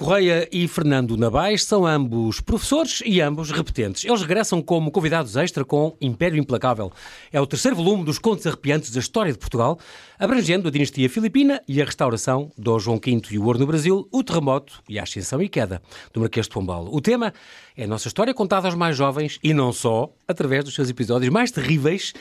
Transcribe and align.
Correia 0.00 0.48
e 0.50 0.66
Fernando 0.66 1.14
Nabais 1.14 1.62
são 1.62 1.86
ambos 1.86 2.40
professores 2.40 3.02
e 3.04 3.20
ambos 3.20 3.50
repetentes. 3.50 4.02
Eles 4.02 4.22
regressam 4.22 4.62
como 4.62 4.90
convidados 4.90 5.36
extra 5.36 5.62
com 5.62 5.94
Império 6.00 6.38
Implacável. 6.38 6.90
É 7.30 7.38
o 7.38 7.46
terceiro 7.46 7.76
volume 7.76 8.02
dos 8.02 8.18
contos 8.18 8.46
arrepiantes 8.46 8.90
da 8.92 8.98
história 8.98 9.30
de 9.30 9.36
Portugal, 9.36 9.78
abrangendo 10.18 10.68
a 10.68 10.70
dinastia 10.70 11.06
filipina 11.10 11.60
e 11.68 11.82
a 11.82 11.84
restauração 11.84 12.50
do 12.56 12.78
João 12.78 12.96
V 12.96 13.20
e 13.30 13.38
o 13.38 13.44
ouro 13.44 13.58
no 13.58 13.66
Brasil, 13.66 14.08
o 14.10 14.24
terremoto 14.24 14.82
e 14.88 14.98
a 14.98 15.02
ascensão 15.02 15.42
e 15.42 15.50
queda 15.50 15.82
do 16.14 16.20
Marquês 16.20 16.46
de 16.46 16.54
Pombal. 16.54 16.88
O 16.90 17.02
tema 17.02 17.34
é 17.76 17.84
a 17.84 17.86
nossa 17.86 18.08
história 18.08 18.32
contada 18.32 18.68
aos 18.68 18.74
mais 18.74 18.96
jovens 18.96 19.38
e 19.42 19.52
não 19.52 19.70
só, 19.70 20.10
através 20.26 20.64
dos 20.64 20.74
seus 20.74 20.88
episódios 20.88 21.30
mais 21.30 21.50
terríveis 21.50 22.14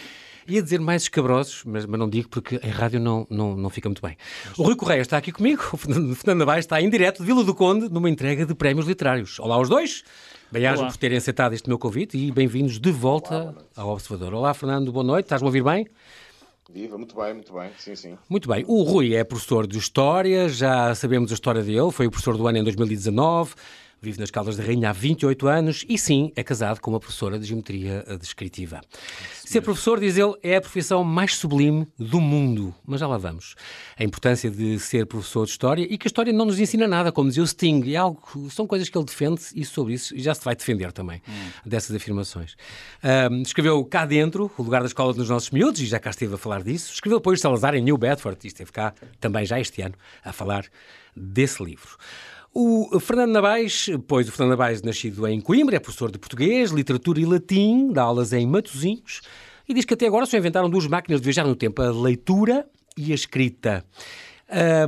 Ia 0.48 0.62
dizer 0.62 0.80
mais 0.80 1.04
escabrosos, 1.04 1.64
mas, 1.66 1.86
mas 1.86 2.00
não 2.00 2.10
digo 2.10 2.30
porque 2.30 2.60
em 2.64 2.70
rádio 2.70 3.00
não, 3.00 3.28
não, 3.30 3.56
não 3.56 3.70
fica 3.70 3.90
muito 3.90 4.02
bem. 4.02 4.18
O 4.58 4.64
Rui 4.64 4.76
Correia 4.76 5.02
está 5.02 5.18
aqui 5.18 5.32
comigo, 5.32 5.62
o 5.74 5.78
Fernando, 5.78 6.40
Navarro 6.40 6.60
está 6.60 6.82
em 6.82 6.90
direto 6.90 7.20
de 7.20 7.26
Vila 7.26 7.44
do 7.44 7.54
Conde 7.54 7.90
numa 7.90 8.10
entrega 8.10 8.46
de 8.46 8.56
prémios 8.56 8.88
literários. 8.88 9.40
Olá 9.40 9.56
aos 9.56 9.70
dois, 9.70 10.04
bem-ajam 10.52 10.88
por 10.88 10.98
terem 10.98 11.18
aceitado 11.18 11.54
este 11.54 11.68
meu 11.68 11.78
convite 11.78 12.18
e 12.18 12.32
bem-vindos 12.32 12.80
de 12.80 12.92
volta 12.92 13.36
Olá, 13.36 13.56
ao 13.76 13.90
Observador. 13.90 14.34
Olá 14.34 14.54
Fernando, 14.54 14.92
boa 14.92 15.04
noite, 15.04 15.26
estás-me 15.26 15.46
a 15.46 15.50
ouvir 15.50 15.64
bem? 15.64 15.88
Viva, 16.72 17.00
muito 17.00 17.16
bem, 17.16 17.34
muito 17.34 17.52
bem, 17.52 17.72
sim, 17.80 17.96
sim. 17.96 18.18
Muito 18.30 18.48
bem. 18.48 18.64
O 18.68 18.84
Rui 18.84 19.16
é 19.16 19.24
professor 19.24 19.66
de 19.66 19.80
História, 19.80 20.48
já 20.48 20.94
sabemos 20.94 21.32
a 21.32 21.34
história 21.34 21.64
dele, 21.64 21.92
foi 21.92 22.06
o 22.06 22.12
professor 22.12 22.38
do 22.38 22.48
ano 22.48 22.60
em 22.60 22.64
2019, 22.64 23.56
Vive 24.02 24.18
nas 24.20 24.32
Caldas 24.32 24.56
da 24.56 24.64
Rainha 24.64 24.90
há 24.90 24.94
28 24.94 25.48
anos 25.48 25.86
e, 25.90 25.98
sim, 25.98 26.32
é 26.34 26.42
casado 26.42 26.80
com 26.80 26.90
uma 26.92 27.00
professora 27.02 27.38
de 27.38 27.46
Geometria 27.46 28.06
Descritiva. 28.20 28.80
Ser 29.34 29.60
professor, 29.62 30.00
diz 30.00 30.18
ele, 30.18 30.36
é 30.42 30.56
a 30.56 30.62
profissão 30.62 31.04
mais 31.04 31.36
sublime 31.36 31.86
do 31.98 32.22
mundo. 32.22 32.74
Mas 32.86 33.02
já 33.02 33.08
lá 33.08 33.18
vamos. 33.18 33.56
A 33.98 34.04
importância 34.04 34.50
de 34.50 34.80
ser 34.80 35.06
professor 35.06 35.44
de 35.46 35.52
História 35.52 35.84
e 35.84 35.98
que 35.98 36.08
a 36.08 36.10
História 36.10 36.32
não 36.32 36.46
nos 36.46 36.60
ensina 36.60 36.88
nada, 36.88 37.12
como 37.12 37.28
dizia 37.28 37.44
o 37.44 37.48
Sting. 37.48 37.92
É 37.92 37.98
algo, 37.98 38.22
são 38.50 38.66
coisas 38.66 38.88
que 38.88 38.98
ele 38.98 39.06
defende 39.06 39.42
e 39.54 39.66
sobre 39.66 39.94
isso 39.94 40.18
já 40.18 40.34
se 40.34 40.46
vai 40.46 40.56
defender 40.56 40.94
também, 40.94 41.22
hum. 41.28 41.50
dessas 41.66 41.94
afirmações. 41.94 42.56
Um, 43.32 43.42
escreveu 43.42 43.84
Cá 43.84 44.06
Dentro, 44.06 44.50
o 44.58 44.64
lugar 44.64 44.80
da 44.80 44.88
escola 44.88 45.14
dos 45.14 45.30
nossos 45.30 45.50
miúdos, 45.52 45.82
e 45.82 45.86
já 45.86 46.00
cá 46.00 46.12
esteve 46.12 46.36
a 46.36 46.38
falar 46.38 46.64
disso. 46.64 46.94
Escreveu 46.94 47.20
depois 47.20 47.42
Salazar 47.42 47.76
em 47.76 47.82
New 47.82 47.98
Bedford, 47.98 48.40
e 48.46 48.48
esteve 48.48 48.72
cá 48.72 48.94
também 49.20 49.46
já 49.46 49.60
este 49.60 49.82
ano 49.82 49.96
a 50.24 50.32
falar 50.32 50.66
desse 51.16 51.62
livro. 51.64 51.98
O 52.54 53.00
Fernando 53.00 53.32
Nabais, 53.32 53.90
pois 54.08 54.28
o 54.28 54.32
Fernando 54.32 54.52
Nabais, 54.52 54.82
nascido 54.82 55.28
em 55.28 55.40
Coimbra, 55.40 55.76
é 55.76 55.80
professor 55.80 56.12
de 56.12 56.18
português, 56.18 56.72
literatura 56.72 57.20
e 57.20 57.26
latim, 57.26 57.92
dá 57.94 58.04
aulas 58.04 58.34
em 58.34 58.46
Matosinhos, 58.48 59.22
e 59.68 59.74
diz 59.74 59.86
que 59.86 59.94
até 59.94 60.08
agora 60.08 60.26
só 60.26 60.36
inventaram 60.36 60.70
duas 60.70 60.88
máquinas 60.88 61.22
de 61.22 61.26
viajar 61.26 61.46
no 61.46 61.56
tempo, 61.56 61.82
a 61.82 61.92
leitura 61.92 62.66
e 62.98 63.12
a 63.12 63.16
escrita. 63.16 63.86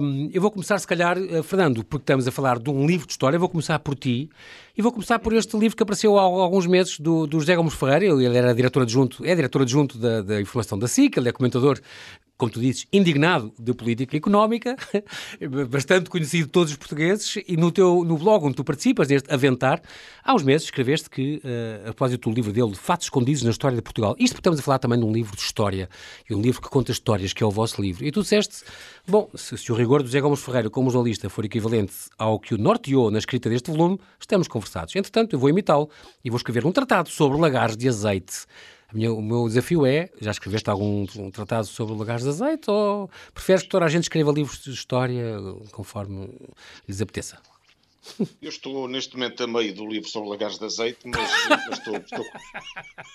Um, 0.01 0.27
eu 0.33 0.41
vou 0.41 0.49
começar, 0.49 0.79
se 0.79 0.87
calhar, 0.87 1.15
eh, 1.19 1.43
Fernando, 1.43 1.85
porque 1.85 2.01
estamos 2.01 2.27
a 2.27 2.31
falar 2.31 2.57
de 2.57 2.67
um 2.71 2.87
livro 2.87 3.05
de 3.05 3.13
história, 3.13 3.37
vou 3.37 3.47
começar 3.47 3.77
por 3.77 3.93
ti 3.93 4.27
e 4.75 4.81
vou 4.81 4.91
começar 4.91 5.19
por 5.19 5.33
este 5.33 5.55
livro 5.55 5.77
que 5.77 5.83
apareceu 5.83 6.17
há 6.17 6.23
alguns 6.23 6.65
meses 6.65 6.99
do, 6.99 7.27
do 7.27 7.39
José 7.39 7.55
Gomes 7.55 7.75
Ferreira. 7.75 8.05
Ele 8.05 8.35
era 8.35 8.55
diretor 8.55 8.81
adjunto, 8.81 9.23
é 9.23 9.35
diretor 9.35 9.61
adjunto 9.61 9.99
da, 9.99 10.23
da 10.23 10.41
informação 10.41 10.79
da 10.79 10.87
SIC, 10.87 11.15
ele 11.15 11.29
é 11.29 11.31
comentador 11.31 11.79
como 12.41 12.51
tu 12.51 12.59
dizes, 12.59 12.87
indignado 12.91 13.53
de 13.59 13.71
política 13.71 14.17
económica, 14.17 14.75
bastante 15.69 16.09
conhecido 16.09 16.47
de 16.47 16.51
todos 16.51 16.71
os 16.71 16.77
portugueses, 16.77 17.37
e 17.47 17.55
no 17.55 17.71
teu 17.71 18.03
no 18.03 18.17
blog 18.17 18.43
onde 18.43 18.55
tu 18.55 18.63
participas, 18.63 19.07
neste 19.09 19.31
Aventar, 19.31 19.79
há 20.23 20.33
uns 20.33 20.41
meses 20.41 20.63
escreveste 20.63 21.07
que, 21.07 21.35
uh, 21.35 21.81
a 21.81 21.93
propósito 21.93 22.27
do 22.27 22.35
livro 22.35 22.51
dele, 22.51 22.73
Fatos 22.73 23.05
Escondidos 23.05 23.43
na 23.43 23.51
História 23.51 23.75
de 23.75 23.83
Portugal, 23.83 24.15
isto 24.17 24.33
porque 24.33 24.39
estamos 24.39 24.59
a 24.59 24.63
falar 24.63 24.79
também 24.79 24.97
de 24.97 25.05
um 25.05 25.11
livro 25.11 25.35
de 25.35 25.41
história, 25.43 25.87
e 26.27 26.33
um 26.33 26.41
livro 26.41 26.63
que 26.63 26.67
conta 26.67 26.91
histórias, 26.91 27.31
que 27.31 27.43
é 27.43 27.45
o 27.45 27.51
vosso 27.51 27.79
livro, 27.79 28.03
e 28.03 28.11
tu 28.11 28.23
disseste, 28.23 28.63
bom, 29.07 29.29
se, 29.35 29.55
se 29.55 29.71
o 29.71 29.75
rigor 29.75 30.01
do 30.01 30.07
José 30.07 30.19
Gomes 30.19 30.43
Ferreira 30.43 30.67
como 30.67 30.89
jornalista 30.89 31.29
for 31.29 31.45
equivalente 31.45 31.93
ao 32.17 32.39
que 32.39 32.55
o 32.55 32.57
norteou 32.57 33.11
na 33.11 33.19
escrita 33.19 33.51
deste 33.51 33.69
volume, 33.69 33.99
estamos 34.19 34.47
conversados. 34.47 34.95
Entretanto, 34.95 35.35
eu 35.35 35.39
vou 35.39 35.47
imitá-lo 35.47 35.91
e 36.25 36.31
vou 36.31 36.37
escrever 36.37 36.65
um 36.65 36.71
tratado 36.71 37.07
sobre 37.07 37.39
lagares 37.39 37.77
de 37.77 37.87
azeite 37.87 38.47
minha, 38.93 39.11
o 39.11 39.21
meu 39.21 39.47
desafio 39.47 39.85
é, 39.85 40.09
já 40.19 40.31
escreveste 40.31 40.69
algum 40.69 41.05
um 41.17 41.31
tratado 41.31 41.67
sobre 41.67 41.95
lagares 41.95 42.23
de 42.23 42.29
azeite 42.29 42.69
ou 42.69 43.09
preferes 43.33 43.63
que 43.63 43.69
toda 43.69 43.85
a 43.85 43.89
gente 43.89 44.03
escreva 44.03 44.31
livros 44.31 44.63
de 44.63 44.71
história 44.71 45.37
conforme 45.71 46.29
lhes 46.87 47.01
apeteça? 47.01 47.39
Eu 48.41 48.49
estou 48.49 48.87
neste 48.87 49.15
momento 49.15 49.43
a 49.43 49.47
meio 49.47 49.73
do 49.73 49.85
livro 49.85 50.09
sobre 50.09 50.29
lagares 50.29 50.57
de 50.57 50.65
azeite, 50.65 50.99
mas 51.05 51.29
estou, 51.77 51.97
estou, 51.97 52.25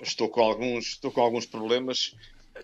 estou, 0.01 0.29
com 0.29 0.41
alguns, 0.41 0.87
estou 0.87 1.11
com 1.11 1.21
alguns 1.21 1.45
problemas 1.45 2.15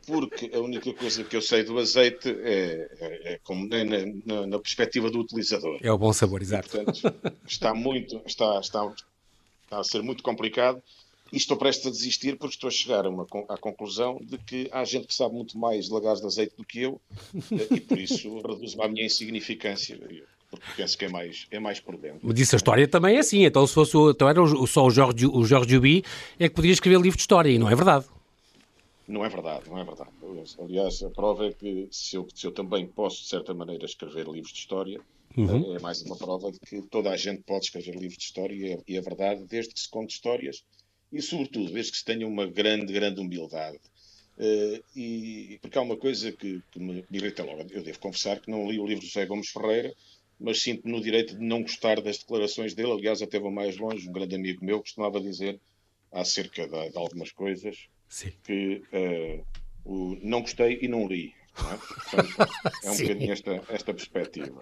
porque 0.07 0.51
a 0.55 0.59
única 0.61 0.93
coisa 0.95 1.23
que 1.25 1.37
eu 1.37 1.43
sei 1.43 1.65
do 1.65 1.79
azeite 1.79 2.29
é, 2.29 2.89
é, 2.99 3.33
é 3.35 3.41
como 3.43 3.73
é 3.75 3.85
na, 3.85 3.99
na, 4.25 4.47
na, 4.47 4.59
perspectiva 4.59 5.11
do 5.11 5.21
utilizador. 5.21 5.79
É 5.83 5.93
o 5.93 5.99
bom 5.99 6.13
sabor, 6.13 6.41
exato. 6.41 6.71
Portanto, 6.71 7.15
está 7.47 7.75
muito, 7.75 8.23
está, 8.25 8.59
está, 8.61 8.95
está 9.65 9.81
a 9.81 9.85
ser 9.85 10.03
muito 10.03 10.23
complicado 10.23 10.83
e 11.33 11.37
estou 11.37 11.57
prestes 11.57 11.87
a 11.87 11.91
desistir 11.91 12.37
porque 12.37 12.55
estou 12.55 12.69
a 12.69 12.71
chegar 12.71 13.07
a 13.07 13.09
uma, 13.09 13.27
à 13.49 13.57
conclusão 13.57 14.21
de 14.23 14.37
que 14.37 14.69
há 14.71 14.85
gente 14.85 15.07
que 15.07 15.15
sabe 15.15 15.35
muito 15.35 15.57
mais 15.59 15.87
de 15.87 15.93
lagares 15.93 16.21
de 16.21 16.27
azeite 16.27 16.55
do 16.57 16.65
que 16.65 16.83
eu 16.83 17.01
e 17.51 17.81
por 17.81 17.99
isso 17.99 18.29
reduzo-me 18.47 18.85
à 18.85 18.89
minha 18.89 19.07
insignificância 19.07 19.99
porque 20.51 20.67
penso 20.77 20.99
que 20.99 21.07
é 21.07 21.09
mais, 21.09 21.47
é 21.51 21.59
mais 21.59 21.81
por 21.81 21.97
dentro. 21.97 22.21
Mas 22.23 22.35
disse 22.35 22.55
a 22.55 22.59
história 22.59 22.87
também 22.87 23.17
é 23.17 23.21
assim, 23.21 23.45
então 23.45 23.67
se 23.67 23.73
fosse 23.73 23.97
então 23.97 24.29
era 24.29 24.41
só 24.67 24.85
o 24.85 24.91
Jorge, 24.91 25.27
o 25.27 25.45
Jorge 25.47 25.77
Ubi 25.79 26.05
é 26.39 26.49
que 26.49 26.55
podia 26.55 26.73
escrever 26.73 27.01
livro 27.01 27.17
de 27.17 27.23
história 27.23 27.49
e 27.49 27.59
não 27.59 27.71
é 27.71 27.75
verdade. 27.75 28.05
Não 29.09 29.25
é 29.25 29.29
verdade, 29.29 29.69
não 29.69 29.79
é 29.79 29.85
verdade. 29.85 30.11
Aliás, 30.61 31.03
a 31.03 31.11
prova 31.11 31.47
é 31.47 31.53
que 31.53 31.89
se 31.91 32.17
eu, 32.17 32.29
se 32.35 32.47
eu 32.47 32.53
também 32.53 32.87
posso, 32.87 33.23
de 33.23 33.29
certa 33.29 33.53
maneira, 33.53 33.85
escrever 33.85 34.29
livros 34.29 34.53
de 34.53 34.61
história, 34.61 35.01
uhum. 35.37 35.75
é 35.75 35.81
mais 35.81 36.03
uma 36.03 36.17
prova 36.17 36.53
de 36.53 36.61
que 36.61 36.83
toda 36.83 37.11
a 37.11 37.17
gente 37.17 37.43
pode 37.43 37.65
escrever 37.65 37.95
livros 37.97 38.17
de 38.17 38.25
história 38.25 38.55
e 38.55 38.73
é, 38.73 38.79
e 38.87 38.97
é 38.97 39.01
verdade, 39.01 39.45
desde 39.45 39.75
que 39.75 39.81
se 39.81 39.89
conte 39.89 40.15
histórias 40.15 40.65
e, 41.13 41.21
sobretudo, 41.21 41.73
desde 41.73 41.93
que 41.93 41.99
se 41.99 42.05
tenha 42.05 42.27
uma 42.27 42.47
grande, 42.47 42.93
grande 42.93 43.21
humildade. 43.21 43.79
Uh, 44.39 44.83
e 44.97 45.59
porque 45.61 45.77
há 45.77 45.83
uma 45.83 45.97
coisa 45.97 46.33
que, 46.33 46.63
que 46.71 46.81
me 46.81 47.05
irrita 47.13 47.45
logo. 47.45 47.67
Eu 47.71 47.83
devo 47.83 47.99
confessar 47.99 48.41
que 48.41 48.51
não 48.51 48.71
li 48.71 48.79
o 48.79 48.87
livro 48.87 49.03
do 49.05 49.07
José 49.07 49.27
Gomes 49.27 49.51
Ferreira, 49.51 49.95
mas 50.41 50.61
sinto-me 50.61 50.93
no 50.93 51.01
direito 51.01 51.37
de 51.37 51.45
não 51.45 51.63
gostar 51.63 52.01
das 52.01 52.19
declarações 52.19 52.75
dele. 52.75 52.93
Aliás, 52.93 53.21
até 53.21 53.39
vou 53.39 53.51
mais 53.51 53.77
longe. 53.77 54.09
Um 54.09 54.13
grande 54.13 54.35
amigo 54.35 54.65
meu 54.65 54.81
costumava 54.81 55.21
dizer 55.21 55.61
acerca 56.11 56.67
de, 56.67 56.91
de 56.91 56.99
algumas 56.99 57.31
coisas 57.31 57.87
Sim. 58.09 58.33
que 58.43 58.83
uh, 58.93 59.45
o, 59.85 60.19
não 60.23 60.41
gostei 60.41 60.79
e 60.81 60.89
não 60.89 61.07
li. 61.07 61.35
Não 61.59 61.73
é? 61.73 61.77
Portanto, 61.77 62.51
é 62.85 62.91
um 62.91 62.97
bocadinho 62.99 63.33
esta, 63.33 63.63
esta 63.69 63.95
perspectiva. 63.95 64.61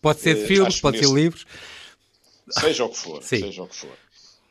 Pode 0.00 0.20
ser 0.20 0.36
uh, 0.36 0.46
filmes, 0.46 0.80
pode 0.80 0.98
ser 0.98 1.12
livros. 1.12 1.46
Seja 2.50 2.84
o 2.84 2.88
que 2.88 2.98
for, 2.98 3.22
Sim. 3.22 3.40
seja 3.40 3.62
o 3.62 3.68
que 3.68 3.76
for. 3.76 3.96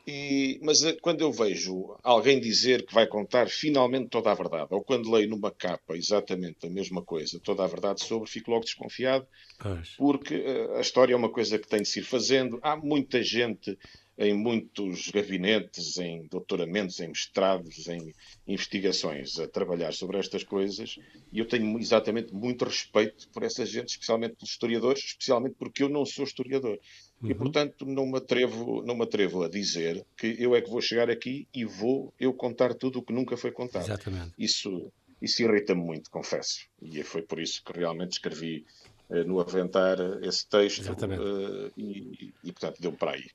E, 0.06 0.58
mas 0.62 0.82
eh, 0.82 0.96
quando 1.00 1.20
eu 1.20 1.30
vejo 1.30 1.96
alguém 2.02 2.40
dizer 2.40 2.84
que 2.84 2.92
vai 2.92 3.06
contar 3.06 3.48
finalmente 3.48 4.08
toda 4.08 4.32
a 4.32 4.34
verdade, 4.34 4.68
ou 4.70 4.82
quando 4.82 5.10
leio 5.10 5.28
numa 5.28 5.50
capa 5.50 5.96
exatamente 5.96 6.66
a 6.66 6.70
mesma 6.70 7.02
coisa, 7.02 7.38
toda 7.38 7.62
a 7.62 7.68
verdade 7.68 8.02
sobre, 8.02 8.28
fico 8.28 8.50
logo 8.50 8.64
desconfiado, 8.64 9.26
pois. 9.58 9.90
porque 9.96 10.36
uh, 10.36 10.74
a 10.74 10.80
história 10.80 11.14
é 11.14 11.16
uma 11.16 11.30
coisa 11.30 11.58
que 11.58 11.68
tem 11.68 11.82
de 11.82 11.88
se 11.88 12.00
ir 12.00 12.04
fazendo. 12.04 12.58
Há 12.62 12.76
muita 12.76 13.22
gente 13.22 13.78
em 14.18 14.34
muitos 14.34 15.08
gabinetes, 15.10 15.96
em 15.98 16.26
doutoramentos, 16.26 17.00
em 17.00 17.08
mestrados, 17.08 17.88
em 17.88 18.12
investigações 18.46 19.38
a 19.38 19.48
trabalhar 19.48 19.92
sobre 19.92 20.18
estas 20.18 20.44
coisas, 20.44 20.98
e 21.32 21.38
eu 21.38 21.46
tenho 21.46 21.78
exatamente 21.78 22.32
muito 22.34 22.64
respeito 22.64 23.28
por 23.30 23.42
essa 23.42 23.64
gente, 23.64 23.88
especialmente 23.88 24.36
pelos 24.36 24.50
historiadores, 24.50 25.02
especialmente 25.02 25.56
porque 25.58 25.82
eu 25.82 25.88
não 25.88 26.04
sou 26.04 26.24
historiador. 26.24 26.78
Uhum. 27.22 27.30
E, 27.30 27.34
portanto, 27.34 27.86
não 27.86 28.06
me, 28.06 28.18
atrevo, 28.18 28.82
não 28.84 28.96
me 28.96 29.04
atrevo 29.04 29.44
a 29.44 29.48
dizer 29.48 30.04
que 30.16 30.36
eu 30.38 30.56
é 30.56 30.60
que 30.60 30.68
vou 30.68 30.80
chegar 30.80 31.08
aqui 31.08 31.46
e 31.54 31.64
vou 31.64 32.12
eu 32.18 32.32
contar 32.32 32.74
tudo 32.74 32.98
o 32.98 33.02
que 33.02 33.12
nunca 33.12 33.36
foi 33.36 33.52
contado. 33.52 33.84
Exatamente. 33.84 34.32
Isso, 34.36 34.90
isso 35.20 35.42
irrita-me 35.42 35.80
muito, 35.80 36.10
confesso. 36.10 36.66
E 36.80 37.02
foi 37.04 37.22
por 37.22 37.38
isso 37.40 37.62
que 37.64 37.78
realmente 37.78 38.12
escrevi 38.12 38.66
uh, 39.08 39.24
no 39.24 39.40
Aventar 39.40 39.98
esse 40.22 40.48
texto 40.48 40.90
uh, 40.90 41.72
e, 41.76 42.32
e, 42.42 42.52
portanto, 42.52 42.80
deu 42.80 42.92
para 42.92 43.12
aí. 43.12 43.26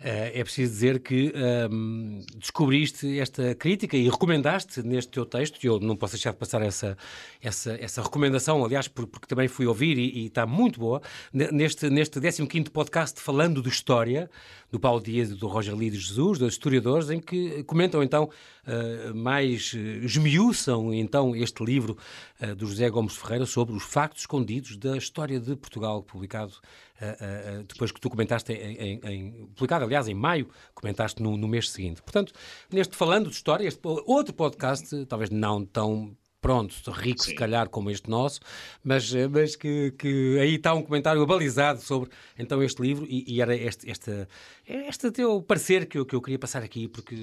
Uh, 0.00 0.32
é 0.34 0.42
preciso 0.42 0.72
dizer 0.72 1.00
que 1.00 1.32
um, 1.70 2.20
descobriste 2.36 3.18
esta 3.18 3.54
crítica 3.54 3.96
e 3.96 4.08
recomendaste 4.08 4.82
neste 4.82 5.10
teu 5.10 5.26
texto, 5.26 5.62
e 5.62 5.66
eu 5.66 5.78
não 5.78 5.96
posso 5.96 6.14
deixar 6.14 6.32
de 6.32 6.38
passar 6.38 6.62
essa, 6.62 6.96
essa, 7.42 7.72
essa 7.80 8.02
recomendação, 8.02 8.64
aliás, 8.64 8.88
porque, 8.88 9.26
também 9.26 9.48
fui 9.48 9.66
ouvir 9.66 9.98
e, 9.98 10.22
e, 10.22 10.26
está 10.26 10.46
muito 10.46 10.80
boa, 10.80 11.02
neste, 11.32 11.88
neste 11.90 12.20
15 12.20 12.70
podcast 12.70 13.20
falando 13.20 13.62
de 13.62 13.68
história, 13.68 14.30
do 14.70 14.78
Paulo 14.78 15.02
Dias 15.02 15.30
e 15.30 15.34
do 15.34 15.48
Roger 15.48 15.74
de 15.74 15.98
Jesus, 15.98 16.38
dos 16.38 16.52
historiadores, 16.52 17.10
em 17.10 17.20
que 17.20 17.62
comentam 17.64 18.02
então, 18.02 18.30
uh, 18.66 19.14
mais 19.14 19.72
uh, 19.72 19.78
esmiuçam 20.04 20.94
então 20.94 21.34
este 21.34 21.64
livro 21.64 21.96
uh, 22.40 22.54
do 22.54 22.66
José 22.66 22.88
Gomes 22.88 23.16
Ferreira 23.16 23.46
sobre 23.46 23.74
os 23.74 23.82
factos 23.82 24.22
escondidos 24.22 24.76
da 24.76 24.96
história 24.96 25.40
de 25.40 25.56
Portugal, 25.56 26.02
publicado 26.02 26.54
uh, 27.00 27.60
uh, 27.60 27.64
depois 27.64 27.90
que 27.92 28.00
tu 28.00 28.10
comentaste 28.10 28.52
em, 28.52 28.76
em, 28.76 29.00
em, 29.04 29.46
publicado, 29.54 29.84
aliás, 29.84 30.08
em 30.08 30.14
maio, 30.14 30.48
comentaste 30.74 31.22
no, 31.22 31.36
no 31.36 31.48
mês 31.48 31.70
seguinte. 31.70 32.02
Portanto, 32.02 32.32
neste 32.70 32.96
Falando 32.96 33.28
de 33.28 33.34
História, 33.34 33.66
este 33.66 33.80
outro 33.84 34.34
podcast, 34.34 35.06
talvez 35.06 35.30
não 35.30 35.64
tão 35.64 36.16
pronto, 36.40 36.74
rico 36.90 37.22
Sim. 37.22 37.30
se 37.30 37.34
calhar 37.34 37.68
como 37.68 37.90
este 37.90 38.08
nosso, 38.08 38.40
mas, 38.82 39.14
eh, 39.14 39.28
mas 39.28 39.54
que, 39.56 39.92
que 39.92 40.38
aí 40.40 40.54
está 40.54 40.72
um 40.72 40.82
comentário 40.82 41.20
abalizado 41.22 41.80
sobre 41.80 42.10
então 42.38 42.62
este 42.62 42.80
livro 42.80 43.06
e, 43.06 43.24
e 43.28 43.42
era 43.42 43.54
este, 43.54 43.90
esta, 43.90 44.28
este 44.66 45.10
teu 45.10 45.42
parecer 45.42 45.86
que 45.86 45.98
eu, 45.98 46.06
que 46.06 46.14
eu 46.14 46.22
queria 46.22 46.38
passar 46.38 46.62
aqui, 46.62 46.88
porque 46.88 47.14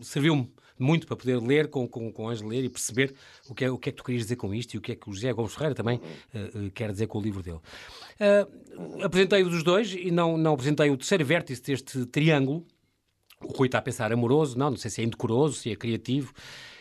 serviu-me 0.00 0.50
muito 0.78 1.06
para 1.06 1.16
poder 1.16 1.40
ler 1.40 1.68
com, 1.68 1.86
com, 1.86 2.12
com 2.12 2.28
Ângelo 2.28 2.48
ler 2.48 2.64
e 2.64 2.68
perceber 2.68 3.14
o 3.48 3.54
que, 3.54 3.64
é, 3.64 3.70
o 3.70 3.78
que 3.78 3.88
é 3.88 3.92
que 3.92 3.98
tu 3.98 4.04
querias 4.04 4.24
dizer 4.24 4.36
com 4.36 4.54
isto 4.54 4.74
e 4.74 4.78
o 4.78 4.80
que 4.80 4.92
é 4.92 4.94
que 4.94 5.08
o 5.08 5.12
José 5.12 5.32
Gomes 5.32 5.54
Ferreira 5.54 5.74
também 5.74 5.98
uh, 5.98 6.70
quer 6.72 6.90
dizer 6.90 7.06
com 7.06 7.18
o 7.18 7.22
livro 7.22 7.42
dele. 7.42 7.58
Uh, 8.20 9.04
apresentei-o 9.04 9.48
dos 9.48 9.62
dois 9.62 9.92
e 9.92 10.10
não, 10.10 10.36
não 10.36 10.54
apresentei 10.54 10.90
o 10.90 10.96
terceiro 10.96 11.24
vértice 11.24 11.62
deste 11.62 12.06
triângulo, 12.06 12.66
o 13.44 13.52
Rui 13.52 13.66
está 13.66 13.78
a 13.78 13.82
pensar 13.82 14.12
amoroso, 14.12 14.58
não, 14.58 14.70
não 14.70 14.76
sei 14.76 14.90
se 14.90 15.00
é 15.00 15.04
indecoroso, 15.04 15.56
se 15.58 15.70
é 15.70 15.76
criativo, 15.76 16.32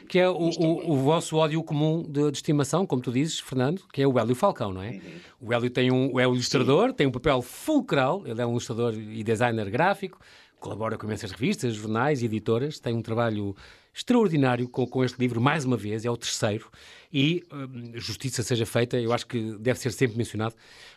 que 0.08 0.20
é 0.20 0.30
o, 0.30 0.34
o, 0.34 0.92
o 0.92 0.98
vosso 0.98 1.38
ódio 1.38 1.62
comum 1.64 2.04
de, 2.04 2.32
de, 2.32 2.38
estimação, 2.38 2.86
como 2.86 3.02
tu 3.02 3.12
dizes, 3.12 3.40
Fernando, 3.40 3.82
que 3.92 4.02
é 4.02 4.08
o 4.08 4.18
Hélio 4.18 4.36
Falcão, 4.36 4.74
não 4.74 4.82
é? 4.82 4.92
Uhum. 4.92 5.02
O 5.42 5.54
Hélio 5.54 5.70
tem 5.70 5.92
um, 5.92 6.20
é 6.20 6.28
um 6.28 6.34
ilustrador, 6.34 6.90
Sim. 6.90 6.96
tem 6.96 7.08
um 7.08 7.12
papel 7.12 7.42
fulcral, 7.42 8.24
ele 8.26 8.42
é 8.42 8.46
um 8.46 8.52
ilustrador 8.52 8.94
e 8.94 9.24
designer 9.24 9.70
gráfico, 9.70 10.20
colabora 10.60 10.98
com 10.98 11.06
imensas 11.06 11.32
revistas, 11.32 11.76
jornais 11.76 12.22
e 12.22 12.26
editoras, 12.26 12.80
tem 12.80 12.96
um 12.96 13.02
trabalho 13.02 13.56
extraordinário 13.94 14.68
com, 14.68 14.88
com 14.88 15.04
este 15.04 15.20
livro, 15.20 15.40
mais 15.40 15.66
uma 15.66 15.78
vez, 15.78 16.06
é 16.06 16.10
o 16.10 16.18
terceiro, 16.18 16.70
e 17.12 17.44
hum, 17.52 17.92
justiça 17.96 18.42
seja 18.42 18.66
feita, 18.66 19.00
eu 19.00 19.14
acho 19.14 19.28
que 19.28 19.56
deve 19.60 19.80
ser 19.80 19.92
sempre 19.92 20.18
mencionado 20.18 20.56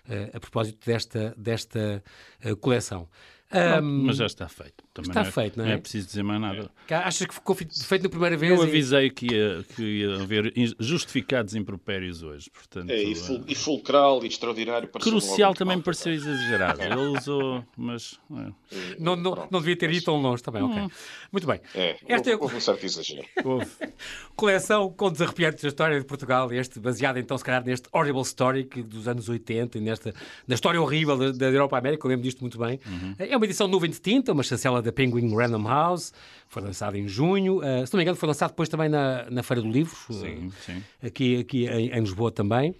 uh, 0.08 0.36
a 0.36 0.40
propósito 0.40 0.78
desta, 0.86 1.34
desta 1.36 2.02
uh, 2.44 2.56
coleção. 2.56 3.08
Um, 3.52 4.06
mas 4.06 4.16
já 4.16 4.26
está 4.26 4.48
feito. 4.48 4.85
Também 4.96 5.10
está 5.10 5.22
não 5.22 5.28
é, 5.28 5.32
feito, 5.32 5.58
não 5.58 5.64
é? 5.64 5.68
Não 5.68 5.74
é 5.74 5.78
preciso 5.78 6.06
dizer 6.06 6.22
mais 6.22 6.40
nada. 6.40 6.70
Achas 6.88 7.26
que 7.26 7.34
ficou 7.34 7.54
feito 7.54 8.02
na 8.02 8.08
primeira 8.08 8.36
vez? 8.36 8.58
Eu 8.58 8.62
avisei 8.62 9.06
e... 9.06 9.10
que, 9.10 9.26
ia, 9.26 9.64
que 9.74 9.82
ia 9.82 10.22
haver 10.22 10.52
justificados 10.80 11.54
impropérios 11.54 12.22
hoje. 12.22 12.50
Portanto, 12.50 12.90
é, 12.90 13.02
e, 13.02 13.14
ful, 13.14 13.44
e 13.46 13.54
fulcral 13.54 14.24
e 14.24 14.28
extraordinário. 14.28 14.88
Crucial 14.88 15.54
também 15.54 15.76
me 15.76 15.82
pareceu 15.82 16.12
exagerado. 16.12 16.82
Ele 16.82 17.18
usou, 17.18 17.62
mas. 17.76 18.18
É. 18.32 18.96
Não, 18.98 19.16
não, 19.16 19.48
não 19.50 19.60
devia 19.60 19.76
ter 19.76 19.90
ido 19.90 20.04
tão 20.04 20.16
longe 20.16 20.42
também, 20.42 20.62
ok. 20.62 20.82
Hum. 20.82 20.88
Muito 21.30 21.46
bem. 21.46 21.60
É, 21.74 21.96
Esta 22.06 22.30
houve, 22.30 22.30
é... 22.30 22.36
houve 22.36 22.56
um 22.56 22.60
certo 22.60 22.86
exagero. 22.86 23.26
Coleção 24.34 24.90
com 24.90 25.10
desarrepiantes 25.10 25.62
da 25.62 25.68
história 25.68 25.98
de 25.98 26.06
Portugal, 26.06 26.50
este 26.52 26.80
baseado 26.80 27.18
então, 27.18 27.36
se 27.36 27.44
calhar, 27.44 27.64
neste 27.64 27.88
Horrible 27.92 28.22
Story 28.22 28.64
que, 28.64 28.82
dos 28.82 29.06
anos 29.06 29.28
80 29.28 29.78
e 29.78 29.80
nesta, 29.80 30.14
na 30.46 30.54
história 30.54 30.80
horrível 30.80 31.16
da, 31.16 31.32
da 31.32 31.46
Europa 31.46 31.78
América, 31.78 32.06
eu 32.06 32.08
lembro 32.08 32.24
disto 32.24 32.40
muito 32.40 32.58
bem. 32.58 32.80
Uhum. 32.86 33.14
É 33.18 33.36
uma 33.36 33.44
edição 33.44 33.68
nuvem 33.68 33.90
de 33.90 34.00
tinta, 34.00 34.32
uma 34.32 34.42
chancela 34.42 34.80
da 34.86 34.92
Penguin 34.92 35.34
Random 35.34 35.66
House, 35.66 36.12
foi 36.48 36.62
lançada 36.62 36.96
em 36.96 37.06
junho. 37.06 37.58
Uh, 37.58 37.86
se 37.86 37.92
não 37.92 37.98
me 37.98 38.02
engano, 38.02 38.16
foi 38.16 38.28
lançado 38.28 38.50
depois 38.50 38.68
também 38.68 38.88
na, 38.88 39.28
na 39.30 39.42
Feira 39.42 39.60
do 39.62 39.68
Livro, 39.68 39.96
sim, 40.10 40.46
uh, 40.46 40.52
sim. 40.64 40.82
aqui, 41.02 41.38
aqui 41.38 41.66
em, 41.66 41.90
em 41.90 42.00
Lisboa 42.00 42.30
também. 42.30 42.74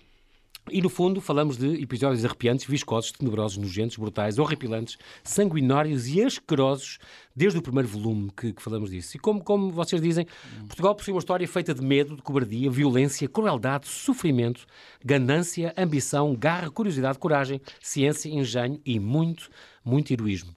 E 0.69 0.83
no 0.83 0.89
fundo 0.89 1.21
falamos 1.21 1.57
de 1.57 1.81
episódios 1.81 2.25
arrepiantes, 2.25 2.67
viscosos, 2.67 3.13
tenebrosos, 3.13 3.57
nojentos, 3.57 3.97
brutais, 3.97 4.37
horripilantes, 4.37 4.99
sanguinários 5.23 6.09
e 6.09 6.21
asquerosos, 6.21 6.99
desde 7.37 7.57
o 7.57 7.63
primeiro 7.63 7.87
volume 7.87 8.33
que, 8.37 8.53
que 8.53 8.61
falamos 8.61 8.91
disso. 8.91 9.17
E 9.17 9.21
como, 9.21 9.45
como 9.45 9.71
vocês 9.71 10.03
dizem, 10.03 10.27
Portugal 10.67 10.93
possui 10.97 11.13
uma 11.13 11.21
história 11.21 11.47
feita 11.47 11.73
de 11.73 11.81
medo, 11.81 12.17
de 12.17 12.23
cobardia, 12.23 12.69
violência, 12.69 13.29
crueldade, 13.29 13.87
sofrimento, 13.87 14.67
ganância, 15.05 15.73
ambição, 15.77 16.35
garra, 16.35 16.69
curiosidade, 16.69 17.17
coragem, 17.17 17.61
ciência, 17.81 18.29
engenho 18.29 18.81
e 18.85 18.99
muito, 18.99 19.49
muito 19.85 20.13
heroísmo. 20.13 20.53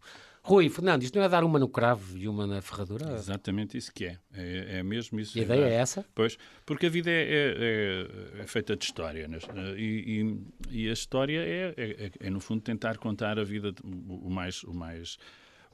Rui, 0.50 0.68
Fernando, 0.68 1.04
isto 1.04 1.16
não 1.16 1.24
é 1.24 1.30
dar 1.30 1.44
uma 1.44 1.60
no 1.60 1.70
cravo 1.70 2.18
e 2.18 2.28
uma 2.28 2.48
na 2.48 2.60
ferradura? 2.60 3.14
Exatamente 3.14 3.78
isso 3.78 3.94
que 3.94 4.06
é. 4.06 4.18
É, 4.34 4.80
é 4.80 4.84
mesmo 4.84 5.20
isso. 5.20 5.38
A 5.38 5.44
ideia 5.44 5.66
é 5.66 5.74
essa? 5.76 6.04
Pois, 6.16 6.40
porque 6.66 6.88
a 6.88 6.90
vida 6.90 7.12
é, 7.12 7.22
é, 7.22 8.40
é, 8.40 8.42
é 8.42 8.48
feita 8.48 8.76
de 8.76 8.84
história. 8.84 9.28
Né? 9.28 9.38
E, 9.78 10.42
e, 10.72 10.86
e, 10.86 10.90
a 10.90 10.92
história 10.92 11.40
é, 11.40 11.76
é, 11.78 12.12
é, 12.20 12.30
no 12.32 12.40
fundo, 12.40 12.62
tentar 12.62 12.98
contar 12.98 13.38
a 13.38 13.44
vida 13.44 13.76
o 13.84 14.28
mais, 14.28 14.64
o 14.64 14.74
mais, 14.74 15.20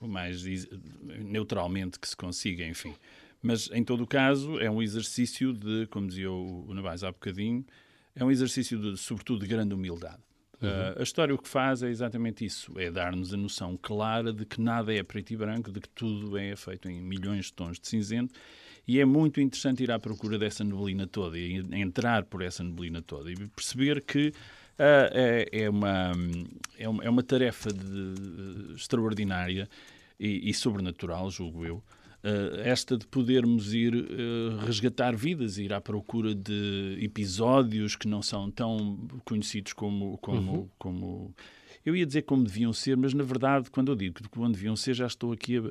o 0.01 0.10
mais 0.10 0.44
neutralmente 1.19 1.98
que 1.98 2.10
se 2.10 2.18
consiga, 2.18 2.68
enfim. 2.68 2.94
Mas, 3.42 3.69
em 3.72 3.81
todo 3.81 4.04
o 4.04 4.07
caso, 4.07 4.60
é 4.60 4.69
um 4.69 4.81
exercício 4.81 5.54
de, 5.54 5.88
como 5.88 6.06
dizia 6.06 6.30
o, 6.30 6.66
o 6.68 6.74
Navais 6.74 7.01
há 7.01 7.13
bocadinho, 7.13 7.66
é 8.13 8.25
um 8.25 8.30
exercício, 8.30 8.77
de, 8.77 8.98
sobretudo, 8.98 9.39
de 9.39 9.48
grande 9.48 9.74
humildade. 9.74 10.22
Uhum. 10.66 10.94
Uh, 10.94 11.00
a 11.00 11.04
história 11.04 11.36
o 11.36 11.38
que 11.38 11.48
faz 11.48 11.84
é 11.84 11.90
exatamente 11.90 12.46
isso: 12.46 12.72
é 12.78 12.92
dar-nos 12.92 13.34
a 13.34 13.38
noção 13.38 13.78
clara 13.82 14.34
de 14.34 14.46
que 14.46 14.62
nada 14.62 14.94
é 14.94 15.04
preto 15.04 15.32
e 15.32 15.38
branco, 15.38 15.72
de 15.72 15.80
que 15.80 15.90
tudo 15.90 16.38
é 16.38 16.56
feito 16.56 16.90
em 16.90 17.02
milhões 17.02 17.46
de 17.46 17.54
tons 17.54 17.80
de 17.80 17.88
cinzento. 17.88 18.34
E 18.88 19.00
é 19.00 19.06
muito 19.06 19.42
interessante 19.42 19.84
ir 19.84 19.92
à 19.92 19.98
procura 19.98 20.38
dessa 20.38 20.64
neblina 20.64 21.08
toda 21.08 21.38
e 21.40 21.58
entrar 21.74 22.24
por 22.24 22.42
essa 22.42 22.64
neblina 22.64 23.02
toda 23.02 23.32
e 23.32 23.36
perceber 23.48 24.04
que 24.04 24.28
uh, 24.28 24.34
é, 25.12 25.50
é, 25.52 25.70
uma, 25.70 26.12
é, 26.78 26.88
uma, 26.88 27.04
é 27.04 27.10
uma 27.10 27.24
tarefa 27.24 27.74
de, 27.74 28.74
extraordinária 28.76 29.68
e, 30.20 30.50
e 30.50 30.54
sobrenatural, 30.54 31.32
julgo 31.32 31.66
eu, 31.66 31.84
esta 32.63 32.98
de 32.98 33.06
podermos 33.06 33.74
ir 33.74 33.95
uh, 33.95 34.57
resgatar 34.66 35.16
vidas, 35.16 35.57
ir 35.57 35.72
à 35.74 35.80
procura 35.80 36.33
de 36.33 36.98
episódios 37.01 37.95
que 37.95 38.07
não 38.07 38.22
são 38.22 38.50
tão 38.50 39.07
conhecidos 39.24 39.74
como, 39.74 40.18
como, 40.18 40.51
uhum. 40.51 40.69
como 40.77 41.36
eu 41.86 41.96
ia 41.96 42.06
dizer 42.06 42.24
como 42.24 42.44
deviam 42.44 42.74
ser, 42.74 42.98
mas 42.98 43.14
na 43.14 43.24
verdade, 43.24 43.70
quando 43.70 43.92
eu 43.92 43.96
digo 43.96 44.16
como 44.32 44.52
deviam 44.52 44.76
ser, 44.76 44.96
já 44.96 45.06
estou 45.06 45.32
aqui 45.32 45.58
a, 45.58 45.62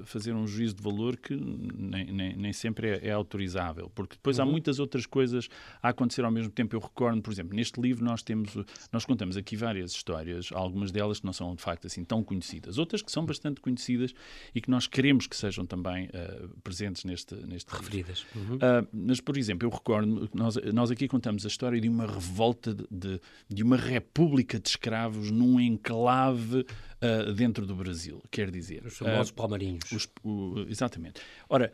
a 0.00 0.04
fazer 0.06 0.32
um 0.32 0.46
juízo 0.46 0.76
de 0.76 0.82
valor 0.82 1.16
que 1.18 1.36
nem, 1.36 2.10
nem, 2.10 2.36
nem 2.36 2.52
sempre 2.54 2.88
é, 2.88 3.08
é, 3.08 3.10
autorizável, 3.12 3.90
porque 3.94 4.16
depois 4.16 4.38
uhum. 4.38 4.44
há 4.44 4.50
muitas 4.50 4.78
outras 4.78 5.04
coisas 5.04 5.48
a 5.82 5.90
acontecer 5.90 6.24
ao 6.24 6.30
mesmo 6.30 6.50
tempo. 6.50 6.74
Eu 6.74 6.80
recordo, 6.80 7.20
por 7.20 7.30
exemplo, 7.30 7.54
neste 7.54 7.78
livro 7.78 8.02
nós 8.02 8.22
temos, 8.22 8.56
nós 8.90 9.04
contamos 9.04 9.36
aqui 9.36 9.56
várias 9.56 9.92
histórias, 9.92 10.48
algumas 10.52 10.90
delas 10.90 11.20
que 11.20 11.26
não 11.26 11.34
são 11.34 11.54
de 11.54 11.60
facto 11.60 11.86
assim 11.86 12.02
tão 12.02 12.24
conhecidas, 12.24 12.78
outras 12.78 13.02
que 13.02 13.12
são 13.12 13.26
bastante 13.26 13.60
conhecidas 13.60 14.14
e 14.54 14.60
que 14.60 14.70
nós 14.70 14.86
queremos 14.86 15.26
que 15.26 15.36
sejam 15.36 15.66
também 15.66 16.06
uh, 16.06 16.48
presentes 16.62 17.04
neste, 17.04 17.34
neste 17.34 17.70
Referidas. 17.70 18.24
Uhum. 18.34 18.56
Uh, 18.56 18.88
mas, 18.90 19.20
por 19.20 19.36
exemplo, 19.36 19.68
eu 19.68 19.70
recordo, 19.70 20.30
nós, 20.32 20.56
nós 20.72 20.90
aqui 20.90 21.06
contamos 21.06 21.44
a 21.44 21.48
história 21.48 21.78
de 21.78 21.88
uma 21.88 22.06
revolta 22.06 22.74
de, 22.74 22.86
de, 22.90 23.20
de 23.48 23.62
uma 23.62 23.76
república 23.76 24.58
de 24.58 24.68
escravos 24.68 25.09
escravos 25.10 25.30
num 25.30 25.60
enclave 25.60 26.60
uh, 26.60 27.32
dentro 27.34 27.66
do 27.66 27.74
Brasil, 27.74 28.22
quer 28.30 28.50
dizer. 28.50 28.86
Os 28.86 28.96
famosos 28.96 29.30
uh, 29.30 29.34
palmarinhos. 29.34 29.90
Os, 29.92 30.08
o, 30.22 30.64
exatamente. 30.68 31.20
Ora, 31.48 31.72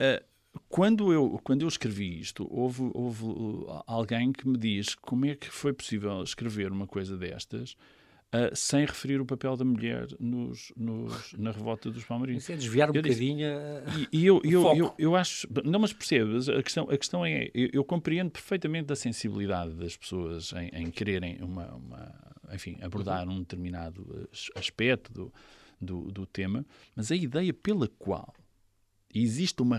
uh, 0.00 0.24
quando, 0.68 1.12
eu, 1.12 1.38
quando 1.44 1.62
eu 1.62 1.68
escrevi 1.68 2.18
isto, 2.18 2.46
houve, 2.50 2.90
houve 2.94 3.24
alguém 3.86 4.32
que 4.32 4.48
me 4.48 4.56
diz 4.56 4.94
como 4.94 5.26
é 5.26 5.34
que 5.34 5.48
foi 5.48 5.72
possível 5.72 6.22
escrever 6.22 6.72
uma 6.72 6.86
coisa 6.86 7.16
destas 7.16 7.76
Uh, 8.28 8.54
sem 8.54 8.84
referir 8.84 9.18
o 9.22 9.24
papel 9.24 9.56
da 9.56 9.64
mulher 9.64 10.06
nos, 10.20 10.70
nos, 10.76 11.32
na 11.32 11.50
revolta 11.50 11.90
dos 11.90 12.04
palmarinos. 12.04 12.42
Isso 12.42 12.52
é 12.52 12.56
desviar 12.56 12.90
um 12.90 12.94
eu 12.94 13.02
bocadinho 13.02 13.48
disse, 13.86 14.08
e, 14.12 14.18
e 14.20 14.26
eu, 14.26 14.40
eu, 14.44 14.76
eu, 14.76 14.94
eu, 14.98 15.16
acho... 15.16 15.48
Não, 15.64 15.78
mas 15.78 15.94
percebes, 15.94 16.46
a 16.46 16.62
questão, 16.62 16.84
a 16.90 16.98
questão 16.98 17.24
é... 17.24 17.50
Eu, 17.54 17.70
eu 17.72 17.84
compreendo 17.84 18.30
perfeitamente 18.30 18.92
a 18.92 18.96
sensibilidade 18.96 19.72
das 19.72 19.96
pessoas 19.96 20.52
em, 20.52 20.68
em 20.74 20.90
quererem 20.90 21.38
uma, 21.40 21.74
uma, 21.74 22.14
enfim, 22.52 22.76
abordar 22.82 23.26
uhum. 23.26 23.36
um 23.36 23.38
determinado 23.38 24.28
aspecto 24.54 25.10
do, 25.10 25.32
do, 25.80 26.12
do 26.12 26.26
tema, 26.26 26.66
mas 26.94 27.10
a 27.10 27.16
ideia 27.16 27.54
pela 27.54 27.88
qual 27.88 28.34
existe 29.14 29.62
uma 29.62 29.78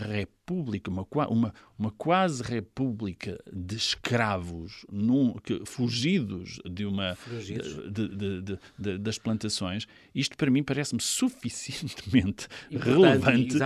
república, 0.50 0.90
uma, 0.90 1.06
uma, 1.30 1.54
uma 1.78 1.92
quase 1.92 2.42
república 2.42 3.38
de 3.52 3.76
escravos 3.76 4.86
num, 4.92 5.34
que, 5.34 5.62
fugidos 5.66 6.60
de 6.66 6.86
uma 6.86 7.18
de, 7.90 8.08
de, 8.08 8.60
de, 8.78 8.98
das 8.98 9.18
plantações, 9.18 9.86
isto 10.14 10.36
para 10.36 10.50
mim 10.50 10.64
parece-me 10.64 11.02
suficientemente 11.02 12.48
relevante 12.72 13.58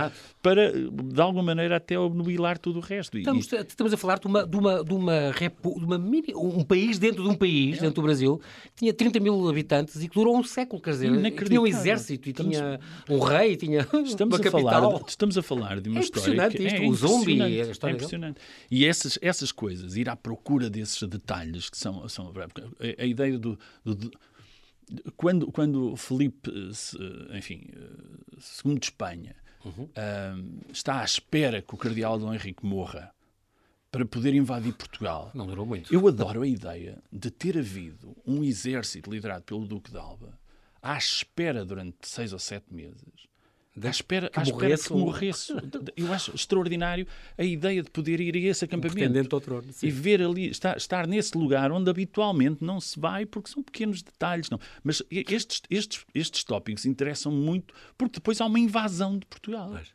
para, 0.42 0.72
de 0.72 1.20
alguma 1.20 1.42
maneira, 1.42 1.76
até 1.76 1.98
obnubilar 1.98 2.58
tudo 2.58 2.78
o 2.78 2.82
resto. 2.82 3.16
Estamos, 3.16 3.50
e, 3.50 3.56
estamos 3.56 3.92
a 3.92 3.96
falar 3.96 4.18
de 4.18 4.26
uma, 4.26 4.46
de 4.46 4.56
uma, 4.56 4.84
de 4.84 4.92
uma, 4.92 5.30
repu, 5.32 5.78
de 5.78 5.84
uma 5.84 5.98
mini, 5.98 6.34
um 6.34 6.62
país 6.62 6.98
dentro 6.98 7.22
de 7.22 7.28
um 7.28 7.34
país, 7.34 7.78
é. 7.78 7.82
dentro 7.82 7.96
do 7.96 8.02
Brasil, 8.02 8.40
que 8.74 8.80
tinha 8.80 8.92
30 8.92 9.20
mil 9.20 9.48
habitantes 9.48 10.02
e 10.02 10.08
que 10.08 10.14
durou 10.14 10.36
um 10.36 10.44
século, 10.44 10.82
quer 10.82 10.90
dizer, 10.90 11.10
tinha 11.44 11.60
um 11.60 11.66
exército 11.66 12.28
e 12.28 12.30
estamos, 12.30 12.56
tinha 12.56 12.80
um 13.08 13.18
rei, 13.20 13.56
tinha 13.56 13.86
estamos 14.04 14.34
uma 14.34 14.36
a 14.36 14.50
capital. 14.50 14.92
Falar, 14.92 15.04
estamos 15.08 15.38
a 15.38 15.42
falar 15.42 15.80
de 15.80 15.88
uma 15.88 16.00
é 16.00 16.02
história 16.02 16.50
que 16.50 16.62
isto, 16.62 16.73
é 16.76 16.80
o 16.88 16.94
zombie, 16.94 17.40
a 17.40 17.48
história 17.70 17.92
é 17.92 17.96
impressionante. 17.96 18.40
E 18.70 18.84
essas, 18.84 19.18
essas 19.22 19.52
coisas, 19.52 19.96
ir 19.96 20.08
à 20.08 20.16
procura 20.16 20.68
desses 20.68 21.02
detalhes 21.08 21.68
que 21.68 21.76
são, 21.76 22.08
são 22.08 22.32
a, 22.36 23.02
a 23.02 23.06
ideia 23.06 23.38
do, 23.38 23.58
do, 23.84 23.94
do 23.94 24.10
quando, 25.16 25.50
quando 25.50 25.96
Felipe, 25.96 26.50
enfim, 27.32 27.62
segundo 28.38 28.78
de 28.78 28.86
Espanha, 28.86 29.34
uhum. 29.64 29.88
está 30.70 31.00
à 31.00 31.04
espera 31.04 31.62
que 31.62 31.74
o 31.74 31.78
cardeal 31.78 32.18
Dom 32.18 32.34
Henrique 32.34 32.64
morra 32.64 33.12
para 33.90 34.04
poder 34.04 34.34
invadir 34.34 34.74
Portugal. 34.74 35.30
Não 35.34 35.46
durou 35.46 35.64
muito. 35.64 35.92
Eu 35.94 36.06
adoro 36.08 36.42
a 36.42 36.46
ideia 36.46 37.02
de 37.12 37.30
ter 37.30 37.56
havido 37.56 38.16
um 38.26 38.42
exército 38.42 39.10
liderado 39.10 39.44
pelo 39.44 39.66
Duque 39.66 39.90
de 39.90 39.96
Alba 39.96 40.38
à 40.82 40.98
espera 40.98 41.64
durante 41.64 41.96
seis 42.02 42.32
ou 42.32 42.38
sete 42.38 42.74
meses 42.74 43.00
à 43.82 43.88
espera 43.88 44.30
que, 44.30 44.38
à 44.38 44.42
espera 44.42 44.62
morresse, 44.62 44.88
que 44.88 44.94
morresse. 44.94 45.52
Eu 45.96 46.12
acho 46.12 46.34
extraordinário 46.34 47.06
a 47.36 47.42
ideia 47.42 47.82
de 47.82 47.90
poder 47.90 48.20
ir 48.20 48.34
a 48.36 48.50
esse 48.50 48.64
acampamento 48.64 49.36
um 49.36 49.40
trono, 49.40 49.68
e 49.82 49.90
ver 49.90 50.22
ali, 50.22 50.48
estar, 50.48 50.76
estar 50.76 51.06
nesse 51.06 51.36
lugar 51.36 51.72
onde 51.72 51.90
habitualmente 51.90 52.62
não 52.62 52.80
se 52.80 52.98
vai 52.98 53.26
porque 53.26 53.50
são 53.50 53.62
pequenos 53.62 54.02
detalhes. 54.02 54.48
Não. 54.48 54.60
Mas 54.82 55.02
estes, 55.10 55.62
estes, 55.68 56.04
estes 56.14 56.44
tópicos 56.44 56.86
interessam 56.86 57.32
muito 57.32 57.74
porque 57.98 58.14
depois 58.14 58.40
há 58.40 58.46
uma 58.46 58.58
invasão 58.58 59.18
de 59.18 59.26
Portugal. 59.26 59.70
Mas... 59.72 59.92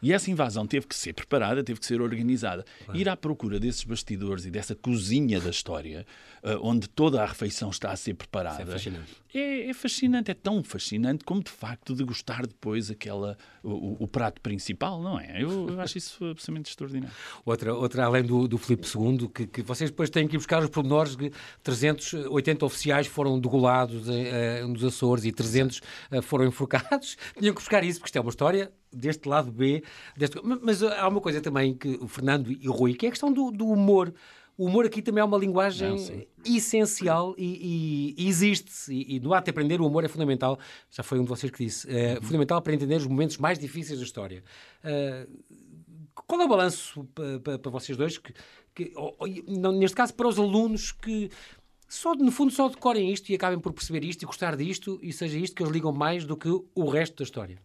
E 0.00 0.12
essa 0.12 0.30
invasão 0.30 0.66
teve 0.66 0.86
que 0.86 0.94
ser 0.94 1.12
preparada, 1.12 1.62
teve 1.62 1.80
que 1.80 1.86
ser 1.86 2.00
organizada. 2.00 2.64
Claro. 2.84 3.00
Ir 3.00 3.08
à 3.08 3.16
procura 3.16 3.58
desses 3.58 3.84
bastidores 3.84 4.44
e 4.44 4.50
dessa 4.50 4.74
cozinha 4.74 5.40
da 5.40 5.50
história, 5.50 6.06
uh, 6.42 6.58
onde 6.62 6.88
toda 6.88 7.22
a 7.22 7.26
refeição 7.26 7.70
está 7.70 7.90
a 7.90 7.96
ser 7.96 8.14
preparada, 8.14 8.62
é 8.62 8.66
fascinante. 8.66 9.16
É, 9.34 9.68
é, 9.68 9.74
fascinante, 9.74 10.30
é 10.30 10.34
tão 10.34 10.62
fascinante 10.64 11.22
como 11.24 11.42
de 11.42 11.50
facto 11.50 11.94
degustar 11.94 12.46
depois 12.46 12.90
aquela, 12.90 13.36
o, 13.62 14.04
o 14.04 14.08
prato 14.08 14.40
principal, 14.40 15.02
não 15.02 15.20
é? 15.20 15.42
Eu, 15.42 15.68
eu, 15.68 15.80
acho 15.80 15.98
isso 15.98 16.24
absolutamente 16.24 16.70
extraordinário. 16.70 17.14
Outra, 17.44 17.74
outra 17.74 18.04
além 18.06 18.22
do, 18.22 18.48
do 18.48 18.56
Filipe 18.56 18.86
II, 18.86 19.28
que, 19.28 19.46
que, 19.46 19.62
vocês 19.62 19.90
depois 19.90 20.08
têm 20.08 20.26
que 20.26 20.36
ir 20.36 20.38
buscar 20.38 20.62
os 20.62 20.70
pormenores 20.70 21.14
de 21.14 21.30
380 21.62 22.64
oficiais 22.64 23.06
foram 23.06 23.38
degolados 23.38 24.08
uh, 24.08 24.68
nos 24.68 24.82
Açores 24.82 25.24
e 25.24 25.32
300 25.32 25.78
uh, 25.78 26.22
foram 26.22 26.46
enforcados. 26.46 27.16
Tinham 27.38 27.54
que 27.54 27.60
buscar 27.60 27.84
isso, 27.84 27.98
porque 27.98 28.08
isto 28.08 28.16
é 28.16 28.20
uma 28.20 28.30
história 28.30 28.72
deste 28.92 29.28
lado 29.28 29.50
B. 29.50 29.82
Deste... 30.16 30.40
Mas 30.42 30.82
há 30.82 31.08
uma 31.08 31.20
coisa 31.20 31.40
também 31.40 31.74
que 31.74 31.98
o 32.00 32.08
Fernando 32.08 32.50
e 32.50 32.68
o 32.68 32.72
Rui, 32.72 32.94
que 32.94 33.06
é 33.06 33.08
a 33.08 33.12
questão 33.12 33.32
do, 33.32 33.50
do 33.50 33.66
humor. 33.66 34.12
O 34.56 34.66
humor 34.66 34.84
aqui 34.84 35.00
também 35.00 35.22
é 35.22 35.24
uma 35.24 35.38
linguagem 35.38 35.96
Não, 35.96 36.26
essencial 36.44 37.32
e, 37.38 38.14
e, 38.16 38.24
e 38.24 38.28
existe. 38.28 38.92
E, 38.92 39.16
e, 39.16 39.20
no 39.20 39.32
ato 39.32 39.44
de 39.44 39.50
aprender, 39.50 39.80
o 39.80 39.86
humor 39.86 40.04
é 40.04 40.08
fundamental. 40.08 40.58
Já 40.90 41.04
foi 41.04 41.20
um 41.20 41.22
de 41.22 41.28
vocês 41.28 41.52
que 41.52 41.64
disse. 41.64 41.88
É 41.88 42.14
uhum. 42.14 42.22
fundamental 42.22 42.60
para 42.60 42.74
entender 42.74 42.96
os 42.96 43.06
momentos 43.06 43.38
mais 43.38 43.56
difíceis 43.56 44.00
da 44.00 44.04
história. 44.04 44.42
Uh, 44.82 45.68
qual 46.26 46.40
é 46.40 46.44
o 46.44 46.48
balanço 46.48 47.04
para, 47.42 47.58
para 47.58 47.70
vocês 47.70 47.96
dois? 47.96 48.18
Que, 48.18 48.34
que, 48.74 48.92
neste 49.78 49.94
caso, 49.94 50.12
para 50.12 50.26
os 50.26 50.38
alunos 50.38 50.90
que 50.90 51.30
só, 51.88 52.14
no 52.14 52.30
fundo, 52.30 52.52
só 52.52 52.68
decorem 52.68 53.10
isto 53.12 53.30
e 53.30 53.34
acabem 53.34 53.58
por 53.58 53.72
perceber 53.72 54.04
isto 54.04 54.22
e 54.22 54.26
gostar 54.26 54.56
disto 54.56 54.98
e 55.02 55.12
seja 55.12 55.38
isto 55.38 55.56
que 55.56 55.62
eles 55.62 55.72
ligam 55.72 55.90
mais 55.90 56.26
do 56.26 56.36
que 56.36 56.48
o 56.48 56.90
resto 56.90 57.16
da 57.16 57.24
história. 57.24 57.58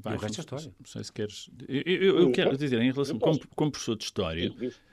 Vai, 0.00 0.16
o 0.16 0.18
resto 0.18 0.36
da 0.36 0.40
história. 0.40 0.74
Não 0.78 0.86
sei 0.86 1.04
se 1.04 1.12
queres. 1.12 1.50
Eu, 1.66 1.82
eu, 1.82 2.18
eu 2.20 2.32
quero 2.32 2.56
dizer, 2.56 2.80
em 2.80 2.92
relação. 2.92 3.18
Como, 3.18 3.40
como, 3.54 3.70
professor 3.70 3.96
de 3.96 4.04
História, 4.04 4.52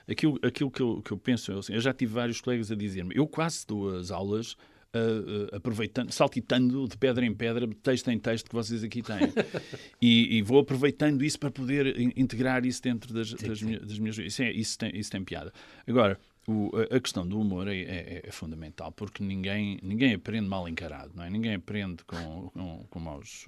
aquilo, 0.10 0.40
aquilo 0.42 0.72
que, 0.72 0.82
eu, 0.82 1.02
que 1.02 1.12
eu 1.12 1.18
penso, 1.18 1.52
eu, 1.52 1.60
assim, 1.60 1.74
eu 1.74 1.82
já 1.82 1.94
tive 1.94 2.14
vários 2.14 2.40
colegas 2.42 2.72
a 2.72 2.76
dizer-me, 2.76 3.16
eu 3.16 3.28
quase 3.28 3.66
dou 3.68 3.96
as 3.96 4.12
aulas 4.12 4.54
uh, 4.54 5.54
uh, 5.54 5.56
aproveitando, 5.56 6.12
saltitando 6.12 6.88
de 6.88 6.98
pedra 6.98 7.26
em 7.26 7.34
pedra, 7.34 7.68
de 7.68 7.76
texto 7.76 8.10
em 8.10 8.18
texto 8.18 8.50
que 8.50 8.56
vocês 8.56 8.84
aqui 8.84 9.02
têm. 9.02 9.18
e, 10.02 10.38
e, 10.38 10.42
vou 10.42 10.60
aproveitando 10.60 11.24
isso 11.24 11.40
para 11.40 11.52
poder 11.52 12.00
integrar 12.16 12.66
isso 12.66 12.82
dentro 12.82 13.14
das, 13.14 13.30
sim, 13.30 13.48
das, 13.48 13.60
sim. 13.60 13.66
Minhas, 13.66 13.82
das 13.86 14.00
minhas. 14.00 14.18
Isso, 14.18 14.42
é, 14.42 14.52
isso, 14.52 14.78
tem, 14.78 14.98
isso 14.98 15.12
tem 15.12 15.24
piada. 15.24 15.52
Agora, 15.88 16.20
o, 16.48 16.72
a 16.92 17.00
questão 17.00 17.28
do 17.28 17.40
humor 17.40 17.68
é, 17.68 17.76
é, 17.76 18.22
é, 18.24 18.32
fundamental 18.32 18.92
porque 18.92 19.24
ninguém, 19.24 19.80
ninguém 19.82 20.14
aprende 20.14 20.48
mal 20.48 20.68
encarado, 20.68 21.12
não 21.16 21.24
é? 21.24 21.30
Ninguém 21.30 21.56
aprende 21.56 22.04
com, 22.04 22.50
com, 22.50 22.86
com 22.88 23.00
maus, 23.00 23.48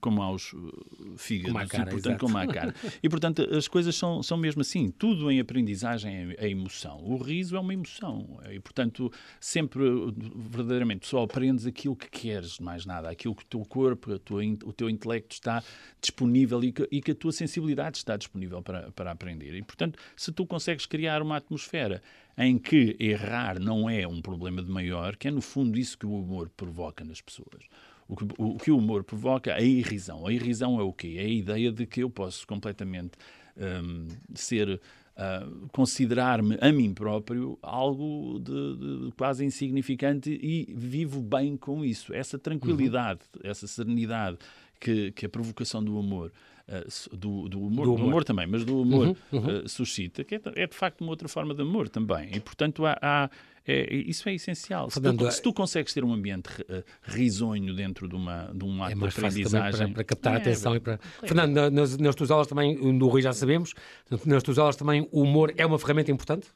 com 0.00 0.10
maus 0.10 0.52
uh, 0.54 1.18
fígados 1.18 1.52
com 1.52 1.68
cara, 1.68 1.90
e, 1.90 1.92
portanto, 1.92 2.20
com 2.20 2.28
má 2.30 2.46
cara. 2.46 2.74
E, 3.02 3.08
portanto, 3.08 3.42
as 3.54 3.68
coisas 3.68 3.94
são, 3.94 4.22
são 4.22 4.38
mesmo 4.38 4.62
assim. 4.62 4.90
Tudo 4.90 5.30
em 5.30 5.40
aprendizagem 5.40 6.34
é, 6.38 6.46
é 6.46 6.48
emoção. 6.48 7.04
O 7.04 7.18
riso 7.18 7.54
é 7.54 7.60
uma 7.60 7.74
emoção. 7.74 8.40
E, 8.50 8.58
portanto, 8.58 9.12
sempre, 9.38 9.82
verdadeiramente, 10.34 11.06
só 11.06 11.22
aprendes 11.24 11.66
aquilo 11.66 11.94
que 11.94 12.08
queres, 12.08 12.58
mais 12.58 12.86
nada. 12.86 13.10
Aquilo 13.10 13.34
que 13.34 13.42
o 13.42 13.46
teu 13.46 13.60
corpo, 13.60 14.18
tua, 14.20 14.42
o 14.64 14.72
teu 14.72 14.88
intelecto 14.88 15.34
está 15.34 15.62
disponível 16.00 16.64
e 16.64 16.72
que, 16.72 16.88
e 16.90 17.02
que 17.02 17.10
a 17.10 17.14
tua 17.14 17.32
sensibilidade 17.32 17.98
está 17.98 18.16
disponível 18.16 18.62
para, 18.62 18.90
para 18.92 19.10
aprender. 19.10 19.54
E, 19.54 19.62
portanto, 19.62 19.98
se 20.16 20.32
tu 20.32 20.46
consegues 20.46 20.86
criar 20.86 21.20
uma 21.20 21.36
atmosfera 21.36 22.02
em 22.36 22.58
que 22.58 22.96
errar 22.98 23.58
não 23.60 23.88
é 23.88 24.06
um 24.06 24.20
problema 24.20 24.62
de 24.62 24.70
maior, 24.70 25.16
que 25.16 25.28
é 25.28 25.30
no 25.30 25.40
fundo 25.40 25.78
isso 25.78 25.98
que 25.98 26.06
o 26.06 26.14
humor 26.14 26.50
provoca 26.56 27.04
nas 27.04 27.20
pessoas. 27.20 27.64
O 28.08 28.16
que 28.16 28.24
o, 28.38 28.56
que 28.56 28.70
o 28.70 28.78
humor 28.78 29.04
provoca 29.04 29.50
é 29.50 29.54
a 29.54 29.60
irrisão. 29.60 30.26
A 30.26 30.32
irrisão 30.32 30.78
é 30.80 30.82
o 30.82 30.92
quê? 30.92 31.16
É 31.18 31.22
a 31.22 31.28
ideia 31.28 31.70
de 31.72 31.86
que 31.86 32.02
eu 32.02 32.10
posso 32.10 32.46
completamente 32.46 33.12
um, 33.56 34.08
ser. 34.34 34.80
Uh, 35.14 35.68
considerar-me 35.68 36.56
a 36.58 36.72
mim 36.72 36.94
próprio 36.94 37.58
algo 37.60 38.40
de, 38.40 39.08
de, 39.08 39.12
quase 39.12 39.44
insignificante 39.44 40.30
e 40.30 40.72
vivo 40.74 41.20
bem 41.20 41.54
com 41.54 41.84
isso. 41.84 42.14
Essa 42.14 42.38
tranquilidade, 42.38 43.20
uhum. 43.36 43.50
essa 43.50 43.66
serenidade 43.66 44.38
que, 44.80 45.12
que 45.12 45.26
a 45.26 45.28
provocação 45.28 45.84
do 45.84 46.00
uh, 46.00 46.32
do, 47.12 47.48
do, 47.48 47.60
humor, 47.60 47.84
do, 47.84 47.92
humor. 47.92 47.98
do, 47.98 48.04
humor, 48.04 48.24
também, 48.24 48.46
mas 48.46 48.64
do 48.64 48.80
humor 48.80 49.08
uhum, 49.08 49.16
uhum. 49.32 49.64
Uh, 49.64 49.68
suscita, 49.68 50.24
que 50.24 50.36
é, 50.36 50.40
é, 50.56 50.66
de 50.66 50.74
facto 50.74 51.00
uma 51.00 51.10
outra 51.10 51.28
forma 51.28 51.54
de 51.54 51.62
amor 51.62 51.88
também. 51.88 52.30
E, 52.34 52.40
portanto, 52.40 52.86
há, 52.86 52.98
há 53.00 53.30
é, 53.66 53.94
isso 53.94 54.28
é 54.28 54.34
essencial. 54.34 54.90
Se 54.90 55.00
tu, 55.00 55.30
se 55.30 55.42
tu, 55.42 55.52
consegues 55.52 55.92
ter 55.92 56.02
um 56.02 56.12
ambiente 56.12 56.48
uh, 56.62 56.82
risonho 57.02 57.74
dentro 57.74 58.08
de, 58.08 58.14
uma, 58.14 58.50
de 58.54 58.64
um 58.64 58.82
ato 58.82 58.92
é 58.92 58.98
de 58.98 59.04
aprendizagem... 59.04 59.86
Para, 59.86 59.94
para, 59.94 60.04
captar 60.04 60.32
a 60.32 60.36
é, 60.36 60.38
atenção 60.38 60.74
e 60.74 60.80
para... 60.80 60.98
Fernando, 60.98 61.70
nas, 61.70 61.96
nas 61.98 62.14
tuas 62.14 62.30
aulas 62.30 62.46
também, 62.46 62.76
no 62.76 63.08
Rui 63.08 63.22
já 63.22 63.32
sabemos, 63.32 63.74
nas 64.24 64.42
tuas 64.42 64.58
aulas 64.58 64.76
também 64.76 65.08
o 65.12 65.22
humor 65.22 65.52
é 65.56 65.64
uma 65.66 65.78
ferramenta 65.78 66.10
importante? 66.10 66.48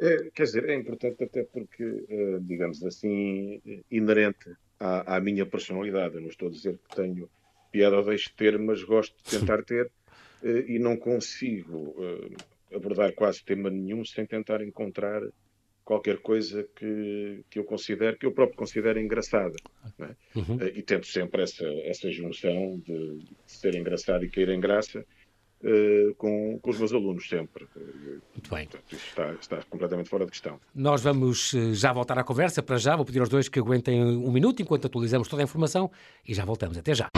É, 0.00 0.30
quer 0.34 0.44
dizer, 0.44 0.68
é 0.68 0.74
importante 0.74 1.22
até 1.22 1.44
porque, 1.44 2.06
digamos 2.40 2.82
assim, 2.82 3.60
inerente 3.90 4.50
à, 4.80 5.16
à 5.16 5.20
minha 5.20 5.44
personalidade. 5.44 6.14
Eu 6.14 6.22
não 6.22 6.28
estou 6.28 6.48
a 6.48 6.50
dizer 6.50 6.78
que 6.88 6.96
tenho 6.96 7.28
piada 7.70 7.96
ou 7.96 8.04
deixo 8.04 8.28
de 8.30 8.36
ter, 8.36 8.58
mas 8.58 8.82
gosto 8.82 9.14
de 9.22 9.30
tentar 9.38 9.62
ter 9.62 9.90
eh, 10.42 10.64
e 10.68 10.78
não 10.78 10.96
consigo 10.96 11.94
eh, 11.98 12.76
abordar 12.76 13.12
quase 13.14 13.44
tema 13.44 13.70
nenhum 13.70 14.04
sem 14.04 14.24
tentar 14.26 14.62
encontrar 14.62 15.22
qualquer 15.84 16.18
coisa 16.18 16.66
que, 16.76 17.44
que 17.50 17.58
eu 17.58 17.64
considero, 17.64 18.16
que 18.16 18.24
eu 18.24 18.32
próprio 18.32 18.56
considero 18.56 19.00
engraçada. 19.00 19.56
É? 19.98 20.38
Uhum. 20.38 20.58
Eh, 20.60 20.72
e 20.76 20.82
tento 20.82 21.06
sempre 21.06 21.42
essa, 21.42 21.66
essa 21.84 22.10
junção 22.10 22.80
de, 22.86 23.18
de 23.18 23.34
ser 23.46 23.74
engraçado 23.74 24.24
e 24.24 24.30
cair 24.30 24.48
em 24.50 24.60
graça 24.60 25.04
uh, 25.64 26.14
com, 26.14 26.58
com 26.60 26.70
os 26.70 26.78
meus 26.78 26.92
alunos, 26.92 27.28
sempre. 27.28 27.66
Muito 27.74 28.50
bem. 28.50 28.66
Portanto, 28.66 28.92
isso 28.92 29.06
está, 29.08 29.32
está 29.32 29.62
completamente 29.68 30.08
fora 30.08 30.24
de 30.24 30.30
questão. 30.30 30.60
Nós 30.74 31.02
vamos 31.02 31.50
já 31.72 31.92
voltar 31.92 32.18
à 32.18 32.24
conversa. 32.24 32.62
Para 32.62 32.78
já, 32.78 32.94
vou 32.94 33.04
pedir 33.04 33.18
aos 33.18 33.28
dois 33.28 33.48
que 33.48 33.58
aguentem 33.58 34.00
um 34.00 34.30
minuto 34.30 34.62
enquanto 34.62 34.86
atualizamos 34.86 35.28
toda 35.28 35.42
a 35.42 35.44
informação 35.44 35.90
e 36.26 36.32
já 36.32 36.44
voltamos. 36.44 36.78
Até 36.78 36.94
já. 36.94 37.10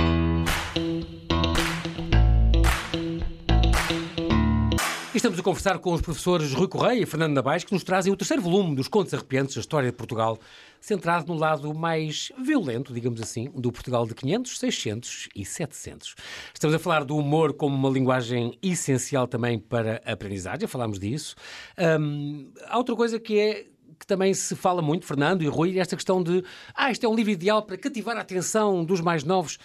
Estamos 5.33 5.41
a 5.41 5.43
conversar 5.43 5.79
com 5.79 5.95
os 5.95 6.03
professores 6.03 6.53
Rui 6.53 6.69
Correia 6.69 7.01
e 7.01 7.07
Fernando 7.07 7.33
Nabais, 7.33 7.65
que 7.65 7.73
nos 7.73 7.83
trazem 7.83 8.13
o 8.13 8.17
terceiro 8.17 8.43
volume 8.43 8.77
dos 8.77 8.87
Contos 8.87 9.15
Arrepiantes 9.15 9.55
da 9.55 9.61
História 9.61 9.91
de 9.91 9.97
Portugal, 9.97 10.39
centrado 10.79 11.33
no 11.33 11.39
lado 11.39 11.73
mais 11.73 12.31
violento, 12.39 12.93
digamos 12.93 13.19
assim, 13.19 13.51
do 13.55 13.73
Portugal 13.73 14.07
de 14.07 14.15
500, 14.15 14.59
600 14.59 15.29
e 15.35 15.43
700. 15.43 16.15
Estamos 16.53 16.77
a 16.77 16.79
falar 16.79 17.05
do 17.05 17.17
humor 17.17 17.55
como 17.55 17.75
uma 17.75 17.89
linguagem 17.89 18.59
essencial 18.63 19.27
também 19.27 19.59
para 19.59 20.03
a 20.05 20.13
aprendizagem, 20.13 20.69
falámos 20.69 20.99
disso. 20.99 21.35
Um, 21.79 22.51
há 22.67 22.77
outra 22.77 22.95
coisa 22.95 23.19
que 23.19 23.39
é 23.39 23.67
que 23.99 24.07
também 24.07 24.35
se 24.35 24.55
fala 24.55 24.83
muito, 24.83 25.07
Fernando 25.07 25.43
e 25.43 25.47
Rui, 25.47 25.79
esta 25.79 25.97
questão 25.97 26.23
de 26.23 26.45
ah, 26.75 26.91
isto 26.91 27.07
é 27.07 27.09
um 27.09 27.15
livro 27.15 27.31
ideal 27.31 27.63
para 27.63 27.79
cativar 27.79 28.17
a 28.17 28.21
atenção 28.21 28.85
dos 28.85 29.01
mais 29.01 29.25
novos. 29.25 29.59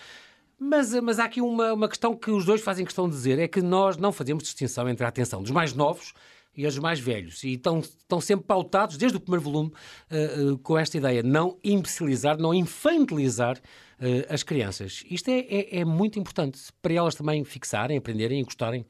Mas, 0.59 0.93
mas 1.01 1.19
há 1.19 1.25
aqui 1.25 1.39
uma, 1.39 1.73
uma 1.73 1.87
questão 1.87 2.15
que 2.15 2.31
os 2.31 2.43
dois 2.43 2.61
fazem 2.61 2.83
questão 2.83 3.07
de 3.07 3.15
dizer: 3.15 3.37
é 3.37 3.47
que 3.47 3.61
nós 3.61 3.95
não 3.95 4.11
fazemos 4.11 4.43
distinção 4.43 4.89
entre 4.89 5.05
a 5.05 5.09
atenção 5.09 5.41
dos 5.41 5.51
mais 5.51 5.73
novos 5.73 6.13
e 6.55 6.65
os 6.65 6.79
mais 6.79 6.99
velhos. 6.99 7.43
E 7.43 7.53
estão, 7.53 7.79
estão 7.79 8.19
sempre 8.19 8.47
pautados, 8.47 8.97
desde 8.97 9.17
o 9.17 9.21
primeiro 9.21 9.43
volume, 9.43 9.71
uh, 10.11 10.53
uh, 10.53 10.57
com 10.57 10.77
esta 10.77 10.97
ideia: 10.97 11.21
não 11.21 11.59
imbecilizar, 11.63 12.37
não 12.39 12.53
infantilizar 12.53 13.57
uh, 13.57 14.33
as 14.33 14.41
crianças. 14.41 15.03
Isto 15.09 15.29
é, 15.29 15.39
é, 15.41 15.79
é, 15.79 15.85
muito 15.85 16.17
importante 16.17 16.59
para 16.81 16.93
elas 16.93 17.13
também 17.13 17.43
fixarem, 17.43 17.97
aprenderem 17.97 18.41
e 18.41 18.43
gostarem 18.43 18.83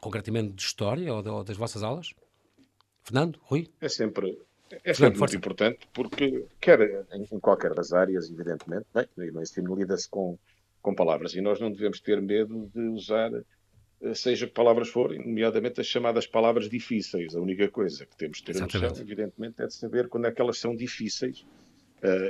concretamente 0.00 0.54
de 0.54 0.62
história 0.62 1.12
ou, 1.12 1.22
de, 1.22 1.28
ou 1.28 1.44
das 1.44 1.56
vossas 1.56 1.82
aulas. 1.82 2.14
Fernando, 3.02 3.38
Rui? 3.42 3.68
É 3.80 3.88
sempre, 3.88 4.38
é 4.84 4.94
sempre 4.94 5.18
muito 5.18 5.36
importante, 5.36 5.80
porque, 5.92 6.46
quer 6.60 6.80
em, 7.12 7.26
em, 7.30 7.40
qualquer 7.40 7.74
das 7.74 7.92
áreas, 7.92 8.30
evidentemente, 8.30 8.86
bem, 8.94 9.06
no 9.32 9.42
ensino 9.42 9.74
lida-se 9.74 10.08
com 10.08 10.38
com 10.80 10.94
palavras. 10.94 11.34
E 11.34 11.40
nós 11.40 11.60
não 11.60 11.70
devemos 11.70 12.00
ter 12.00 12.20
medo 12.20 12.70
de 12.74 12.80
usar, 12.88 13.30
eh, 14.02 14.14
seja 14.14 14.46
que 14.46 14.52
palavras 14.52 14.88
forem, 14.88 15.18
nomeadamente 15.18 15.80
as 15.80 15.86
chamadas 15.86 16.26
palavras 16.26 16.68
difíceis. 16.68 17.34
A 17.34 17.40
única 17.40 17.68
coisa 17.68 18.06
que 18.06 18.16
temos 18.16 18.38
de 18.38 18.44
ter 18.44 18.60
noção, 18.60 18.92
evidentemente, 19.00 19.62
é 19.62 19.66
de 19.66 19.74
saber 19.74 20.08
quando 20.08 20.26
é 20.26 20.32
que 20.32 20.40
elas 20.40 20.58
são 20.58 20.74
difíceis 20.74 21.44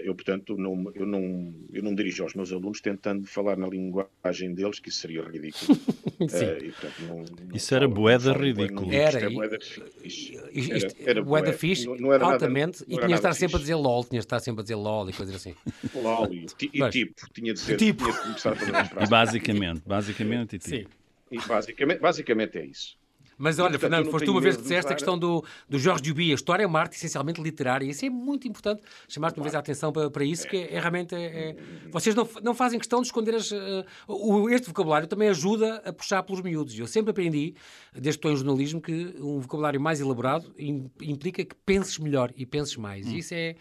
eu, 0.05 0.15
portanto, 0.15 0.57
não, 0.57 0.91
eu, 0.95 1.07
não, 1.07 1.55
eu 1.73 1.83
não 1.83 1.95
dirijo 1.95 2.23
aos 2.25 2.35
meus 2.35 2.53
alunos 2.53 2.81
tentando 2.81 3.27
falar 3.27 3.57
na 3.57 3.69
linguagem 3.69 4.53
deles, 4.53 4.81
que 4.81 4.89
isso 4.89 4.99
seria 4.99 5.23
ridículo. 5.23 5.79
uh, 6.21 6.65
e, 6.65 6.73
portanto, 6.73 6.95
não, 7.07 7.17
não 7.19 7.55
isso 7.55 7.75
era 7.75 7.87
boeda 7.87 8.33
ridículo. 8.33 8.93
Era, 8.93 9.21
é 9.21 9.31
boeda 9.31 9.59
fixe. 9.61 10.37
Era, 10.37 11.11
era 11.11 11.23
boeda 11.23 11.53
fixe, 11.53 11.87
não, 11.87 12.13
era 12.13 12.25
altamente, 12.25 12.81
nada, 12.81 12.93
e 12.93 12.97
tinha 12.97 13.09
de 13.09 13.15
estar 13.15 13.33
sempre 13.33 13.57
a 13.57 13.61
dizer 13.61 13.75
LOL, 13.77 14.05
tinha 14.05 14.21
de 14.21 14.27
estar 14.27 14.41
sempre 14.41 14.61
a 14.61 14.63
dizer 14.63 14.75
LOL 14.75 15.09
e 15.09 15.13
coisas 15.13 15.35
assim. 15.35 15.55
LOL 15.95 16.33
e, 16.33 16.47
e 16.73 16.91
tipo, 16.91 17.15
tinha 17.33 17.55
de 17.55 17.61
ser, 17.61 17.77
tipo. 17.77 18.05
tinha 18.05 18.13
de 18.13 18.23
começar 18.23 18.53
a 18.53 18.57
fazer 18.57 18.75
as 18.75 18.91
E 18.91 19.11
basicamente, 19.11 19.83
basicamente 19.87 20.57
e 20.57 20.59
tipo. 20.59 20.77
Sim. 20.77 21.01
E 21.31 21.39
basicamente, 21.47 22.01
basicamente 22.01 22.59
é 22.59 22.65
isso. 22.67 23.00
Mas 23.41 23.59
olha, 23.59 23.71
Portanto, 23.71 23.81
Fernando, 23.81 24.11
foste 24.11 24.27
tu 24.27 24.33
uma 24.33 24.41
vez 24.43 24.55
que 24.55 24.63
disseste 24.63 24.93
a 24.93 24.95
questão 24.95 25.19
do, 25.19 25.43
do 25.67 25.79
Jorge 25.79 26.03
Duby. 26.03 26.31
A 26.31 26.35
história 26.35 26.63
é 26.63 26.67
uma 26.67 26.79
arte 26.79 26.95
essencialmente 26.97 27.41
literária. 27.41 27.87
Isso 27.87 28.05
é 28.05 28.11
muito 28.11 28.47
importante. 28.47 28.83
Chamaste 29.09 29.39
uma 29.39 29.45
vez 29.45 29.55
a 29.55 29.61
atenção 29.61 29.91
para, 29.91 30.11
para 30.11 30.23
isso, 30.23 30.47
que 30.47 30.59
é, 30.59 30.75
é 30.75 30.79
realmente. 30.79 31.15
É, 31.15 31.25
é... 31.51 31.57
Vocês 31.91 32.15
não, 32.15 32.29
não 32.43 32.55
fazem 32.55 32.79
questão 32.79 33.01
de 33.01 33.07
esconder 33.07 33.35
as, 33.35 33.51
uh, 33.51 33.83
o, 34.07 34.51
este 34.51 34.67
vocabulário 34.67 35.09
também 35.09 35.31
ajuda 35.31 35.77
a 35.87 35.91
puxar 35.91 36.23
pelos 36.23 36.43
miúdos. 36.43 36.79
Eu 36.79 36.87
sempre 36.87 37.13
aprendi, 37.13 37.55
desde 37.95 38.11
que 38.11 38.29
estou 38.29 38.31
em 38.31 38.37
jornalismo, 38.37 38.79
que 38.79 39.15
um 39.19 39.41
vocabulário 39.41 39.81
mais 39.81 40.03
elaborado 40.03 40.55
implica 41.01 41.43
que 41.43 41.55
penses 41.65 41.99
melhor 41.99 42.31
e 42.37 42.45
penses 42.45 42.77
mais. 42.77 43.07
Hum. 43.07 43.13
E 43.13 43.19
isso 43.21 43.33
é 43.33 43.57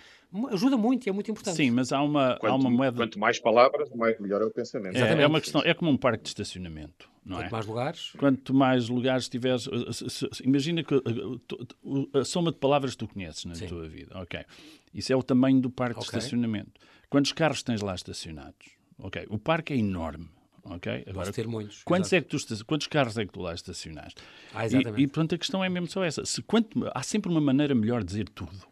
ajuda 0.51 0.77
muito 0.77 1.07
e 1.07 1.09
é 1.09 1.11
muito 1.11 1.29
importante. 1.31 1.55
Sim, 1.55 1.71
mas 1.71 1.91
há 1.91 2.01
uma, 2.01 2.37
quanto, 2.37 2.51
há 2.51 2.55
uma 2.55 2.69
moeda. 2.69 2.97
Quanto 2.97 3.19
mais 3.19 3.39
palavras, 3.39 3.89
mais, 3.91 4.19
melhor 4.19 4.41
é 4.41 4.45
o 4.45 4.51
pensamento. 4.51 4.95
É, 4.95 5.21
é, 5.21 5.27
uma 5.27 5.41
questão, 5.41 5.61
é 5.63 5.73
como 5.73 5.89
um 5.89 5.97
parque 5.97 6.23
de 6.23 6.29
estacionamento. 6.29 7.09
Não 7.25 7.37
Quanto 7.37 7.47
é? 7.47 7.51
mais 7.51 7.65
lugares. 7.65 8.11
Quanto 8.17 8.53
mais 8.53 8.89
lugares 8.89 9.29
tiveres. 9.29 9.67
Imagina 10.43 10.83
que 10.83 10.95
a, 12.13 12.23
soma 12.23 12.51
de 12.51 12.57
palavras 12.57 12.91
que 12.91 12.97
tu 12.97 13.07
conheces 13.07 13.45
na 13.45 13.55
Sim. 13.55 13.67
tua 13.67 13.87
vida. 13.87 14.17
Ok. 14.19 14.39
Isso 14.93 15.11
é 15.13 15.15
o 15.15 15.21
tamanho 15.21 15.59
do 15.59 15.69
parque 15.69 15.99
okay. 15.99 16.09
de 16.09 16.17
estacionamento. 16.17 16.71
Quantos 17.09 17.31
carros 17.33 17.61
tens 17.61 17.81
lá 17.81 17.93
estacionados? 17.93 18.69
Ok. 18.97 19.25
O 19.29 19.37
parque 19.37 19.73
é 19.73 19.77
enorme. 19.77 20.27
Ok? 20.63 21.05
Agora, 21.07 21.31
ter 21.31 21.47
muitos. 21.47 21.83
Quantos, 21.83 22.11
é 22.13 22.21
que 22.21 22.27
tu, 22.27 22.65
quantos 22.65 22.87
carros 22.87 23.17
é 23.17 23.25
que 23.25 23.31
tu 23.31 23.41
lá 23.41 23.53
estacionaste? 23.53 24.21
Ah, 24.53 24.65
exatamente. 24.65 24.99
E, 24.99 25.03
e 25.03 25.07
portanto 25.07 25.35
a 25.35 25.37
questão 25.37 25.63
é 25.63 25.69
mesmo 25.69 25.87
só 25.87 26.03
essa. 26.03 26.23
Se, 26.25 26.41
quanto, 26.41 26.87
há 26.93 27.01
sempre 27.01 27.31
uma 27.31 27.41
maneira 27.41 27.73
melhor 27.73 28.01
de 28.01 28.07
dizer 28.07 28.29
tudo. 28.29 28.68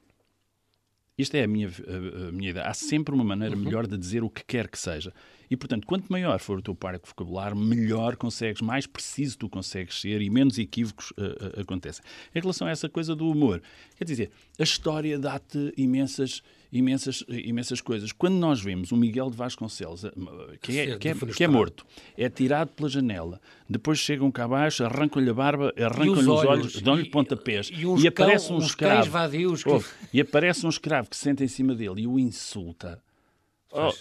Isto 1.18 1.36
é 1.36 1.44
a 1.44 1.48
minha, 1.48 1.68
a, 1.68 2.28
a 2.28 2.32
minha 2.32 2.52
ideia. 2.52 2.66
Há 2.68 2.74
sempre 2.74 3.14
uma 3.14 3.24
maneira 3.24 3.56
uhum. 3.56 3.64
melhor 3.64 3.88
de 3.88 3.98
dizer 3.98 4.24
o 4.24 4.30
que 4.30 4.44
quer 4.46 4.68
que 4.68 4.78
seja. 4.78 5.12
E, 5.50 5.56
portanto, 5.56 5.88
quanto 5.88 6.12
maior 6.12 6.40
for 6.40 6.60
o 6.60 6.62
teu 6.62 6.76
parque 6.76 7.08
vocabulário, 7.08 7.58
melhor 7.58 8.16
consegues, 8.16 8.62
mais 8.62 8.86
preciso 8.86 9.38
tu 9.38 9.50
consegues 9.50 10.00
ser 10.00 10.22
e 10.22 10.30
menos 10.30 10.60
equívocos 10.60 11.12
uh, 11.12 11.58
uh, 11.58 11.62
acontecem. 11.62 12.04
Em 12.36 12.40
relação 12.40 12.68
a 12.68 12.72
essa 12.72 12.88
coisa 12.88 13.16
do 13.16 13.30
humor, 13.30 13.62
quer 13.96 14.04
dizer, 14.04 14.30
a 14.60 14.64
história 14.64 15.18
dá-te 15.18 15.74
imensas 15.78 16.44
imensas, 16.72 17.24
imensas 17.30 17.82
coisas. 17.82 18.12
Quando 18.12 18.36
nós 18.36 18.62
vemos 18.62 18.92
o 18.92 18.98
Miguel 18.98 19.30
de 19.30 19.38
Vasconcelos, 19.38 20.04
eh, 20.04 20.12
que 20.62 20.80
é, 20.80 20.98
que 20.98 21.10
é, 21.10 21.14
que 21.16 21.44
é 21.44 21.48
morto, 21.48 21.86
é 22.18 22.30
tirado 22.30 22.70
pela 22.70 22.90
janela, 22.90 23.42
depois 23.70 24.00
chegam 24.00 24.32
cá 24.32 24.46
abaixo, 24.46 24.84
arrancam-lhe 24.84 25.30
a 25.30 25.34
barba, 25.34 25.74
arrancam-lhe 25.78 26.20
os 26.20 26.28
olhos, 26.28 26.82
dão-lhe 26.82 27.10
pontapés 27.10 27.70
e, 27.72 28.04
e, 28.04 28.08
aparece 28.08 28.52
um 28.52 28.60
escravo. 28.60 29.10
Vadios 29.10 29.64
que... 29.64 29.70
oh, 29.70 29.84
e 30.14 30.22
aparece 30.22 30.66
um 30.66 30.70
escravo 30.70 31.10
que 31.10 31.16
se 31.16 31.24
senta 31.24 31.44
em 31.44 31.48
cima 31.48 31.74
dele 31.74 32.02
e 32.02 32.08
o 32.08 32.20
insulta. 32.20 33.02
Oh, 33.72 33.92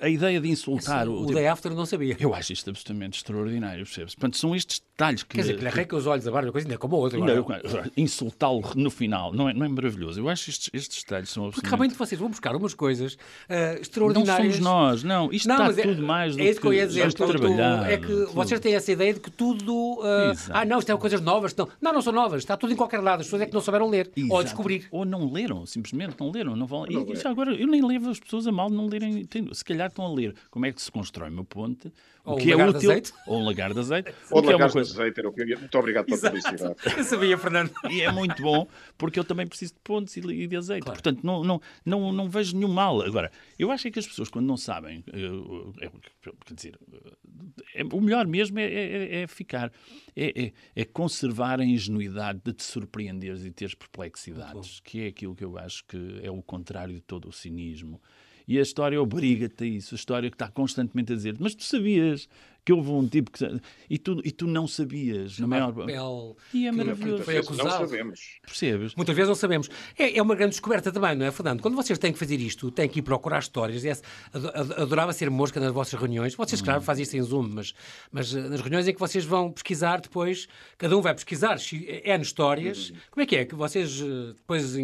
a 0.00 0.08
ideia 0.08 0.40
de 0.40 0.48
insultar 0.48 1.02
Esse, 1.02 1.10
o, 1.10 1.14
o 1.14 1.20
tipo, 1.26 1.34
Day 1.34 1.46
After 1.46 1.74
não 1.74 1.84
sabia. 1.84 2.16
Eu 2.18 2.34
acho 2.34 2.52
isto 2.52 2.70
absolutamente 2.70 3.18
extraordinário, 3.18 3.84
percebes? 3.84 4.14
Portanto, 4.14 4.38
são 4.38 4.56
estes 4.56 4.80
detalhes 4.80 5.22
que. 5.22 5.34
Quer 5.34 5.42
dizer, 5.42 5.56
que 5.56 5.62
lhe 5.62 5.68
arranca 5.68 5.96
os 5.96 6.06
olhos, 6.06 6.26
a 6.26 6.30
barba, 6.30 6.50
coisa 6.50 6.66
ainda 6.66 6.74
é 6.74 6.78
como 6.78 6.96
o 6.96 7.00
outro. 7.00 7.20
Insultá-lo 7.96 8.62
no 8.74 8.90
final 8.90 9.32
não 9.32 9.48
é, 9.48 9.52
não 9.52 9.66
é 9.66 9.68
maravilhoso. 9.68 10.20
Eu 10.20 10.28
acho 10.28 10.50
estes, 10.50 10.70
estes 10.72 11.02
detalhes 11.02 11.28
são 11.28 11.46
absolutamente. 11.46 11.54
Porque 11.54 11.68
realmente 11.68 11.98
vocês 11.98 12.18
vão 12.18 12.30
buscar 12.30 12.56
umas 12.56 12.74
coisas 12.74 13.14
uh, 13.14 13.80
extraordinárias. 13.80 14.38
Não 14.38 14.44
somos 14.44 14.60
nós, 14.60 15.02
não. 15.02 15.32
Isto 15.32 15.48
não, 15.48 15.70
está 15.70 15.82
é, 15.82 15.84
tudo 15.84 16.02
mais 16.02 16.36
do 16.36 16.42
é 16.42 16.50
isso 16.50 16.60
que, 16.60 16.66
eu 16.66 16.72
ia 16.72 16.86
dizer. 16.86 17.06
É 17.88 17.96
que 17.98 18.06
tudo. 18.06 18.32
vocês 18.32 18.60
têm 18.60 18.74
essa 18.74 18.90
ideia 18.90 19.14
de 19.14 19.20
que 19.20 19.30
tudo. 19.30 19.74
Uh, 20.00 20.32
ah, 20.50 20.64
não, 20.64 20.78
isto 20.78 20.90
é 20.90 20.96
coisas 20.96 21.20
novas. 21.20 21.54
Não, 21.54 21.68
não, 21.80 21.92
não 21.92 22.02
são 22.02 22.12
novas. 22.12 22.42
Está 22.42 22.56
tudo 22.56 22.72
em 22.72 22.76
qualquer 22.76 23.00
lado. 23.00 23.20
As 23.20 23.26
pessoas 23.26 23.42
é 23.42 23.46
que 23.46 23.52
não 23.52 23.60
souberam 23.60 23.88
ler 23.88 24.10
Exato. 24.16 24.34
ou 24.34 24.42
descobrir. 24.42 24.86
Ou 24.90 25.04
não 25.04 25.30
leram, 25.30 25.66
simplesmente 25.66 26.16
não 26.18 26.30
leram. 26.30 26.56
Não 26.56 26.66
vão... 26.66 26.86
Não 26.86 27.02
e, 27.02 27.26
agora, 27.26 27.54
eu 27.54 27.66
nem 27.66 27.84
levo 27.84 28.10
as 28.10 28.18
pessoas 28.18 28.46
a 28.46 28.52
mal 28.52 28.70
não 28.70 28.86
lerem. 28.86 29.09
Se 29.52 29.64
calhar 29.64 29.88
estão 29.88 30.04
a 30.04 30.12
ler 30.12 30.34
como 30.50 30.66
é 30.66 30.72
que 30.72 30.80
se 30.80 30.90
constrói 30.90 31.30
uma 31.30 31.44
ponte, 31.44 31.92
ou 32.24 32.34
o 32.34 32.38
que 32.38 32.54
um 32.54 32.60
é 32.60 32.68
útil, 32.68 32.90
ou 33.26 33.40
um 33.40 33.44
lagar 33.44 33.72
de 33.72 33.80
azeite, 33.80 34.12
ou 34.30 34.42
um 34.42 34.46
lagar 34.46 34.68
é 34.68 34.72
coisa... 34.72 34.94
de 34.94 35.00
azeite, 35.00 35.20
era 35.20 35.28
o 35.28 35.32
que 35.32 35.40
eu 35.40 35.48
ia... 35.48 35.58
Muito 35.58 35.78
obrigado 35.78 36.06
pela 36.06 36.16
Exato. 36.16 36.36
publicidade. 36.36 36.76
Eu 36.98 37.04
sabia, 37.04 37.38
Fernando. 37.38 37.72
E 37.90 38.02
é 38.02 38.12
muito 38.12 38.42
bom, 38.42 38.68
porque 38.98 39.18
eu 39.18 39.24
também 39.24 39.46
preciso 39.46 39.74
de 39.74 39.80
pontes 39.80 40.16
e 40.16 40.46
de 40.46 40.56
azeite. 40.56 40.84
Claro. 40.84 41.00
Portanto, 41.00 41.24
não, 41.24 41.42
não, 41.42 41.60
não, 41.84 42.12
não 42.12 42.28
vejo 42.28 42.56
nenhum 42.56 42.72
mal. 42.72 43.00
Agora, 43.02 43.30
eu 43.58 43.70
acho 43.70 43.90
que 43.90 43.98
as 43.98 44.06
pessoas, 44.06 44.28
quando 44.28 44.46
não 44.46 44.56
sabem, 44.56 45.04
é, 45.80 45.90
quer 46.46 46.54
dizer, 46.54 46.78
é, 47.74 47.84
o 47.84 48.00
melhor 48.00 48.26
mesmo 48.26 48.58
é, 48.58 48.64
é, 48.64 49.22
é 49.22 49.26
ficar, 49.26 49.72
é, 50.16 50.52
é, 50.74 50.84
conservar 50.84 51.60
a 51.60 51.64
ingenuidade 51.64 52.40
de 52.44 52.52
te 52.52 52.62
surpreenderes 52.62 53.44
e 53.44 53.50
teres 53.50 53.74
perplexidades, 53.74 54.80
que 54.80 55.02
é 55.02 55.06
aquilo 55.08 55.34
que 55.34 55.44
eu 55.44 55.56
acho 55.58 55.84
que 55.86 56.20
é 56.22 56.30
o 56.30 56.42
contrário 56.42 56.94
de 56.94 57.00
todo 57.00 57.28
o 57.28 57.32
cinismo. 57.32 58.00
E 58.50 58.58
a 58.58 58.62
história 58.62 59.00
obriga-te 59.00 59.62
a 59.62 59.66
isso. 59.68 59.94
A 59.94 59.96
história 59.96 60.28
que 60.28 60.34
está 60.34 60.48
constantemente 60.48 61.12
a 61.12 61.14
dizer 61.14 61.36
mas 61.38 61.54
tu 61.54 61.62
sabias 61.62 62.28
que 62.64 62.72
houve 62.72 62.90
um 62.90 63.06
tipo 63.06 63.30
que... 63.30 63.44
E 63.88 63.96
tu, 63.96 64.20
e 64.24 64.32
tu 64.32 64.48
não 64.48 64.66
sabias. 64.66 65.38
Na 65.38 65.46
maior... 65.46 65.72
papel 65.72 66.36
e 66.52 66.66
é 66.66 66.72
maravilhoso. 66.72 67.22
Foi 67.22 67.38
acusado. 67.38 67.68
Não 67.68 67.88
sabemos. 67.88 68.40
Percebes? 68.42 68.94
Muitas 68.96 69.14
vezes 69.14 69.28
não 69.28 69.36
sabemos. 69.36 69.70
É, 69.96 70.18
é 70.18 70.20
uma 70.20 70.34
grande 70.34 70.50
descoberta 70.50 70.90
também, 70.90 71.14
não 71.14 71.24
é, 71.24 71.30
Fernando? 71.30 71.62
Quando 71.62 71.76
vocês 71.76 71.96
têm 71.96 72.12
que 72.12 72.18
fazer 72.18 72.40
isto, 72.40 72.72
têm 72.72 72.88
que 72.88 72.98
ir 72.98 73.02
procurar 73.02 73.38
histórias. 73.38 73.84
É, 73.84 73.92
adorava 74.76 75.12
ser 75.12 75.30
mosca 75.30 75.60
nas 75.60 75.72
vossas 75.72 75.98
reuniões. 75.98 76.34
Vocês, 76.34 76.60
claro, 76.60 76.80
hum. 76.80 76.82
fazem 76.82 77.04
isso 77.04 77.16
em 77.16 77.22
Zoom, 77.22 77.48
mas, 77.54 77.72
mas 78.10 78.34
eh, 78.34 78.40
nas 78.40 78.60
reuniões 78.60 78.88
em 78.88 78.92
que 78.92 79.00
vocês 79.00 79.24
vão 79.24 79.52
pesquisar 79.52 80.00
depois, 80.00 80.48
cada 80.76 80.98
um 80.98 81.00
vai 81.00 81.14
pesquisar 81.14 81.56
N 81.72 82.22
histórias. 82.22 82.90
Uhum. 82.90 82.96
Como 83.12 83.22
é 83.22 83.26
que 83.26 83.36
é? 83.36 83.44
Que 83.44 83.54
vocês 83.54 84.02
eh, 84.02 84.32
depois 84.34 84.76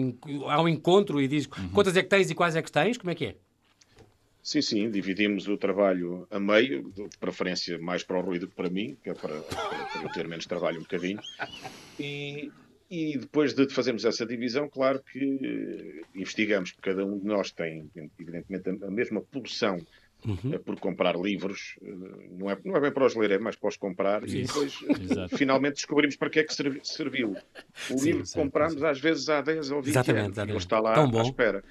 há 0.48 0.62
um 0.62 0.68
encontro 0.68 1.20
e 1.20 1.26
diz 1.26 1.46
uhum. 1.46 1.68
quantas 1.70 1.96
é 1.96 2.02
que 2.02 2.08
tens 2.08 2.30
e 2.30 2.34
quais 2.34 2.54
é 2.54 2.62
que 2.62 2.70
tens? 2.70 2.96
Como 2.96 3.10
é 3.10 3.14
que 3.14 3.26
é? 3.26 3.36
Sim, 4.46 4.62
sim, 4.62 4.88
dividimos 4.88 5.48
o 5.48 5.56
trabalho 5.56 6.24
a 6.30 6.38
meio, 6.38 6.88
de 6.94 7.08
preferência 7.18 7.80
mais 7.80 8.04
para 8.04 8.16
o 8.16 8.22
Rui 8.22 8.38
do 8.38 8.46
que 8.46 8.54
para 8.54 8.70
mim, 8.70 8.96
que 9.02 9.10
é 9.10 9.12
para, 9.12 9.40
para 9.40 10.02
eu 10.04 10.08
ter 10.10 10.28
menos 10.28 10.46
trabalho 10.46 10.78
um 10.78 10.82
bocadinho. 10.82 11.18
E, 11.98 12.52
e 12.88 13.18
depois 13.18 13.54
de 13.54 13.68
fazermos 13.68 14.04
essa 14.04 14.24
divisão, 14.24 14.68
claro 14.68 15.02
que 15.02 16.00
investigamos, 16.14 16.70
porque 16.70 16.90
cada 16.90 17.04
um 17.04 17.18
de 17.18 17.26
nós 17.26 17.50
tem, 17.50 17.90
evidentemente, 18.20 18.68
a 18.84 18.88
mesma 18.88 19.20
pulsão 19.20 19.84
uhum. 20.24 20.54
Eh, 20.54 20.58
por 20.58 20.78
comprar 20.78 21.16
livros. 21.16 21.76
Eh, 21.82 21.88
não 22.38 22.48
é, 22.48 22.56
não 22.64 22.76
é 22.76 22.80
bem 22.80 22.92
para 22.92 23.04
os 23.04 23.16
ler, 23.16 23.32
é 23.32 23.38
mais 23.38 23.56
para 23.56 23.68
os 23.68 23.76
comprar. 23.76 24.28
Sim. 24.28 24.38
E 24.38 24.42
depois, 24.44 24.78
eh, 24.88 25.36
finalmente, 25.36 25.74
descobrimos 25.74 26.14
para 26.14 26.30
que 26.30 26.38
é 26.38 26.44
que 26.44 26.54
serviu. 26.84 27.36
O 27.90 27.98
sim, 27.98 28.12
livro 28.12 28.22
que 28.22 28.32
compramos, 28.32 28.80
às 28.80 29.00
vezes, 29.00 29.28
há 29.28 29.40
10 29.40 29.72
ou 29.72 29.82
20 29.82 29.90
Exatamente, 29.90 30.38
anos. 30.38 30.50
Ele 30.50 30.58
está 30.58 30.78
lá 30.78 30.94
à 30.94 31.22
espera. 31.22 31.64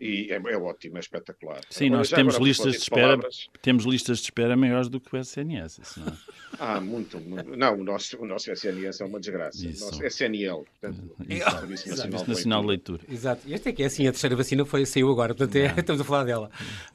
E 0.00 0.32
é, 0.32 0.36
é 0.36 0.56
ótimo, 0.56 0.96
é 0.96 1.00
espetacular. 1.00 1.60
Sim, 1.68 1.86
agora, 1.86 1.98
nós 1.98 2.08
temos 2.08 2.36
listas 2.38 2.72
de 2.72 2.78
espera, 2.78 3.02
palavras... 3.02 3.50
temos 3.60 3.84
listas 3.84 4.18
de 4.18 4.24
espera 4.24 4.56
maiores 4.56 4.88
do 4.88 4.98
que 4.98 5.14
o 5.14 5.18
SNS. 5.18 5.78
Isso 5.78 6.00
não, 6.00 6.06
é? 6.08 6.12
ah, 6.58 6.80
muito, 6.80 7.20
muito, 7.20 7.54
Não, 7.54 7.78
o 7.78 7.84
nosso, 7.84 8.16
o 8.18 8.26
nosso 8.26 8.50
SNS 8.50 9.02
é 9.02 9.04
uma 9.04 9.20
desgraça. 9.20 9.66
Isso. 9.66 9.84
O 9.84 9.90
nosso 9.90 10.02
SNL, 10.02 10.64
portanto. 10.80 11.16
Serviço 11.28 11.88
Nacional, 11.90 12.24
Nacional 12.26 12.60
de 12.62 12.68
Leitura. 12.68 13.02
Exato. 13.10 13.42
E 13.46 13.52
esta 13.52 13.68
é 13.68 13.72
que 13.72 13.82
é 13.82 13.86
assim, 13.86 14.06
a 14.06 14.12
terceira 14.12 14.34
vacina 14.34 14.64
foi, 14.64 14.86
saiu 14.86 15.10
agora, 15.10 15.34
portanto 15.34 15.56
é, 15.56 15.66
estamos 15.78 16.00
a 16.00 16.04
falar 16.04 16.24
dela. 16.24 16.50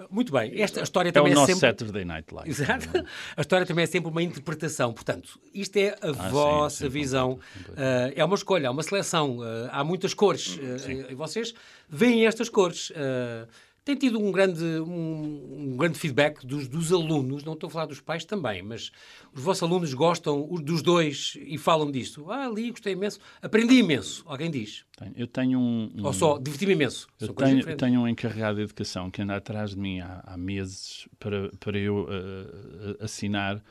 Muito 0.10 0.32
bem, 0.32 0.60
esta 0.60 0.80
a 0.80 0.84
história 0.84 1.12
também 1.12 1.32
é, 1.32 1.36
o 1.36 1.38
é 1.38 1.40
nosso 1.42 1.54
sempre... 1.54 1.68
Saturday 1.68 2.06
Night 2.06 2.34
Live. 2.34 2.50
Exato. 2.50 2.90
A 3.38 3.42
história 3.42 3.68
também 3.68 3.84
é 3.84 3.88
sempre 3.88 4.10
uma 4.10 4.24
interpretação, 4.24 4.94
portanto, 4.94 5.40
isto 5.54 5.78
é 5.78 5.90
a 6.02 6.10
ah, 6.10 6.30
vossa 6.30 6.86
sim, 6.86 6.90
visão. 6.90 7.34
Uh, 7.70 8.14
é 8.16 8.26
uma 8.26 8.36
escolha, 8.36 8.66
é 8.66 8.70
uma 8.70 8.82
seleção, 8.82 9.38
uh, 9.38 9.70
há 9.72 9.84
muitas 9.84 10.14
cores, 10.16 10.58
uh, 10.58 11.12
e 11.12 11.14
vocês 11.14 11.54
veem 11.88 12.26
estas 12.26 12.50
cores. 12.50 12.92
Uh, 12.96 13.48
tem 13.86 13.96
tido 13.96 14.20
um 14.20 14.32
grande, 14.32 14.64
um, 14.64 15.74
um 15.74 15.78
grande 15.78 16.00
feedback 16.00 16.44
dos, 16.44 16.68
dos, 16.68 16.92
alunos, 16.92 17.44
não 17.44 17.54
estou 17.54 17.68
a 17.68 17.70
falar 17.70 17.86
dos 17.86 18.02
pais 18.02 18.26
também, 18.26 18.64
mas 18.64 18.92
os 19.32 19.44
vossos 19.44 19.62
alunos 19.62 19.94
gostam 19.94 20.44
dos 20.56 20.82
dois 20.82 21.38
e 21.40 21.56
falam 21.60 21.92
disto. 21.92 22.32
Ah, 22.32 22.50
li, 22.50 22.72
gostei 22.72 22.94
imenso, 22.94 23.20
aprendi 23.44 23.76
imenso, 23.76 24.24
alguém 24.26 24.50
diz. 24.50 24.84
Eu 25.16 25.28
tenho 25.28 25.60
um. 25.60 25.92
um... 25.96 26.04
Ou 26.04 26.14
só, 26.14 26.40
diverti-me 26.40 26.74
imenso. 26.74 27.08
Eu 27.22 27.32
tenho, 27.32 27.78
tenho, 27.78 28.02
um 28.02 28.08
encarregado 28.08 28.56
de 28.56 28.64
educação 28.64 29.12
que 29.12 29.22
anda 29.22 29.36
atrás 29.36 29.70
de 29.70 29.78
mim 29.78 30.00
há, 30.00 30.24
há 30.26 30.36
meses 30.36 31.08
para, 31.20 31.52
para 31.60 31.78
eu 31.78 32.08
uh, 32.10 33.04
assinar. 33.04 33.62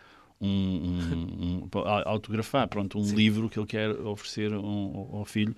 Um, 0.40 0.48
um, 0.48 1.68
um, 1.72 1.78
autografar 2.04 2.68
pronto 2.68 2.98
um 2.98 3.04
Sim. 3.04 3.14
livro 3.14 3.48
que 3.48 3.58
ele 3.58 3.66
quer 3.66 3.90
oferecer 3.90 4.52
ao 4.52 5.24
filho 5.24 5.54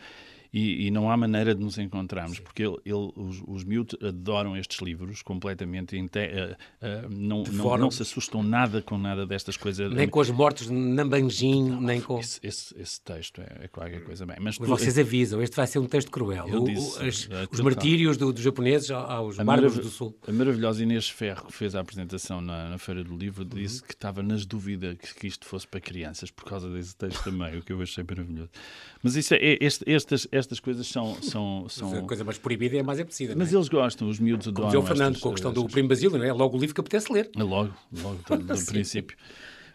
e, 0.57 0.87
e, 0.87 0.91
não 0.91 1.11
há 1.11 1.17
maneira 1.19 1.55
de 1.55 1.63
nos 1.63 1.77
encontrarmos, 1.77 2.39
Sim. 2.39 2.43
porque 2.43 2.63
ele, 2.63 2.79
ele, 2.87 3.13
os, 3.15 3.43
os 3.47 3.63
miúdos 3.63 3.95
adoram 4.03 4.57
estes 4.57 4.81
livros 4.81 5.21
completamente, 5.21 5.95
uh, 5.99 6.01
uh, 6.01 7.15
não, 7.15 7.43
não, 7.43 7.77
não, 7.77 7.91
se 7.91 8.01
assustam 8.01 8.43
nada 8.43 8.81
com 8.81 8.97
nada 8.97 9.27
destas 9.27 9.59
coisas. 9.59 9.93
Nem 9.93 10.09
com 10.09 10.19
as 10.19 10.31
mortes 10.31 10.69
de 10.69 10.73
Nambanjin, 10.73 11.79
nem 11.79 12.01
com... 12.01 12.19
Esse, 12.19 12.41
esse, 12.43 12.75
esse 12.81 12.99
texto 13.03 13.43
é, 13.43 13.65
é, 13.65 13.69
qualquer 13.69 14.03
coisa 14.03 14.25
bem. 14.25 14.37
Mas, 14.41 14.59
Mas 14.59 14.67
vocês 14.67 14.99
avisam, 14.99 15.43
este 15.43 15.55
vai 15.55 15.67
ser 15.67 15.79
um 15.79 15.85
texto 15.85 16.11
cruel. 16.11 16.47
O, 16.47 16.65
disse, 16.65 17.07
as, 17.07 17.29
é, 17.31 17.47
os 17.53 17.61
martírios 17.61 18.17
do, 18.17 18.33
dos 18.33 18.43
japoneses 18.43 18.91
aos 18.91 19.37
bárbaros 19.37 19.77
do 19.77 19.91
Sul. 19.91 20.19
A 20.27 20.33
maravilhosa 20.33 20.83
Inês 20.83 21.07
Ferro, 21.07 21.49
que 21.49 21.53
fez 21.53 21.75
a 21.75 21.81
apresentação 21.81 22.41
na, 22.41 22.71
na 22.71 22.79
Feira 22.79 23.05
do 23.05 23.15
Livro, 23.15 23.45
disse 23.45 23.83
uhum. 23.83 23.89
que 23.89 23.93
estava 23.93 24.23
nas 24.23 24.47
dúvidas 24.47 24.97
que, 24.97 25.15
que, 25.17 25.27
isto 25.27 25.45
fosse 25.45 25.69
para 25.69 25.81
crianças, 25.81 26.31
por 26.31 26.47
causa 26.47 26.71
desse 26.71 26.97
texto 26.97 27.23
também, 27.25 27.59
o 27.59 27.63
que 27.63 27.75
eu 27.75 27.83
achei 27.83 28.03
maravilhoso. 28.03 28.49
Mas 29.03 29.17
isso 29.17 29.35
é, 29.35 29.37
é 29.37 29.59
este, 29.61 29.85
estas, 29.87 30.27
estas 30.33 30.46
coisas 30.61 30.87
são. 30.87 31.17
são, 31.23 31.69
são... 31.69 31.99
a 31.99 32.03
coisa 32.03 32.25
mais 32.25 32.39
proibida 32.39 32.77
é 32.77 32.83
mais 32.83 32.99
apetecida. 33.01 33.35
Mas 33.37 33.53
é? 33.53 33.57
eles 33.57 33.69
gostam, 33.69 34.09
os 34.09 34.19
miúdos 34.19 34.49
adoram. 34.49 34.71
Como 34.71 34.83
o 34.83 34.87
Fernando, 34.87 35.19
com 35.19 35.29
a 35.29 35.33
questão 35.33 35.53
do 35.53 35.67
Primo 35.67 35.89
Basílio, 35.89 36.19
não 36.19 36.25
é? 36.25 36.33
Logo 36.33 36.57
o 36.57 36.61
livro 36.61 36.75
que 36.75 36.81
apetece 36.81 37.13
ler. 37.13 37.31
É 37.37 37.43
logo, 37.43 37.73
logo, 38.03 38.21
do, 38.29 38.45
do 38.45 38.65
princípio. 38.67 39.17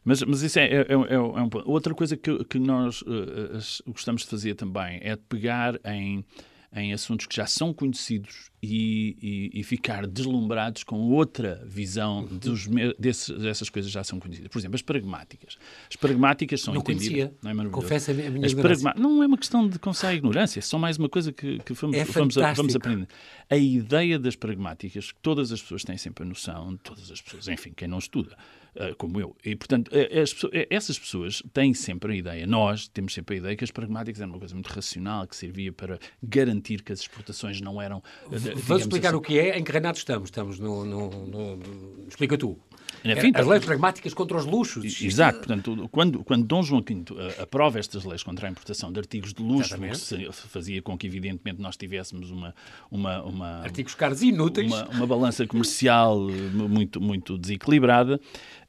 Mas, 0.03 0.21
mas 0.23 0.41
isso 0.41 0.57
é, 0.59 0.65
é, 0.65 0.79
é, 0.81 1.13
é 1.13 1.19
um 1.19 1.49
ponto. 1.49 1.69
Outra 1.69 1.93
coisa 1.93 2.17
que, 2.17 2.43
que 2.45 2.57
nós 2.57 3.01
uh, 3.03 3.91
gostamos 3.91 4.23
de 4.23 4.29
fazer 4.29 4.55
também 4.55 4.99
é 5.03 5.15
de 5.15 5.21
pegar 5.29 5.79
em 5.85 6.25
em 6.73 6.93
assuntos 6.93 7.25
que 7.25 7.35
já 7.35 7.45
são 7.45 7.73
conhecidos 7.73 8.49
e, 8.63 9.17
e, 9.53 9.59
e 9.59 9.63
ficar 9.63 10.07
deslumbrados 10.07 10.83
com 10.83 11.09
outra 11.09 11.61
visão 11.65 12.19
uhum. 12.19 12.37
dos, 12.37 12.67
desses, 12.97 13.37
dessas 13.37 13.69
coisas 13.69 13.91
já 13.91 14.03
são 14.03 14.19
conhecidas. 14.19 14.49
Por 14.49 14.59
exemplo, 14.59 14.75
as 14.75 14.81
pragmáticas. 14.81 15.57
As 15.89 15.95
pragmáticas 15.97 16.61
são 16.61 16.73
não 16.73 16.81
entendidas. 16.81 17.31
Não 17.41 17.51
é 17.51 17.69
Confesso 17.69 18.11
a 18.11 18.13
minha 18.13 18.45
as 18.45 18.53
ignorância. 18.53 18.93
Não 18.95 19.21
é 19.21 19.27
uma 19.27 19.37
questão 19.37 19.67
de 19.67 19.77
confessar 19.79 20.09
a 20.09 20.13
ignorância, 20.13 20.59
é 20.59 20.61
só 20.61 20.77
mais 20.77 20.97
uma 20.97 21.09
coisa 21.09 21.33
que, 21.33 21.59
que 21.59 21.73
vamos, 21.73 21.97
é 21.97 22.05
vamos, 22.05 22.35
vamos 22.35 22.75
aprender. 22.75 23.07
A 23.51 23.57
ideia 23.57 24.17
das 24.17 24.37
pragmáticas, 24.37 25.11
que 25.11 25.19
todas 25.21 25.51
as 25.51 25.61
pessoas 25.61 25.83
têm 25.83 25.97
sempre 25.97 26.23
a 26.23 26.25
noção, 26.25 26.77
todas 26.77 27.11
as 27.11 27.21
pessoas, 27.21 27.49
enfim, 27.49 27.73
quem 27.75 27.85
não 27.85 27.99
estuda, 27.99 28.37
uh, 28.77 28.95
como 28.95 29.19
eu. 29.19 29.35
E, 29.43 29.57
portanto, 29.57 29.89
uh, 29.89 30.21
as, 30.21 30.31
uh, 30.41 30.49
essas 30.69 30.97
pessoas 30.97 31.43
têm 31.53 31.73
sempre 31.73 32.13
a 32.13 32.15
ideia, 32.15 32.47
nós 32.47 32.87
temos 32.87 33.13
sempre 33.13 33.35
a 33.35 33.39
ideia 33.39 33.55
que 33.57 33.65
as 33.65 33.69
pragmáticas 33.69 34.21
eram 34.21 34.31
uma 34.31 34.39
coisa 34.39 34.55
muito 34.55 34.67
racional, 34.67 35.27
que 35.27 35.35
servia 35.35 35.73
para 35.73 35.99
garantir 36.23 36.81
que 36.81 36.93
as 36.93 37.01
exportações 37.01 37.59
não 37.59 37.81
eram. 37.81 38.01
Vamos 38.29 38.83
explicar 38.83 39.09
assim. 39.09 39.17
o 39.17 39.21
que 39.21 39.37
é, 39.37 39.57
em 39.57 39.63
que 39.65 39.71
Renato 39.73 39.99
estamos? 39.99 40.29
Estamos 40.29 40.57
no. 40.57 40.85
no, 40.85 41.09
no, 41.09 41.57
no 41.57 42.07
explica 42.07 42.37
tu. 42.37 42.57
Enfim, 43.03 43.31
as 43.33 43.47
leis 43.47 43.65
pragmáticas 43.65 44.13
contra 44.13 44.37
os 44.37 44.45
luxos. 44.45 45.01
Exato. 45.01 45.39
Portanto, 45.39 45.89
quando, 45.91 46.23
quando 46.23 46.45
Dom 46.45 46.61
João 46.63 46.81
V 46.81 47.03
aprova 47.41 47.79
estas 47.79 48.03
leis 48.03 48.23
contra 48.23 48.47
a 48.47 48.51
importação 48.51 48.91
de 48.91 48.99
artigos 48.99 49.33
de 49.33 49.41
luxo, 49.41 49.75
que 49.77 50.31
fazia 50.33 50.81
com 50.81 50.97
que, 50.97 51.07
evidentemente, 51.07 51.61
nós 51.61 51.75
tivéssemos 51.77 52.29
uma. 52.31 52.53
uma, 52.89 53.23
uma 53.23 53.47
artigos 53.61 53.95
caros 53.95 54.21
e 54.21 54.27
inúteis. 54.27 54.71
Uma, 54.71 54.89
uma 54.89 55.07
balança 55.07 55.45
comercial 55.47 56.19
muito, 56.19 57.01
muito 57.01 57.37
desequilibrada. 57.37 58.19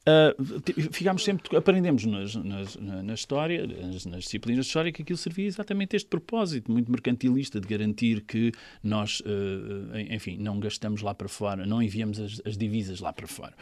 Uh, 0.03 0.91
ficámos 0.91 1.23
sempre, 1.23 1.55
aprendemos 1.55 2.03
nas, 2.03 2.35
nas, 2.35 2.75
na 2.75 3.13
história, 3.13 3.65
nas, 3.65 4.05
nas, 4.05 4.25
disciplinas 4.25 4.65
de 4.65 4.69
história, 4.69 4.91
que 4.91 5.01
aquilo 5.01 5.17
servia 5.17 5.47
exatamente 5.47 5.95
este 5.95 6.09
propósito, 6.09 6.69
muito 6.69 6.91
mercantilista, 6.91 7.57
de 7.57 7.67
garantir 7.67 8.21
que 8.21 8.51
nós, 8.83 9.21
uh, 9.21 9.97
enfim, 10.09 10.37
não 10.37 10.59
gastamos 10.59 11.01
lá 11.01 11.13
para 11.13 11.29
fora, 11.29 11.65
não 11.65 11.81
enviamos 11.81 12.19
as, 12.19 12.41
as 12.45 12.57
divisas 12.57 12.99
lá 12.99 13.13
para 13.13 13.27
fora. 13.27 13.53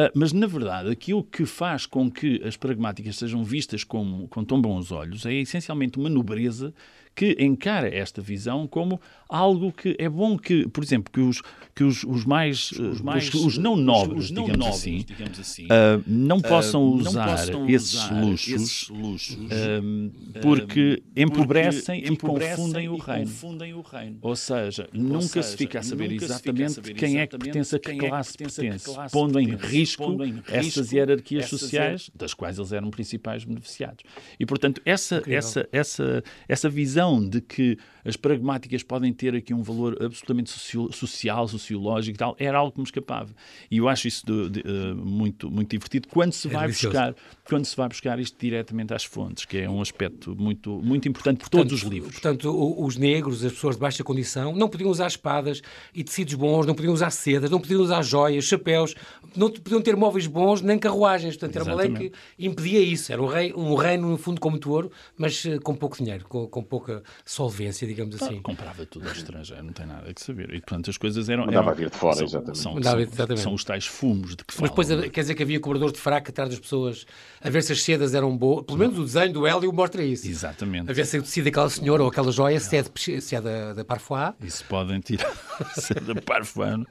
Uh, 0.00 0.10
mas, 0.14 0.32
na 0.32 0.46
verdade, 0.46 0.88
aquilo 0.88 1.22
que 1.22 1.44
faz 1.44 1.84
com 1.84 2.10
que 2.10 2.40
as 2.42 2.56
pragmáticas 2.56 3.16
sejam 3.16 3.44
vistas 3.44 3.84
como, 3.84 4.28
com 4.28 4.42
tão 4.44 4.60
bons 4.60 4.90
olhos 4.90 5.26
é 5.26 5.34
essencialmente 5.34 5.98
uma 5.98 6.08
nobreza 6.08 6.72
que 7.20 7.36
encara 7.38 7.94
esta 7.94 8.22
visão 8.22 8.66
como 8.66 8.98
algo 9.28 9.70
que 9.70 9.94
é 9.98 10.08
bom 10.08 10.38
que, 10.38 10.66
por 10.68 10.82
exemplo, 10.82 11.12
que 11.12 11.20
os, 11.20 11.42
que 11.74 11.84
os, 11.84 12.02
os 12.02 12.24
mais, 12.24 12.72
os, 12.72 13.02
mais, 13.02 13.28
os, 13.28 13.44
os 13.44 13.58
não 13.58 13.76
nobres, 13.76 14.24
os, 14.24 14.30
não 14.30 14.44
digamos, 14.44 14.66
nobres 14.66 14.80
assim, 14.80 15.04
digamos 15.06 15.38
assim, 15.38 15.64
uh, 15.66 16.02
não 16.06 16.40
possam 16.40 16.82
uh, 16.82 16.94
usar, 16.94 17.26
não 17.26 17.36
possam 17.36 17.68
esses, 17.68 17.94
usar 17.94 18.24
luxos, 18.24 18.54
esses 18.54 18.88
luxos 18.88 19.36
uh, 19.36 20.40
porque 20.40 21.02
empobrecem, 21.14 22.02
porque 22.14 22.42
e, 22.42 22.56
confundem, 22.56 22.88
o 22.88 22.96
reino. 22.96 23.26
confundem 23.26 23.74
o 23.74 23.82
reino. 23.82 24.18
Ou 24.22 24.34
seja, 24.34 24.88
Ou 24.94 25.00
nunca 25.02 25.20
seja, 25.28 25.42
se 25.42 25.56
fica 25.58 25.80
a 25.80 25.82
saber 25.82 26.12
exatamente 26.12 26.72
saber 26.72 26.94
quem 26.94 27.18
é 27.18 27.26
que 27.26 27.36
pertence 27.36 27.76
a 27.76 27.78
que 27.78 27.96
classe 27.96 28.38
pertence, 28.38 28.90
pondo 29.12 29.38
em 29.38 29.54
risco 29.56 30.16
essas 30.48 30.90
hierarquias 30.90 31.50
sociais, 31.50 32.10
das 32.14 32.32
quais 32.32 32.58
eles 32.58 32.72
eram 32.72 32.90
principais 32.90 33.44
beneficiados. 33.44 34.04
E, 34.38 34.46
portanto, 34.46 34.80
essa, 34.86 35.22
essa, 35.26 35.68
essa, 35.70 36.24
essa 36.48 36.70
visão 36.70 37.09
de 37.18 37.40
que 37.40 37.78
as 38.04 38.16
pragmáticas 38.16 38.82
podem 38.82 39.12
ter 39.12 39.34
aqui 39.34 39.52
um 39.52 39.62
valor 39.62 39.96
absolutamente 40.02 40.50
social, 40.50 41.48
sociológico 41.48 42.16
e 42.16 42.18
tal, 42.18 42.36
era 42.38 42.58
algo 42.58 42.72
que 42.72 42.78
me 42.78 42.84
escapava. 42.84 43.30
E 43.70 43.78
eu 43.78 43.88
acho 43.88 44.08
isso 44.08 44.24
de, 44.26 44.50
de, 44.50 44.60
uh, 44.60 44.96
muito, 44.96 45.50
muito 45.50 45.70
divertido 45.70 46.08
quando 46.08 46.32
se, 46.32 46.48
é 46.48 46.50
vai 46.50 46.68
buscar, 46.68 47.14
quando 47.44 47.64
se 47.64 47.76
vai 47.76 47.88
buscar 47.88 48.18
isto 48.18 48.36
diretamente 48.38 48.94
às 48.94 49.04
fontes, 49.04 49.44
que 49.44 49.58
é 49.58 49.68
um 49.68 49.80
aspecto 49.80 50.34
muito, 50.36 50.80
muito 50.82 51.08
importante 51.08 51.38
por 51.38 51.50
portanto, 51.50 51.68
todos 51.68 51.82
os 51.82 51.88
livros. 51.88 52.12
Portanto, 52.12 52.84
os 52.84 52.96
negros, 52.96 53.44
as 53.44 53.52
pessoas 53.52 53.76
de 53.76 53.80
baixa 53.80 54.02
condição, 54.04 54.54
não 54.54 54.68
podiam 54.68 54.90
usar 54.90 55.06
espadas 55.06 55.60
e 55.94 56.02
tecidos 56.02 56.34
bons, 56.34 56.66
não 56.66 56.74
podiam 56.74 56.92
usar 56.92 57.10
sedas, 57.10 57.50
não 57.50 57.60
podiam 57.60 57.80
usar 57.80 58.02
joias, 58.02 58.44
chapéus, 58.44 58.94
não 59.36 59.50
podiam 59.50 59.80
ter 59.80 59.96
móveis 59.96 60.26
bons 60.26 60.60
nem 60.60 60.78
carruagens. 60.78 61.36
Portanto, 61.36 61.56
era 61.56 61.64
Exatamente. 61.64 61.90
uma 61.90 61.98
lei 62.00 62.10
que 62.10 62.46
impedia 62.46 62.80
isso. 62.80 63.12
Era 63.12 63.22
um, 63.22 63.26
rei, 63.26 63.52
um 63.54 63.74
reino, 63.74 64.08
no 64.08 64.18
fundo, 64.18 64.40
como 64.40 64.52
muito 64.52 64.70
ouro, 64.70 64.90
mas 65.16 65.44
uh, 65.44 65.60
com 65.60 65.74
pouco 65.74 65.96
dinheiro, 65.96 66.24
com, 66.28 66.46
com 66.46 66.62
pouca 66.62 66.89
solvência, 67.24 67.86
digamos 67.86 68.20
assim. 68.20 68.38
Ah, 68.38 68.42
comprava 68.42 68.86
tudo 68.86 69.06
ao 69.06 69.12
estrangeiro, 69.12 69.62
não 69.62 69.72
tem 69.72 69.86
nada 69.86 70.10
a 70.10 70.20
saber. 70.20 70.54
E, 70.54 70.60
portanto, 70.60 70.90
as 70.90 70.96
coisas 70.96 71.28
eram... 71.28 71.46
Mandava 71.46 71.68
eram, 71.68 71.76
vir 71.76 71.90
de 71.90 71.96
fora, 71.96 72.16
são, 72.16 72.24
exatamente. 72.26 72.58
São, 72.58 72.82
são, 72.82 73.00
exatamente. 73.00 73.40
são, 73.40 73.54
os 73.54 73.64
tais 73.64 73.86
fumos 73.86 74.36
de 74.36 74.44
que 74.44 74.54
falam. 74.54 74.74
Mas 74.76 74.88
depois, 74.88 75.10
quer 75.10 75.20
dizer 75.20 75.34
que 75.34 75.42
havia 75.42 75.60
cobradores 75.60 75.94
de 75.94 76.00
fraca 76.00 76.30
atrás 76.30 76.50
das 76.50 76.58
pessoas 76.58 77.06
a 77.40 77.50
ver 77.50 77.62
se 77.62 77.72
as 77.72 77.82
sedas 77.82 78.14
eram 78.14 78.36
boas. 78.36 78.64
Pelo 78.64 78.78
menos 78.78 78.98
o 78.98 79.04
desenho 79.04 79.32
do 79.32 79.46
Hélio 79.46 79.72
mostra 79.72 80.02
isso. 80.02 80.28
Exatamente. 80.28 80.90
A 80.90 80.94
ver 80.94 81.06
se 81.06 81.16
é 81.16 81.20
tecido 81.20 81.44
daquela 81.44 81.70
senhora 81.70 82.02
ou 82.02 82.08
aquela 82.08 82.32
joia, 82.32 82.58
se 82.60 82.76
é, 82.76 82.82
de, 82.82 83.20
se 83.20 83.34
é 83.34 83.40
da, 83.40 83.74
da 83.74 83.84
Parfois. 83.84 84.34
Isso 84.42 84.64
podem 84.66 85.00
tirar, 85.00 85.32
se 85.74 85.96
é 85.96 86.00
da 86.00 86.20
Parfois. 86.20 86.84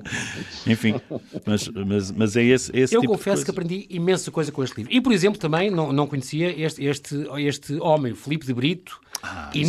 Enfim, 0.66 0.96
mas, 1.46 1.68
mas, 1.68 2.12
mas 2.12 2.36
é 2.36 2.44
esse, 2.44 2.72
esse 2.76 2.96
Eu 2.96 3.02
tipo 3.02 3.14
confesso 3.14 3.44
que 3.44 3.52
aprendi 3.52 3.86
imensa 3.90 4.32
coisa 4.32 4.52
com 4.52 4.64
este 4.64 4.78
livro. 4.78 4.94
E, 4.94 5.02
por 5.02 5.12
exemplo, 5.12 5.40
também 5.40 5.70
não, 5.70 5.92
não 5.92 6.08
conhecia 6.08 6.50
este, 6.60 6.86
este, 6.86 7.16
este 7.38 7.74
homem, 7.80 8.14
Filipe 8.16 8.46
de 8.46 8.54
Brito, 8.54 9.00
ah, 9.22 9.50
e 9.54 9.66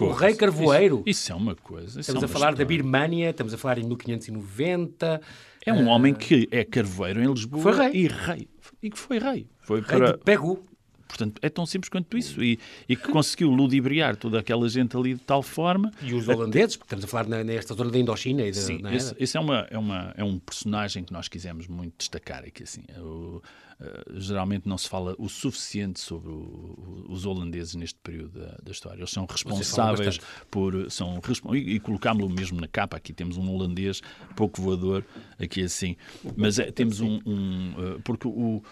O 0.00 0.12
rei 0.12 0.34
carvoeiro. 0.34 1.02
Isso, 1.06 1.22
isso, 1.22 1.32
é 1.32 1.34
uma 1.34 1.54
coisa. 1.54 2.00
Estamos 2.00 2.22
é 2.22 2.26
a 2.26 2.28
falar 2.28 2.50
história. 2.50 2.58
da 2.58 2.64
Birmânia, 2.64 3.30
estamos 3.30 3.54
a 3.54 3.58
falar 3.58 3.78
em 3.78 3.84
1590. 3.84 5.20
É 5.64 5.72
um 5.72 5.86
uh... 5.86 5.88
homem 5.88 6.14
que 6.14 6.48
é 6.50 6.64
carvoeiro 6.64 7.22
em 7.22 7.26
Lisboa 7.26 7.62
foi 7.62 7.72
rei. 7.72 8.04
e 8.04 8.08
rei. 8.08 8.48
E 8.82 8.90
que 8.90 8.98
foi 8.98 9.18
rei. 9.18 9.46
Foi 9.60 9.80
rei 9.80 9.98
para... 9.98 10.12
de 10.12 10.18
Pegu. 10.18 10.62
Portanto, 11.10 11.38
é 11.42 11.48
tão 11.48 11.66
simples 11.66 11.88
quanto 11.88 12.16
isso. 12.16 12.42
E, 12.42 12.58
e, 12.88 12.96
que 12.96 13.08
conseguiu 13.08 13.50
ludibriar 13.50 14.16
toda 14.16 14.38
aquela 14.38 14.68
gente 14.68 14.96
ali 14.96 15.14
de 15.14 15.20
tal 15.20 15.42
forma. 15.42 15.90
E 16.00 16.14
os 16.14 16.28
holandeses, 16.28 16.76
porque 16.76 16.94
estamos 16.94 17.04
a 17.04 17.08
falar 17.08 17.44
nesta 17.44 17.74
zona 17.74 17.90
da 17.90 17.98
Indochina. 17.98 18.42
E 18.42 18.50
de, 18.52 18.58
Sim, 18.58 18.80
é? 18.86 18.94
esse, 18.94 19.14
esse, 19.18 19.36
é, 19.36 19.40
uma, 19.40 19.66
é, 19.70 19.76
uma, 19.76 20.14
é 20.16 20.24
um 20.24 20.38
personagem 20.38 21.04
que 21.04 21.12
nós 21.12 21.28
quisemos 21.28 21.66
muito 21.66 21.94
destacar 21.98 22.44
aqui. 22.44 22.62
Assim, 22.62 22.82
o, 22.98 23.42
uh, 23.80 24.20
geralmente 24.20 24.68
não 24.68 24.78
se 24.78 24.88
fala 24.88 25.14
o 25.18 25.28
suficiente 25.28 25.98
sobre 25.98 26.30
o, 26.30 27.06
os 27.08 27.26
holandeses 27.26 27.74
neste 27.74 27.98
período 27.98 28.38
da, 28.38 28.56
da 28.62 28.70
história. 28.70 29.00
Eles 29.00 29.10
são 29.10 29.26
responsáveis 29.26 30.20
por. 30.50 30.90
São, 30.90 31.20
e, 31.52 31.74
e 31.74 31.80
colocámos-lo 31.80 32.30
mesmo 32.30 32.60
na 32.60 32.68
capa. 32.68 32.96
Aqui 32.96 33.12
temos 33.12 33.36
um 33.36 33.50
holandês 33.50 34.00
pouco 34.36 34.62
voador, 34.62 35.04
aqui 35.38 35.62
assim. 35.62 35.96
Mas 36.36 36.58
é, 36.58 36.70
temos 36.70 37.00
um. 37.00 37.20
um 37.26 37.72
uh, 37.72 38.00
porque 38.04 38.28
o 38.28 38.62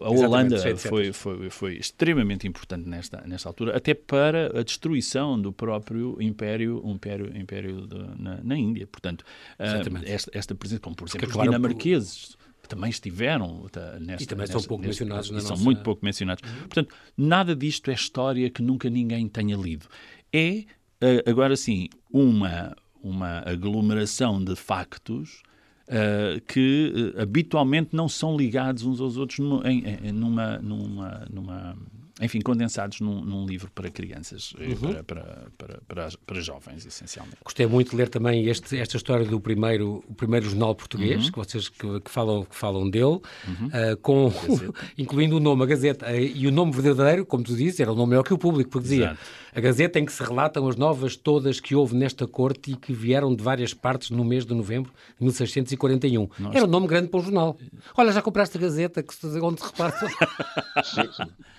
a 0.00 0.10
Holanda 0.10 0.76
foi, 0.76 1.12
foi, 1.12 1.50
foi 1.50 1.76
extremamente 1.76 2.48
importante 2.48 2.88
nesta, 2.88 3.20
nesta 3.26 3.48
altura, 3.48 3.76
até 3.76 3.94
para 3.94 4.58
a 4.58 4.62
destruição 4.62 5.40
do 5.40 5.52
próprio 5.52 6.16
Império, 6.20 6.82
império, 6.84 7.36
império 7.36 7.86
de, 7.86 8.20
na, 8.20 8.40
na, 8.42 8.58
Índia. 8.58 8.86
Portanto, 8.88 9.22
uh, 9.58 10.04
esta, 10.04 10.30
esta 10.34 10.54
presença, 10.54 10.80
como 10.80 10.96
por 10.96 11.08
exemplo 11.08 11.28
os 11.28 11.42
dinamarqueses, 11.42 12.36
por... 12.60 12.68
também 12.68 12.90
estiveram 12.90 13.66
tá, 13.70 14.00
nesta, 14.00 14.24
e 14.24 14.26
também 14.26 14.42
nesta, 14.42 14.58
são 14.58 14.68
pouco 14.68 14.84
nesta, 14.84 15.04
mencionados 15.04 15.30
na 15.30 15.40
são 15.40 15.50
nossa... 15.50 15.62
muito 15.62 15.82
pouco 15.82 16.04
mencionados. 16.04 16.42
Uhum. 16.42 16.58
Portanto, 16.60 16.94
nada 17.16 17.54
disto 17.54 17.88
é 17.90 17.94
história 17.94 18.50
que 18.50 18.62
nunca 18.62 18.90
ninguém 18.90 19.28
tenha 19.28 19.56
lido. 19.56 19.86
É, 20.32 20.64
uh, 21.02 21.30
agora 21.30 21.54
sim, 21.54 21.88
uma, 22.12 22.76
uma 23.00 23.44
aglomeração 23.46 24.42
de 24.42 24.56
factos 24.56 25.42
uh, 25.88 26.40
que 26.42 27.14
uh, 27.16 27.22
habitualmente 27.22 27.90
não 27.92 28.08
são 28.08 28.36
ligados 28.36 28.84
uns 28.84 29.00
aos 29.00 29.16
outros 29.16 29.38
em, 29.64 29.84
em, 30.04 30.12
numa, 30.12 30.58
numa, 30.58 31.26
numa 31.30 31.76
enfim, 32.20 32.40
condensados 32.40 33.00
num, 33.00 33.20
num, 33.24 33.46
livro 33.46 33.70
para 33.70 33.90
crianças, 33.90 34.52
uhum. 34.52 34.76
para, 34.76 35.04
para, 35.04 35.50
para, 35.56 35.80
para, 35.86 36.08
para, 36.26 36.40
jovens, 36.40 36.84
essencialmente. 36.84 37.38
Gostei 37.44 37.66
muito 37.66 37.90
de 37.90 37.96
ler 37.96 38.08
também 38.08 38.46
este, 38.46 38.76
esta 38.76 38.96
história 38.96 39.24
do 39.24 39.40
primeiro, 39.40 40.02
o 40.08 40.14
primeiro 40.14 40.48
jornal 40.48 40.74
português, 40.74 41.26
uhum. 41.26 41.32
que 41.32 41.38
vocês 41.38 41.68
que, 41.68 42.00
que, 42.00 42.10
falam, 42.10 42.44
que 42.44 42.56
falam 42.56 42.90
dele, 42.90 43.04
uhum. 43.04 43.20
uh, 43.68 43.96
com, 44.02 44.32
incluindo 44.98 45.36
o 45.36 45.40
nome, 45.40 45.62
a 45.62 45.66
Gazeta, 45.66 46.06
uh, 46.06 46.18
e 46.18 46.46
o 46.46 46.50
nome 46.50 46.72
verdadeiro, 46.72 47.24
como 47.24 47.44
tu 47.44 47.54
dizes, 47.54 47.78
era 47.78 47.92
o 47.92 47.94
nome 47.94 48.10
melhor 48.10 48.24
que 48.24 48.34
o 48.34 48.38
público, 48.38 48.70
porque 48.70 48.88
dizia 48.88 49.04
Exato. 49.04 49.20
a 49.54 49.60
Gazeta 49.60 49.98
em 49.98 50.04
que 50.04 50.12
se 50.12 50.22
relatam 50.22 50.66
as 50.68 50.76
novas 50.76 51.16
todas 51.16 51.60
que 51.60 51.74
houve 51.74 51.94
nesta 51.94 52.26
corte 52.26 52.72
e 52.72 52.76
que 52.76 52.92
vieram 52.92 53.34
de 53.34 53.42
várias 53.42 53.72
partes 53.72 54.10
no 54.10 54.24
mês 54.24 54.44
de 54.44 54.54
novembro 54.54 54.92
de 55.18 55.24
1641. 55.24 56.28
Nossa. 56.38 56.56
Era 56.56 56.66
um 56.66 56.70
nome 56.70 56.86
grande 56.88 57.08
para 57.08 57.20
um 57.20 57.22
jornal. 57.22 57.56
Olha, 57.96 58.10
já 58.10 58.22
compraste 58.22 58.56
a 58.58 58.60
Gazeta, 58.60 59.02
que, 59.02 59.14
onde 59.40 59.60
se 59.60 59.66
repara... 59.66 59.94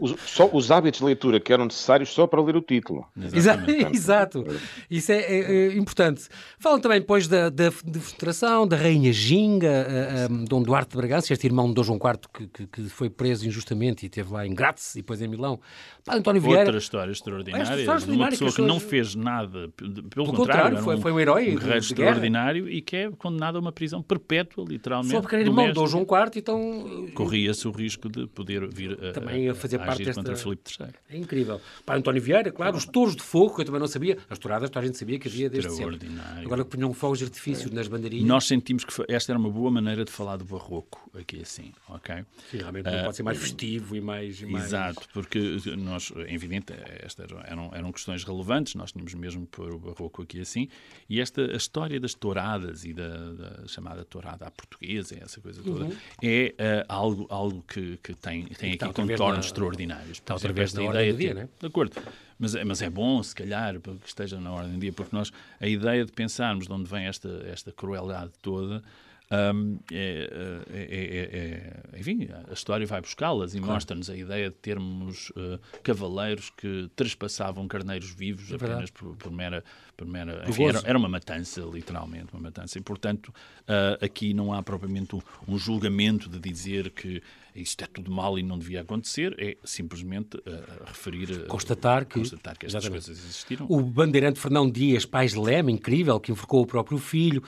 Os, 0.00 0.14
só 0.20 0.48
os 0.50 0.70
hábitos 0.70 1.00
de 1.00 1.06
leitura 1.06 1.38
que 1.38 1.52
eram 1.52 1.66
necessários 1.66 2.08
só 2.08 2.26
para 2.26 2.40
ler 2.40 2.56
o 2.56 2.62
título. 2.62 3.06
Exato. 3.34 3.70
Exato. 3.70 4.46
Isso 4.90 5.12
é, 5.12 5.18
é, 5.18 5.40
é, 5.40 5.76
importante. 5.76 6.26
Falam 6.58 6.80
também 6.80 7.00
depois 7.00 7.28
da, 7.28 7.50
da, 7.50 7.68
da 7.68 8.66
da 8.66 8.76
Rainha 8.76 9.12
Ginga, 9.12 9.68
a, 9.68 10.24
a, 10.24 10.28
Dom 10.46 10.62
Duarte 10.62 10.92
de 10.92 10.96
Bragança, 10.96 11.32
este 11.32 11.46
irmão 11.46 11.68
de 11.68 11.74
Dom 11.74 11.82
João 11.82 11.98
IV 11.98 12.18
que, 12.32 12.46
que, 12.46 12.66
que, 12.66 12.88
foi 12.88 13.10
preso 13.10 13.46
injustamente 13.46 14.04
e 14.04 14.06
esteve 14.06 14.32
lá 14.32 14.46
em 14.46 14.54
Graz 14.54 14.94
e 14.94 14.98
depois 14.98 15.20
em 15.20 15.28
Milão. 15.28 15.60
António 16.08 16.40
Vieira. 16.40 16.60
Outra 16.60 16.78
história 16.78 17.12
extraordinária. 17.12 17.80
História 17.80 18.14
uma 18.14 18.28
pessoa 18.28 18.52
que 18.52 18.62
não 18.62 18.80
fez 18.80 19.14
nada, 19.14 19.68
pelo, 19.76 20.02
pelo 20.04 20.26
contrário, 20.26 20.36
contrário 20.36 20.78
foi, 20.78 20.96
um, 20.96 21.00
foi 21.00 21.12
um 21.12 21.20
herói. 21.20 21.50
Um 21.50 21.56
guerreiro 21.56 21.78
extraordinário 21.78 22.68
e 22.68 22.80
que 22.80 22.96
é 22.96 23.10
condenado 23.10 23.56
a 23.56 23.60
uma 23.60 23.72
prisão 23.72 24.02
perpétua, 24.02 24.64
literalmente. 24.66 25.12
Só 25.12 25.20
porque 25.20 25.36
era 25.36 25.44
irmão 25.44 25.66
de 25.66 25.72
Dom 25.72 25.86
João 25.86 26.04
IV, 26.04 26.38
então. 26.38 27.08
Corria-se 27.14 27.68
o 27.68 27.70
risco 27.70 28.08
de 28.08 28.26
poder 28.26 28.66
vir 28.68 28.92
a. 29.04 29.12
Também 29.12 29.48
a 29.48 29.54
fazer 29.58 29.78
parte 29.78 30.04
desta... 30.04 30.20
contra 30.20 30.36
Filipe 30.36 30.70
III. 30.80 30.88
É 31.10 31.16
incrível. 31.16 31.60
Para 31.84 31.98
António 31.98 32.22
Vieira, 32.22 32.50
claro, 32.50 32.76
os 32.76 32.86
touros 32.86 33.14
de 33.16 33.22
fogo, 33.22 33.54
que 33.54 33.60
eu 33.62 33.64
também 33.64 33.80
não 33.80 33.88
sabia, 33.88 34.18
as 34.28 34.38
touradas, 34.38 34.70
toda 34.70 34.84
a 34.84 34.86
gente 34.86 34.98
sabia 34.98 35.18
que 35.18 35.28
havia 35.28 35.50
desde 35.50 35.70
sempre. 35.70 36.08
Agora 36.44 36.64
que 36.64 36.70
punham 36.70 36.92
fogos 36.94 37.18
de 37.18 37.24
artifício 37.24 37.70
é. 37.70 37.74
nas 37.74 37.88
bandeirinhas. 37.88 38.26
Nós 38.26 38.46
sentimos 38.46 38.84
que 38.84 38.92
esta 39.08 39.32
era 39.32 39.38
uma 39.38 39.50
boa 39.50 39.70
maneira 39.70 40.04
de 40.04 40.10
falar 40.10 40.36
do 40.36 40.44
barroco, 40.44 41.10
aqui 41.18 41.42
assim, 41.42 41.72
ok? 41.88 42.24
Sim, 42.50 42.58
realmente 42.58 42.88
uh, 42.88 43.04
pode 43.04 43.16
ser 43.16 43.22
mais 43.22 43.38
festivo 43.38 43.96
e 43.96 44.00
mais... 44.00 44.42
Exato, 44.42 45.08
porque 45.12 45.58
nós, 45.76 46.12
é 46.16 46.34
evidente, 46.34 46.72
estas 47.02 47.30
eram, 47.44 47.70
eram 47.72 47.92
questões 47.92 48.24
relevantes, 48.24 48.74
nós 48.74 48.92
tínhamos 48.92 49.14
mesmo 49.14 49.46
pôr 49.46 49.72
o 49.72 49.78
barroco 49.78 50.22
aqui 50.22 50.40
assim, 50.40 50.68
e 51.08 51.20
esta, 51.20 51.42
a 51.42 51.56
história 51.56 51.98
das 52.00 52.14
touradas 52.14 52.84
e 52.84 52.92
da, 52.92 53.32
da 53.32 53.66
chamada 53.66 54.04
tourada 54.04 54.46
à 54.46 54.50
portuguesa, 54.50 55.18
essa 55.20 55.40
coisa 55.40 55.62
toda, 55.62 55.84
uhum. 55.84 55.96
é 56.22 56.54
uh, 56.58 56.84
algo, 56.88 57.26
algo 57.28 57.64
que, 57.66 57.98
que 58.02 58.14
tem, 58.14 58.46
tem 58.46 58.72
aqui 58.72 58.92
contornos 58.92 59.47
extraordinários. 59.48 60.18
Está 60.18 60.34
outra 60.34 60.52
vez 60.52 60.72
na 60.72 60.84
ideia 60.84 61.12
do 61.12 61.18
dia, 61.18 61.34
né? 61.34 61.48
De 61.58 61.66
acordo. 61.66 62.00
Mas, 62.38 62.54
mas 62.64 62.82
é 62.82 62.88
bom, 62.88 63.22
se 63.22 63.34
calhar, 63.34 63.80
que 63.80 64.06
esteja 64.06 64.40
na 64.40 64.52
ordem 64.52 64.74
do 64.74 64.80
dia, 64.80 64.92
porque 64.92 65.14
nós, 65.14 65.32
a 65.60 65.66
ideia 65.66 66.04
de 66.04 66.12
pensarmos 66.12 66.66
de 66.66 66.72
onde 66.72 66.88
vem 66.88 67.06
esta, 67.06 67.28
esta 67.46 67.72
crueldade 67.72 68.30
toda 68.40 68.82
um, 69.30 69.78
é, 69.92 70.64
é, 70.70 70.78
é, 70.80 71.94
é, 71.94 72.00
enfim, 72.00 72.28
a 72.48 72.52
história 72.52 72.86
vai 72.86 73.00
buscá-las 73.00 73.54
e 73.54 73.58
claro. 73.58 73.74
mostra-nos 73.74 74.08
a 74.08 74.16
ideia 74.16 74.48
de 74.48 74.56
termos 74.56 75.28
uh, 75.30 75.58
cavaleiros 75.82 76.50
que 76.56 76.90
trespassavam 76.96 77.68
carneiros 77.68 78.10
vivos 78.10 78.50
apenas 78.50 78.90
por, 78.90 79.14
por, 79.16 79.30
mera. 79.30 79.62
Por 79.94 80.06
mera 80.06 80.44
enfim, 80.48 80.64
era, 80.64 80.80
era, 80.82 80.96
uma 80.96 81.10
matança, 81.10 81.60
literalmente, 81.60 82.32
uma 82.32 82.40
matança. 82.40 82.78
E, 82.78 82.80
portanto, 82.80 83.28
uh, 83.28 84.02
aqui 84.02 84.32
não 84.32 84.54
há 84.54 84.62
propriamente 84.62 85.14
um, 85.14 85.20
um, 85.46 85.58
julgamento 85.58 86.30
de 86.30 86.38
dizer 86.38 86.90
que 86.90 87.22
isto 87.54 87.84
é 87.84 87.86
tudo 87.86 88.10
mal 88.10 88.38
e 88.38 88.42
não 88.42 88.58
devia 88.58 88.80
acontecer, 88.80 89.36
é 89.38 89.58
simplesmente 89.62 90.38
uh, 90.38 90.84
referir. 90.86 91.46
Constatar 91.48 92.06
que, 92.06 92.20
constatar 92.20 92.56
que 92.56 92.64
estas 92.64 92.88
coisas 92.88 93.18
existiram. 93.18 93.66
O 93.68 93.82
bandeirante 93.82 94.40
Fernão 94.40 94.70
Dias, 94.70 95.04
Pais 95.04 95.32
de 95.32 95.38
Leme, 95.38 95.70
incrível, 95.70 96.18
que 96.18 96.32
enforcou 96.32 96.62
o 96.62 96.66
próprio 96.66 96.96
filho. 96.96 97.42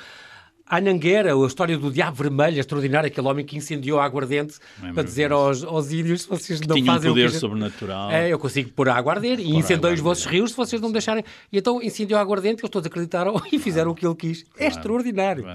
A 0.70 0.80
Nangueira, 0.80 1.35
a 1.35 1.46
história 1.48 1.76
do 1.76 1.90
Diabo 1.90 2.16
Vermelho, 2.16 2.61
extraordinário, 2.61 3.09
aquele 3.09 3.26
homem 3.26 3.44
que 3.44 3.56
incendiou 3.56 3.98
a 3.98 4.04
aguardente 4.04 4.54
é 4.80 4.92
para 4.92 5.02
dizer 5.02 5.33
aos, 5.33 5.64
aos 5.64 5.90
índios 5.90 6.22
se 6.22 6.28
vocês 6.28 6.61
não 6.61 6.76
Tinha 6.76 6.92
fazem 6.92 7.11
um 7.11 7.14
poder 7.14 7.30
que... 7.33 7.38
sobrenatural. 7.38 8.09
É, 8.12 8.28
eu 8.33 8.38
consigo 8.38 8.70
pôr 8.70 8.88
a 8.88 8.94
aguarder 8.94 9.40
e 9.40 9.50
incendei 9.56 9.92
os 9.92 9.98
vossos 9.98 10.26
rios 10.26 10.52
se 10.52 10.56
vocês 10.56 10.80
não 10.80 10.92
deixarem. 10.92 11.24
E 11.50 11.59
então 11.59 11.83
incendiou 11.83 12.18
a 12.18 12.22
aguardente, 12.22 12.61
eles 12.61 12.70
todos 12.70 12.87
acreditaram 12.87 13.35
e 13.50 13.59
fizeram 13.59 13.92
claro. 13.92 14.12
o 14.12 14.14
que 14.14 14.26
ele 14.28 14.33
quis. 14.33 14.42
É 14.42 14.44
claro. 14.44 14.64
É 14.64 14.68
extraordinário. 14.68 15.46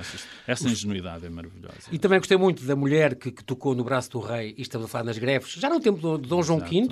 Essa 0.46 0.68
ingenuidade 0.68 1.26
é 1.26 1.30
maravilhosa. 1.30 1.76
E 1.94 1.98
também 1.98 2.20
gostei 2.20 2.38
muito 2.38 2.66
da 2.66 2.76
mulher 2.76 3.16
que, 3.16 3.32
que 3.32 3.42
tocou 3.42 3.74
no 3.74 3.86
braço 3.86 4.12
do 4.12 4.20
rei, 4.20 4.54
e 4.58 4.64
estamos 4.64 4.88
a 4.88 4.90
falar 4.90 5.06
nas 5.06 5.18
greves, 5.18 5.54
já 5.54 5.70
no 5.70 5.80
tempo 5.80 6.18
de 6.18 6.28
Dom 6.28 6.44
João 6.44 6.60
V, 6.60 6.90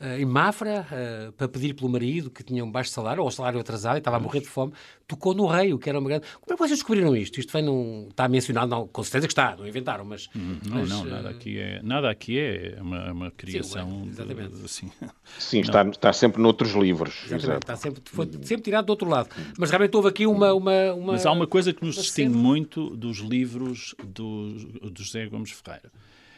em 0.00 0.24
Mafra, 0.24 0.86
uh, 0.90 1.32
para 1.32 1.48
pedir 1.48 1.74
pelo 1.74 1.88
marido, 1.88 2.30
que 2.30 2.44
tinha 2.44 2.64
um 2.64 2.70
baixo 2.70 2.90
salário, 2.90 3.22
ou 3.22 3.30
salário 3.30 3.58
atrasado, 3.58 3.96
e 3.96 3.98
estava 3.98 4.16
a 4.16 4.20
morrer 4.20 4.40
de 4.40 4.46
fome, 4.46 4.72
tocou 5.08 5.34
no 5.34 5.46
rei, 5.46 5.72
o 5.72 5.78
que 5.78 5.88
era 5.88 5.98
uma 5.98 6.08
grande... 6.08 6.26
Como 6.40 6.52
é 6.52 6.54
que 6.54 6.58
vocês 6.58 6.78
descobriram 6.78 7.16
isto? 7.16 7.40
Isto 7.40 7.52
vem 7.52 7.62
num... 7.62 8.06
está 8.08 8.28
mencionado, 8.28 8.70
não, 8.70 8.86
com 8.86 9.02
certeza 9.02 9.26
que 9.26 9.32
está, 9.32 9.56
não 9.56 9.66
inventaram, 9.66 10.04
mas... 10.04 10.28
Hum, 10.36 10.58
não, 10.64 10.76
mas, 10.76 10.88
não, 10.88 11.04
nada 11.04 11.30
aqui 11.30 11.58
é, 11.58 11.82
nada 11.82 12.10
aqui 12.10 12.38
é 12.38 12.78
uma, 12.80 13.12
uma 13.12 13.30
criação... 13.32 13.88
Sim, 13.90 14.08
exatamente. 14.08 14.56
De, 14.56 14.64
assim, 14.64 14.92
Sim 15.38 15.60
está, 15.60 15.82
está 15.82 16.12
sempre 16.12 16.40
noutros 16.40 16.72
livros. 16.74 17.14
Exatamente, 17.24 17.44
exato. 17.44 17.58
está 17.58 17.76
sempre, 17.76 18.02
foi 18.04 18.26
sempre 18.42 18.62
tirado 18.62 18.86
do 18.86 18.90
outro 18.90 19.08
lado. 19.08 19.30
Mas 19.58 19.70
realmente 19.70 19.96
houve 19.96 20.08
aqui 20.08 20.26
uma... 20.26 20.54
uma, 20.54 20.92
uma 20.92 21.12
mas 21.14 21.26
há 21.26 21.32
uma 21.32 21.46
coisa 21.46 21.72
que 21.72 21.84
nos 21.84 21.96
distingue 21.96 22.36
muito 22.36 22.90
dos 22.90 23.18
livros 23.18 23.96
do, 24.04 24.52
do 24.90 25.02
José 25.02 25.26
Gomes 25.26 25.50
Ferreira. 25.50 25.90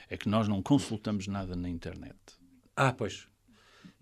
É 0.09 0.17
que 0.17 0.29
nós 0.29 0.49
não 0.49 0.63
consultamos 0.63 1.27
nada 1.27 1.55
na 1.55 1.69
internet. 1.69 2.17
Ah, 2.75 2.93
pois. 2.93 3.29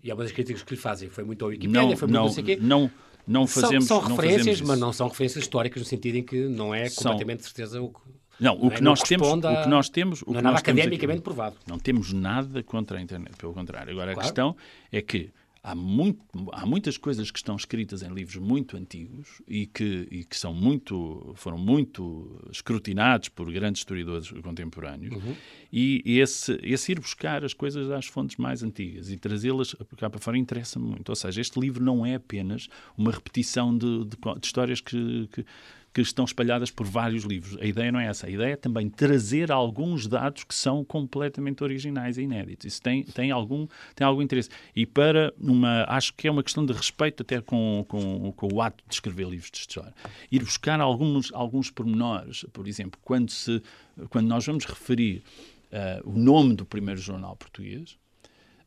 E 0.03 0.09
há 0.09 0.13
uma 0.13 0.23
das 0.23 0.31
críticas 0.31 0.63
que 0.63 0.73
lhe 0.73 0.79
fazem. 0.79 1.09
Foi 1.09 1.23
muito 1.23 1.43
ao 1.43 1.49
Wikipedia, 1.49 1.81
não, 1.81 1.97
foi 1.97 2.07
muito 2.07 2.17
não, 2.17 2.25
não 2.25 2.31
sei 2.31 2.43
quê. 2.43 2.57
Não, 2.61 2.91
não 3.27 3.47
fazemos 3.47 3.85
São, 3.85 4.01
são 4.01 4.15
referências, 4.15 4.61
não 4.61 4.67
mas 4.67 4.79
não 4.79 4.93
são 4.93 5.07
referências 5.07 5.43
históricas 5.43 5.81
no 5.81 5.87
sentido 5.87 6.15
em 6.15 6.23
que 6.23 6.47
não 6.47 6.73
é 6.73 6.89
completamente 6.89 7.43
são... 7.43 7.51
certeza 7.51 7.81
o 7.81 7.89
que... 7.89 7.99
Não, 8.39 8.53
o, 8.53 8.71
que, 8.71 8.81
nós 8.81 9.01
temos, 9.01 9.27
a... 9.27 9.33
o 9.33 9.63
que 9.63 9.69
nós 9.69 9.89
temos... 9.89 10.21
O 10.21 10.31
não 10.31 10.39
é 10.39 10.41
nada 10.43 10.57
academicamente 10.59 11.17
aqui, 11.17 11.23
provado. 11.23 11.57
Não 11.67 11.77
temos 11.77 12.13
nada 12.13 12.63
contra 12.63 12.97
a 12.97 13.01
internet, 13.01 13.35
pelo 13.35 13.53
contrário. 13.53 13.91
Agora, 13.91 14.13
claro. 14.13 14.19
a 14.19 14.23
questão 14.23 14.55
é 14.89 15.01
que 15.01 15.29
há, 15.63 15.75
muito, 15.75 16.19
há 16.51 16.65
muitas 16.65 16.97
coisas 16.97 17.31
que 17.31 17.39
estão 17.39 17.55
escritas 17.55 18.01
em 18.01 18.09
livros 18.13 18.37
muito 18.37 18.77
antigos 18.77 19.41
e 19.47 19.65
que, 19.65 20.07
e 20.09 20.23
que 20.23 20.37
são 20.37 20.53
muito, 20.53 21.33
foram 21.35 21.57
muito 21.57 22.39
escrutinados 22.51 23.29
por 23.29 23.51
grandes 23.51 23.81
historiadores 23.81 24.29
contemporâneos 24.41 25.15
uhum. 25.15 25.35
e 25.71 26.19
esse, 26.19 26.59
esse 26.63 26.91
ir 26.91 26.99
buscar 26.99 27.43
as 27.43 27.53
coisas 27.53 27.89
às 27.91 28.05
fontes 28.05 28.37
mais 28.37 28.63
antigas 28.63 29.09
e 29.09 29.17
trazê-las 29.17 29.75
cá 29.97 30.09
para 30.09 30.19
fora 30.19 30.37
interessa-me 30.37 30.85
muito. 30.85 31.09
Ou 31.09 31.15
seja, 31.15 31.41
este 31.41 31.59
livro 31.59 31.83
não 31.83 32.05
é 32.05 32.15
apenas 32.15 32.67
uma 32.97 33.11
repetição 33.11 33.77
de, 33.77 34.05
de, 34.05 34.17
de 34.39 34.45
histórias 34.45 34.81
que, 34.81 35.27
que 35.31 35.45
que 35.93 36.01
estão 36.01 36.25
espalhadas 36.25 36.69
por 36.69 36.85
vários 36.85 37.23
livros. 37.23 37.57
A 37.59 37.65
ideia 37.65 37.91
não 37.91 37.99
é 37.99 38.07
essa. 38.07 38.27
A 38.27 38.29
ideia 38.29 38.53
é 38.53 38.55
também 38.55 38.89
trazer 38.89 39.51
alguns 39.51 40.07
dados 40.07 40.43
que 40.43 40.53
são 40.53 40.83
completamente 40.83 41.63
originais 41.63 42.17
e 42.17 42.21
inéditos. 42.21 42.65
Isso 42.65 42.81
tem, 42.81 43.03
tem, 43.03 43.31
algum, 43.31 43.67
tem 43.95 44.05
algum 44.05 44.21
interesse. 44.21 44.49
E 44.75 44.85
para 44.85 45.33
uma. 45.39 45.85
Acho 45.87 46.13
que 46.13 46.27
é 46.27 46.31
uma 46.31 46.43
questão 46.43 46.65
de 46.65 46.73
respeito 46.73 47.23
até 47.23 47.41
com, 47.41 47.85
com, 47.87 48.31
com 48.33 48.53
o 48.53 48.61
ato 48.61 48.83
de 48.87 48.93
escrever 48.93 49.27
livros 49.27 49.51
de 49.51 49.59
história. 49.59 49.93
Ir 50.31 50.43
buscar 50.43 50.79
alguns, 50.79 51.33
alguns 51.33 51.71
pormenores. 51.71 52.45
Por 52.53 52.67
exemplo, 52.67 52.99
quando, 53.03 53.31
se, 53.31 53.61
quando 54.09 54.27
nós 54.27 54.45
vamos 54.45 54.65
referir 54.65 55.23
uh, 55.71 56.09
o 56.09 56.17
nome 56.17 56.55
do 56.55 56.65
primeiro 56.65 56.99
jornal 56.99 57.35
português 57.35 57.97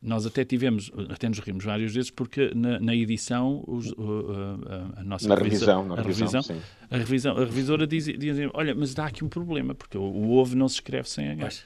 nós 0.03 0.25
até 0.25 0.43
tivemos, 0.43 0.91
até 1.09 1.29
nos 1.29 1.39
rimos 1.39 1.63
várias 1.63 1.93
vezes, 1.93 2.11
porque 2.11 2.51
na, 2.53 2.79
na 2.79 2.93
edição, 2.93 3.63
os, 3.65 3.87
a, 3.87 4.99
a, 4.99 5.03
nossa 5.03 5.27
na 5.29 5.35
revisão, 5.35 5.85
na 5.85 5.95
revisão, 5.95 6.41
revisão 6.41 6.61
a, 6.91 6.97
revisão, 6.97 7.37
a 7.37 7.39
revisora 7.39 7.87
dizia, 7.87 8.17
dizia, 8.17 8.51
olha, 8.53 8.75
mas 8.75 8.93
dá 8.93 9.05
aqui 9.05 9.23
um 9.23 9.29
problema, 9.29 9.73
porque 9.73 9.97
o, 9.97 10.01
o 10.01 10.37
ovo 10.37 10.55
não 10.55 10.67
se 10.67 10.75
escreve 10.75 11.09
sem 11.09 11.29
H. 11.29 11.43
Mas... 11.43 11.63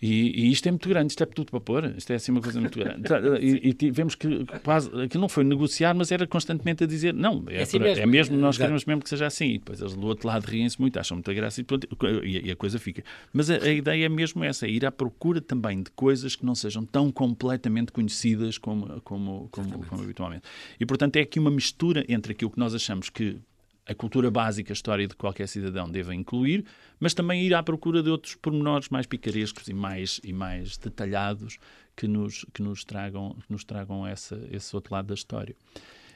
E, 0.00 0.44
e, 0.44 0.52
isto 0.52 0.66
é 0.68 0.70
muito 0.70 0.88
grande, 0.88 1.12
isto 1.12 1.22
é 1.22 1.26
tudo 1.26 1.50
para 1.50 1.60
pôr, 1.60 1.94
isto 1.96 2.12
é 2.12 2.16
assim 2.16 2.30
uma 2.30 2.42
coisa 2.42 2.60
muito 2.60 2.78
grande. 2.78 3.06
E, 3.40 3.68
e 3.68 3.72
tivemos 3.72 4.14
que 4.14 4.44
quase, 4.62 4.90
que 5.08 5.16
não 5.18 5.28
foi 5.28 5.44
negociar, 5.44 5.94
mas 5.94 6.10
era 6.12 6.26
constantemente 6.26 6.84
a 6.84 6.86
dizer, 6.86 7.14
não, 7.14 7.44
é, 7.48 7.56
é, 7.58 7.62
assim 7.62 7.78
para, 7.78 7.88
mesmo. 7.88 8.02
é 8.02 8.06
mesmo, 8.06 8.36
nós 8.36 8.56
queremos 8.56 8.84
mesmo 8.84 9.02
que 9.02 9.08
seja 9.08 9.26
assim. 9.26 9.54
E 9.54 9.58
depois 9.58 9.80
eles 9.80 9.94
do 9.94 10.06
outro 10.06 10.26
lado 10.28 10.44
riem-se 10.44 10.80
muito, 10.80 10.98
acham 10.98 11.16
muita 11.16 11.32
graça 11.32 11.60
e, 11.60 12.46
e, 12.46 12.50
a 12.50 12.56
coisa 12.56 12.78
fica. 12.78 13.02
Mas 13.32 13.50
a, 13.50 13.56
a, 13.56 13.70
ideia 13.70 14.06
é 14.06 14.08
mesmo 14.08 14.44
essa, 14.44 14.66
é 14.66 14.70
ir 14.70 14.84
à 14.84 14.92
procura 14.92 15.40
também 15.40 15.82
de 15.82 15.90
coisas 15.90 16.36
que 16.36 16.44
não 16.44 16.54
sejam 16.54 16.84
tão 16.84 17.10
completamente 17.10 17.92
conhecidas 17.92 18.58
como, 18.58 19.00
como, 19.02 19.48
como, 19.50 19.84
como 19.84 20.02
habitualmente. 20.02 20.42
E 20.78 20.86
portanto 20.86 21.16
é 21.16 21.20
aqui 21.20 21.38
uma 21.38 21.50
mistura 21.50 22.04
entre 22.08 22.32
aquilo 22.32 22.50
que 22.50 22.58
nós 22.58 22.74
achamos 22.74 23.08
que 23.08 23.38
a 23.88 23.94
cultura 23.94 24.30
básica, 24.30 24.72
a 24.72 24.74
história 24.74 25.06
de 25.06 25.14
qualquer 25.14 25.46
cidadão 25.46 25.88
deve 25.88 26.14
incluir, 26.14 26.64
mas 26.98 27.14
também 27.14 27.42
ir 27.42 27.54
à 27.54 27.62
procura 27.62 28.02
de 28.02 28.10
outros 28.10 28.34
pormenores 28.34 28.88
mais 28.88 29.06
picarescos 29.06 29.68
e 29.68 29.74
mais, 29.74 30.20
e 30.24 30.32
mais 30.32 30.76
detalhados 30.76 31.58
que 31.94 32.08
nos, 32.08 32.44
que 32.52 32.62
nos 32.62 32.84
tragam, 32.84 33.36
que 33.46 33.52
nos 33.52 33.64
tragam 33.64 34.06
essa, 34.06 34.40
esse 34.50 34.74
outro 34.74 34.92
lado 34.92 35.06
da 35.06 35.14
história. 35.14 35.54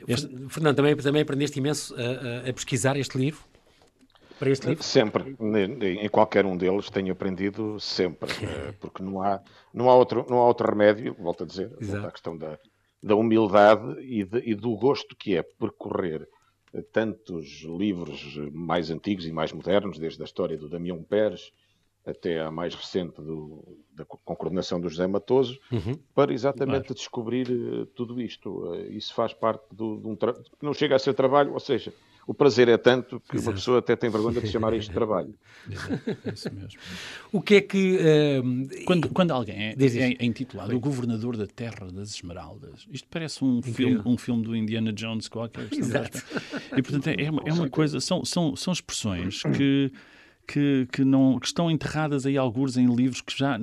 Este... 0.09 0.29
Fernando, 0.49 0.77
também, 0.77 0.97
também 0.97 1.23
aprendeste 1.23 1.59
imenso 1.59 1.95
a, 1.95 2.47
a, 2.47 2.51
a 2.51 2.53
pesquisar 2.53 2.97
este 2.97 3.17
livro? 3.17 3.51
para 4.41 4.51
este 4.51 4.67
livro? 4.67 4.83
Sempre. 4.83 5.37
Em 5.83 6.09
qualquer 6.09 6.47
um 6.47 6.57
deles 6.57 6.89
tenho 6.89 7.13
aprendido 7.13 7.79
sempre, 7.79 8.33
eh, 8.43 8.73
porque 8.81 9.03
não 9.03 9.21
há, 9.21 9.41
não 9.73 9.91
há, 9.91 9.95
outro, 9.95 10.27
não 10.31 10.39
há 10.39 10.47
outro 10.47 10.67
remédio, 10.67 11.15
volto 11.19 11.45
a 11.45 11.47
dizer, 11.47 11.69
volto 11.79 12.07
à 12.07 12.11
questão 12.11 12.37
da, 12.37 12.59
da 13.03 13.15
humildade 13.15 14.01
e, 14.01 14.25
de, 14.25 14.39
e 14.51 14.55
do 14.55 14.75
gosto 14.77 15.15
que 15.15 15.37
é 15.37 15.43
percorrer 15.43 16.27
tantos 16.93 17.63
livros 17.63 18.37
mais 18.53 18.91
antigos 18.91 19.27
e 19.27 19.33
mais 19.33 19.53
modernos, 19.53 19.99
desde 19.99 20.21
a 20.23 20.25
história 20.25 20.57
do 20.57 20.69
Damião 20.69 21.03
Pérez 21.03 21.53
até 22.05 22.41
a 22.41 22.51
mais 22.51 22.75
recente 22.75 23.21
do, 23.21 23.79
da, 23.93 24.05
com 24.05 24.35
coordenação 24.35 24.81
do 24.81 24.89
José 24.89 25.07
Matoso, 25.07 25.59
uhum. 25.71 25.99
para 26.15 26.33
exatamente 26.33 26.87
claro. 26.87 26.95
descobrir 26.95 27.51
uh, 27.51 27.87
tudo 27.87 28.21
isto. 28.21 28.71
Uh, 28.71 28.93
isso 28.93 29.15
faz 29.15 29.35
parte 29.35 29.65
do, 29.71 29.99
de 29.99 30.07
um 30.07 30.17
não 30.63 30.73
chega 30.73 30.97
a 30.97 30.99
ser 30.99 31.15
trabalho, 31.15 31.53
ou 31.53 31.61
seja, 31.61 31.93
o 32.27 32.35
prazer 32.35 32.69
é 32.69 32.77
tanto 32.77 33.21
que 33.21 33.37
Exato. 33.37 33.51
uma 33.51 33.55
pessoa 33.55 33.79
até 33.79 33.97
tem 33.97 34.11
vergonha 34.11 34.41
de 34.41 34.47
chamar 34.49 34.73
isto 34.75 34.89
de 34.89 34.95
trabalho. 34.95 35.35
É 36.25 36.33
isso 36.33 36.53
mesmo. 36.53 36.81
o 37.33 37.41
que 37.41 37.55
é 37.57 37.61
que. 37.61 37.99
Uh, 37.99 38.85
quando, 38.85 39.09
quando 39.09 39.31
alguém 39.33 39.57
é, 39.57 39.71
é, 39.73 40.17
é 40.19 40.25
intitulado 40.25 40.75
o 40.75 40.81
governador 40.81 41.37
da 41.37 41.47
Terra 41.47 41.89
das 41.93 42.15
Esmeraldas, 42.15 42.87
isto 42.91 43.09
parece 43.11 43.45
um 43.45 43.61
filme, 43.63 44.01
um 44.05 44.17
filme 44.17 44.43
do 44.43 44.55
Indiana 44.55 44.93
Jones 44.93 45.29
qualquer. 45.29 45.69
Exato. 45.73 46.23
E 46.77 46.83
portanto 46.83 47.09
é, 47.09 47.25
é 47.25 47.31
uma, 47.31 47.43
é 47.47 47.53
uma 47.53 47.69
coisa, 47.69 48.01
são, 48.01 48.25
são, 48.25 48.55
são 48.57 48.73
expressões 48.73 49.43
que 49.43 49.93
que, 50.51 50.89
que, 50.91 51.05
não, 51.05 51.39
que 51.39 51.47
estão 51.47 51.71
enterradas 51.71 52.27
aí 52.27 52.37
alguns 52.37 52.77
em 52.77 52.93
livros 52.93 53.21
que 53.21 53.37
já 53.37 53.57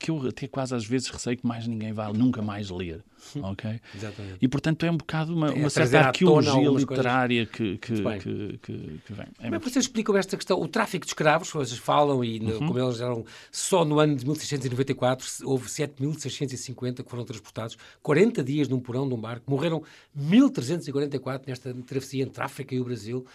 que 0.00 0.10
eu 0.10 0.26
até 0.26 0.48
quase 0.48 0.74
às 0.74 0.86
vezes 0.86 1.08
receio 1.08 1.36
que 1.36 1.46
mais 1.46 1.66
ninguém 1.66 1.92
vai 1.92 2.10
nunca 2.14 2.40
mais 2.40 2.70
ler, 2.70 3.04
ok? 3.36 3.78
Exatamente. 3.94 4.38
E 4.40 4.48
portanto 4.48 4.86
é 4.86 4.90
um 4.90 4.96
bocado 4.96 5.34
uma, 5.34 5.52
uma 5.52 5.68
certa 5.68 6.00
arqueologia 6.00 6.70
literária 6.70 7.44
que, 7.44 7.76
que, 7.76 8.02
que, 8.02 8.58
que, 8.62 9.00
que, 9.04 9.12
vem. 9.12 9.26
É 9.38 9.42
Como 9.44 9.54
é 9.56 9.58
vocês 9.58 9.84
explicam 9.84 10.16
esta 10.16 10.38
questão? 10.38 10.58
O 10.58 10.66
tráfico 10.66 11.04
de 11.04 11.10
escravos, 11.10 11.50
vocês 11.50 11.78
falam, 11.78 12.24
e 12.24 12.40
uhum. 12.40 12.66
como 12.66 12.78
eles 12.78 12.98
eram, 12.98 13.26
só 13.52 13.84
no 13.84 14.00
ano 14.00 14.16
de 14.16 14.24
1694 14.24 15.26
houve 15.44 15.68
7.650 15.68 17.04
que 17.04 17.10
foram 17.10 17.24
transportados, 17.24 17.76
40 18.02 18.42
dias 18.42 18.68
num 18.68 18.80
porão 18.80 19.06
de 19.06 19.14
um 19.14 19.20
barco, 19.20 19.50
morreram 19.50 19.82
1.344 20.18 21.42
nesta 21.46 21.74
travessia 21.86 22.22
entre 22.22 22.42
a 22.42 22.46
África 22.46 22.74
e 22.74 22.80
o 22.80 22.84
Brasil. 22.84 23.26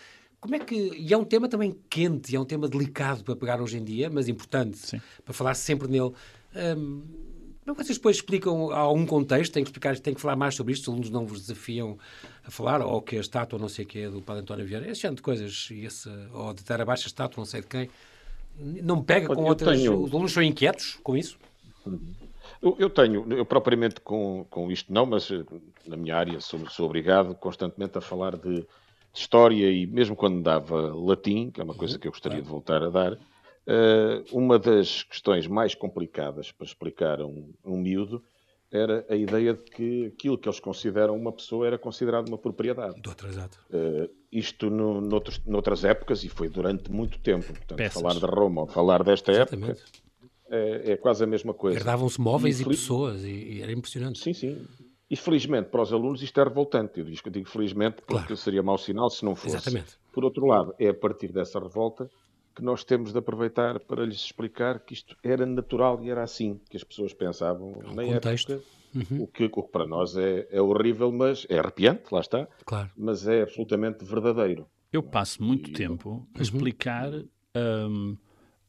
Como 0.45 0.55
é 0.55 0.59
que. 0.59 0.75
E 0.75 1.11
é 1.11 1.17
um 1.17 1.23
tema 1.23 1.49
também 1.49 1.75
quente, 1.89 2.31
e 2.31 2.35
é 2.35 2.39
um 2.39 2.45
tema 2.45 2.67
delicado 2.67 3.23
para 3.23 3.35
pegar 3.35 3.59
hoje 3.59 3.79
em 3.79 3.83
dia, 3.83 4.11
mas 4.11 4.27
importante 4.27 4.77
Sim. 4.77 5.01
para 5.23 5.33
falar 5.33 5.55
sempre 5.55 5.87
nele. 5.87 6.13
Um, 6.55 7.01
como 7.63 7.71
é 7.71 7.73
que 7.73 7.83
vocês 7.83 7.97
depois 7.97 8.17
explicam 8.17 8.71
algum 8.71 9.07
contexto? 9.07 9.53
Tem 9.53 9.63
que 9.63 9.69
explicar, 9.69 9.97
tem 9.97 10.13
que 10.13 10.21
falar 10.21 10.35
mais 10.35 10.53
sobre 10.53 10.71
isto, 10.71 10.83
os 10.83 10.89
alunos 10.89 11.09
não 11.09 11.25
vos 11.25 11.41
desafiam 11.41 11.97
a 12.43 12.51
falar, 12.51 12.79
ou 12.79 13.01
que 13.01 13.17
a 13.17 13.21
estátua 13.21 13.57
não 13.57 13.67
sei 13.67 13.85
o 13.85 13.87
que 13.87 14.01
é 14.01 14.09
do 14.09 14.21
Padre 14.21 14.43
António 14.43 14.67
Vieira, 14.67 14.87
esse 14.87 15.01
tipo 15.01 15.15
de 15.15 15.23
coisas, 15.23 15.67
esse, 15.71 16.07
ou 16.31 16.53
de 16.53 16.63
ter 16.63 16.79
abaixo 16.79 17.05
a 17.05 17.07
estátua 17.07 17.41
não 17.41 17.45
sei 17.45 17.61
de 17.61 17.67
quem. 17.67 17.89
Não 18.59 19.01
pega 19.01 19.33
com 19.33 19.45
outras. 19.45 19.79
Tenho... 19.79 19.99
Os 19.99 20.11
alunos 20.11 20.31
são 20.31 20.43
inquietos 20.43 20.99
com 21.01 21.17
isso? 21.17 21.39
Eu, 22.61 22.75
eu, 22.77 22.89
tenho, 22.91 23.25
eu 23.33 23.45
propriamente 23.47 23.99
com, 23.99 24.45
com 24.47 24.71
isto 24.71 24.93
não, 24.93 25.07
mas 25.07 25.31
eh, 25.31 25.43
na 25.87 25.97
minha 25.97 26.15
área 26.15 26.39
sou, 26.39 26.69
sou 26.69 26.85
obrigado 26.85 27.33
constantemente 27.33 27.97
a 27.97 28.01
falar 28.01 28.37
de 28.37 28.63
história 29.19 29.71
e 29.71 29.85
mesmo 29.87 30.15
quando 30.15 30.41
dava 30.41 30.93
latim, 30.93 31.49
que 31.51 31.61
é 31.61 31.63
uma 31.63 31.75
coisa 31.75 31.97
que 31.97 32.07
eu 32.07 32.11
gostaria 32.11 32.41
de 32.41 32.47
voltar 32.47 32.83
a 32.83 32.89
dar, 32.89 33.13
uh, 33.13 33.17
uma 34.31 34.59
das 34.59 35.03
questões 35.03 35.47
mais 35.47 35.73
complicadas 35.75 36.51
para 36.51 36.65
explicar 36.65 37.21
a 37.21 37.25
um, 37.25 37.53
um 37.63 37.77
miúdo 37.77 38.23
era 38.71 39.05
a 39.09 39.15
ideia 39.15 39.53
de 39.53 39.63
que 39.63 40.07
aquilo 40.07 40.37
que 40.37 40.49
eles 40.49 40.59
consideram 40.59 41.15
uma 41.15 41.31
pessoa 41.31 41.65
era 41.65 41.77
considerado 41.77 42.27
uma 42.27 42.37
propriedade. 42.37 42.99
Do 42.99 43.11
exato. 43.27 43.57
Uh, 43.69 44.09
isto 44.31 44.69
no, 44.69 44.99
noutros, 44.99 45.39
noutras 45.45 45.85
épocas, 45.85 46.23
e 46.23 46.29
foi 46.29 46.49
durante 46.49 46.91
muito 46.91 47.19
tempo. 47.19 47.45
Portanto, 47.45 47.77
Peças. 47.77 48.01
falar 48.01 48.15
de 48.15 48.25
Roma 48.25 48.61
ou 48.61 48.67
falar 48.67 49.03
desta 49.03 49.31
Exatamente. 49.31 49.79
época 49.81 50.05
é, 50.49 50.91
é, 50.91 50.97
quase 50.97 51.23
a 51.23 51.27
mesma 51.27 51.53
coisa. 51.53 51.77
Herdavam-se 51.77 52.19
móveis 52.19 52.59
e, 52.59 52.63
e 52.63 52.65
pessoas, 52.65 53.23
e, 53.23 53.29
e, 53.29 53.61
era 53.61 53.71
impressionante. 53.71 54.19
Sim, 54.19 54.33
sim. 54.33 54.67
E 55.09 55.15
felizmente 55.15 55.69
para 55.69 55.81
os 55.81 55.93
alunos 55.93 56.21
isto 56.21 56.39
é 56.39 56.43
revoltante. 56.43 56.99
Eu 56.99 57.05
digo 57.05 57.47
felizmente 57.47 57.97
porque 58.01 58.27
claro. 58.27 58.37
seria 58.37 58.63
mau 58.63 58.77
sinal 58.77 59.09
se 59.09 59.23
não 59.23 59.35
fosse. 59.35 59.55
Exatamente. 59.55 59.97
Por 60.11 60.23
outro 60.23 60.45
lado, 60.45 60.73
é 60.79 60.89
a 60.89 60.93
partir 60.93 61.31
dessa 61.31 61.59
revolta 61.59 62.09
que 62.55 62.63
nós 62.63 62.83
temos 62.83 63.11
de 63.11 63.19
aproveitar 63.19 63.79
para 63.81 64.05
lhes 64.05 64.17
explicar 64.17 64.79
que 64.79 64.93
isto 64.93 65.15
era 65.21 65.45
natural 65.45 66.01
e 66.01 66.09
era 66.09 66.23
assim 66.23 66.59
que 66.69 66.77
as 66.77 66.83
pessoas 66.83 67.13
pensavam 67.13 67.81
é 67.83 67.89
um 67.89 67.93
na 67.93 68.03
contexto. 68.05 68.53
época. 68.53 68.67
Uhum. 68.95 69.23
O, 69.23 69.27
que, 69.27 69.43
o, 69.43 69.49
que, 69.49 69.71
para 69.71 69.85
nós 69.85 70.15
é, 70.15 70.47
é, 70.49 70.61
horrível, 70.61 71.11
mas 71.11 71.45
é 71.49 71.59
arrepiante, 71.59 72.03
lá 72.13 72.21
está. 72.21 72.47
Claro. 72.65 72.89
Mas 72.95 73.27
é 73.27 73.41
absolutamente 73.41 74.05
verdadeiro. 74.05 74.65
Eu 74.91 75.03
passo 75.03 75.43
muito 75.43 75.69
e... 75.69 75.73
tempo 75.73 76.25
a 76.33 76.41
explicar 76.41 77.11
um, 77.11 78.15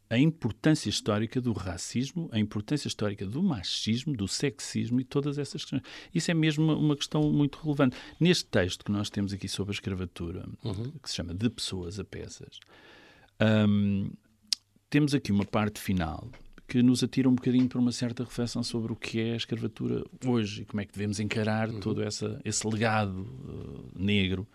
a 0.09 0.19
importância 0.19 0.88
histórica 0.88 1.40
do 1.40 1.53
racismo, 1.53 2.29
a 2.33 2.38
importância 2.38 2.87
histórica 2.88 3.27
do 3.27 3.42
machismo, 3.42 4.16
do 4.16 4.29
sexismo 4.29 5.01
e 5.01 5.05
todas 5.05 5.38
essas 5.38 5.62
questões. 5.62 5.83
Isso 6.14 6.31
é 6.31 6.35
mesmo 6.35 6.73
uma 6.73 6.97
questão 6.97 7.31
muito 7.33 7.59
relevante. 7.59 7.97
Neste 8.21 8.45
texto 8.47 8.85
que 8.85 8.92
nós 8.92 9.11
temos 9.11 9.33
aqui 9.33 9.49
sobre 9.49 9.73
a 9.73 9.75
escravatura, 9.75 10.49
uhum. 10.64 10.92
que 11.03 11.09
se 11.09 11.16
chama 11.16 11.35
De 11.35 11.51
Pessoas 11.51 11.99
a 11.99 12.05
Peças, 12.05 12.61
um, 13.69 14.11
temos 14.88 15.14
aqui 15.14 15.33
uma 15.33 15.45
parte 15.45 15.81
final 15.81 16.31
que 16.69 16.83
nos 16.83 17.03
atira 17.03 17.29
um 17.29 17.35
bocadinho 17.35 17.69
para 17.69 17.79
uma 17.79 17.92
certa 17.92 18.25
reflexão 18.25 18.62
sobre 18.62 18.92
o 18.92 18.97
que 18.97 19.21
é 19.21 19.35
a 19.35 19.37
escravatura 19.37 20.05
hoje 20.25 20.62
e 20.62 20.64
como 20.64 20.81
é 20.81 20.85
que 20.85 20.92
devemos 20.92 21.21
encarar 21.21 21.71
uhum. 21.71 21.81
todo 21.81 22.03
essa, 22.03 22.40
esse 22.45 22.66
legado 22.66 23.21
uh, 23.21 23.90
negro. 23.95 24.47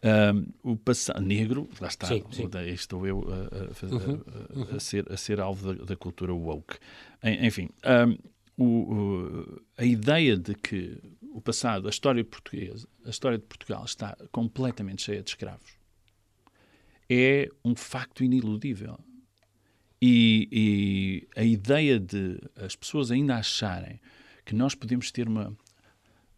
Um, 0.00 0.46
o 0.62 0.76
passado 0.76 1.20
negro, 1.20 1.68
lá 1.80 1.88
está, 1.88 2.06
sim, 2.06 2.22
sim. 2.30 2.48
estou 2.66 3.04
eu 3.04 3.20
a, 3.28 3.34
a, 3.34 3.94
uhum. 3.94 4.64
a, 4.72 4.76
a, 4.76 4.80
ser, 4.80 5.12
a 5.12 5.16
ser 5.16 5.40
alvo 5.40 5.74
da, 5.74 5.84
da 5.84 5.96
cultura 5.96 6.32
woke. 6.32 6.78
Enfim, 7.22 7.68
um, 8.56 8.64
o, 8.64 9.60
a 9.76 9.84
ideia 9.84 10.36
de 10.36 10.54
que 10.54 11.00
o 11.32 11.40
passado, 11.40 11.88
a 11.88 11.90
história 11.90 12.24
portuguesa, 12.24 12.88
a 13.04 13.10
história 13.10 13.38
de 13.38 13.44
Portugal 13.44 13.84
está 13.84 14.16
completamente 14.30 15.02
cheia 15.02 15.22
de 15.22 15.30
escravos 15.30 15.78
é 17.08 17.48
um 17.64 17.74
facto 17.74 18.22
iniludível. 18.22 18.98
E, 20.00 20.48
e, 20.52 21.28
a 21.40 21.42
ideia 21.42 21.98
de 21.98 22.38
as 22.56 22.76
pessoas 22.76 23.10
ainda 23.10 23.36
acharem 23.36 24.00
que 24.44 24.54
nós 24.54 24.74
podemos 24.74 25.10
ter 25.10 25.26
uma, 25.26 25.56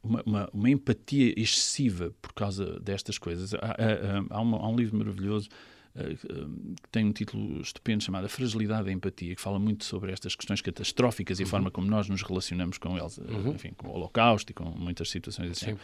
uma, 0.03 0.23
uma, 0.25 0.51
uma 0.53 0.71
empatia 0.71 1.35
excessiva 1.37 2.15
por 2.21 2.33
causa 2.33 2.79
destas 2.81 3.19
coisas. 3.19 3.55
Há, 3.55 3.59
há, 3.59 4.37
há, 4.37 4.41
um, 4.41 4.55
há 4.55 4.69
um, 4.69 4.77
livro 4.77 4.97
maravilhoso 4.99 5.49
uh, 5.95 6.75
que 6.83 6.89
tem 6.91 7.05
um 7.05 7.13
título 7.13 7.61
estupendo 7.61 8.03
chamado 8.03 8.29
Fragilidade 8.29 8.85
da 8.85 8.93
Empatia, 8.93 9.35
que 9.35 9.41
fala 9.41 9.59
muito 9.59 9.85
sobre 9.85 10.13
estas 10.13 10.35
questões 10.35 10.61
catastróficas 10.61 11.39
e 11.39 11.43
a 11.43 11.45
uhum. 11.45 11.51
forma 11.51 11.71
como 11.71 11.87
nós 11.87 12.09
nos 12.09 12.23
relacionamos 12.23 12.79
com 12.79 12.97
eles, 12.97 13.19
uhum. 13.19 13.53
enfim, 13.53 13.73
com 13.77 13.89
o 13.89 13.93
Holocausto 13.93 14.53
e 14.53 14.55
com 14.55 14.65
muitas 14.65 15.11
situações 15.11 15.51
assim. 15.51 15.73
Sim. 15.73 15.79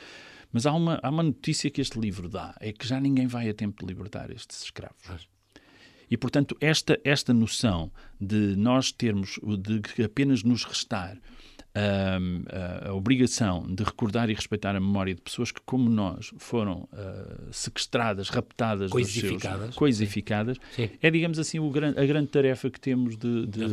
Mas 0.53 0.65
há 0.65 0.73
uma, 0.73 0.99
há 1.03 1.11
uma 1.11 1.23
notícia 1.23 1.71
que 1.71 1.81
este 1.81 1.99
livro 1.99 2.29
dá: 2.29 2.55
é 2.61 2.73
que 2.73 2.87
já 2.87 3.01
ninguém 3.01 3.27
vai 3.27 3.49
a 3.49 3.55
tempo 3.55 3.85
de 3.85 3.87
libertar 3.87 4.31
estes 4.31 4.63
escravos. 4.63 5.29
E, 6.09 6.17
portanto, 6.17 6.57
esta, 6.61 6.99
esta 7.05 7.35
noção 7.35 7.91
de 8.21 8.55
nós 8.57 8.93
termos, 8.93 9.41
de 9.59 10.05
apenas 10.05 10.45
nos 10.45 10.65
restar 10.65 11.19
a, 11.77 12.89
a, 12.89 12.95
obrigação 12.95 13.67
de 13.69 13.85
recordar 13.85 14.31
e 14.31 14.35
respeitar 14.35 14.75
a 14.75 14.81
memória 14.81 15.15
de 15.15 15.21
pessoas 15.21 15.53
que, 15.53 15.61
como 15.61 15.91
nós, 15.91 16.33
foram 16.39 16.89
uh, 16.93 17.53
sequestradas, 17.53 18.31
raptadas, 18.31 18.91
coisificadas, 18.91 19.65
seus, 19.65 19.77
coisificadas 19.77 20.57
Sim. 20.75 20.89
é, 21.03 21.11
digamos 21.11 21.39
assim, 21.39 21.59
gran, 21.71 21.91
a 21.91 22.07
grande 22.07 22.29
tarefa 22.29 22.71
que 22.71 22.81
temos 22.81 23.17
de, 23.17 23.47
de, 23.47 23.67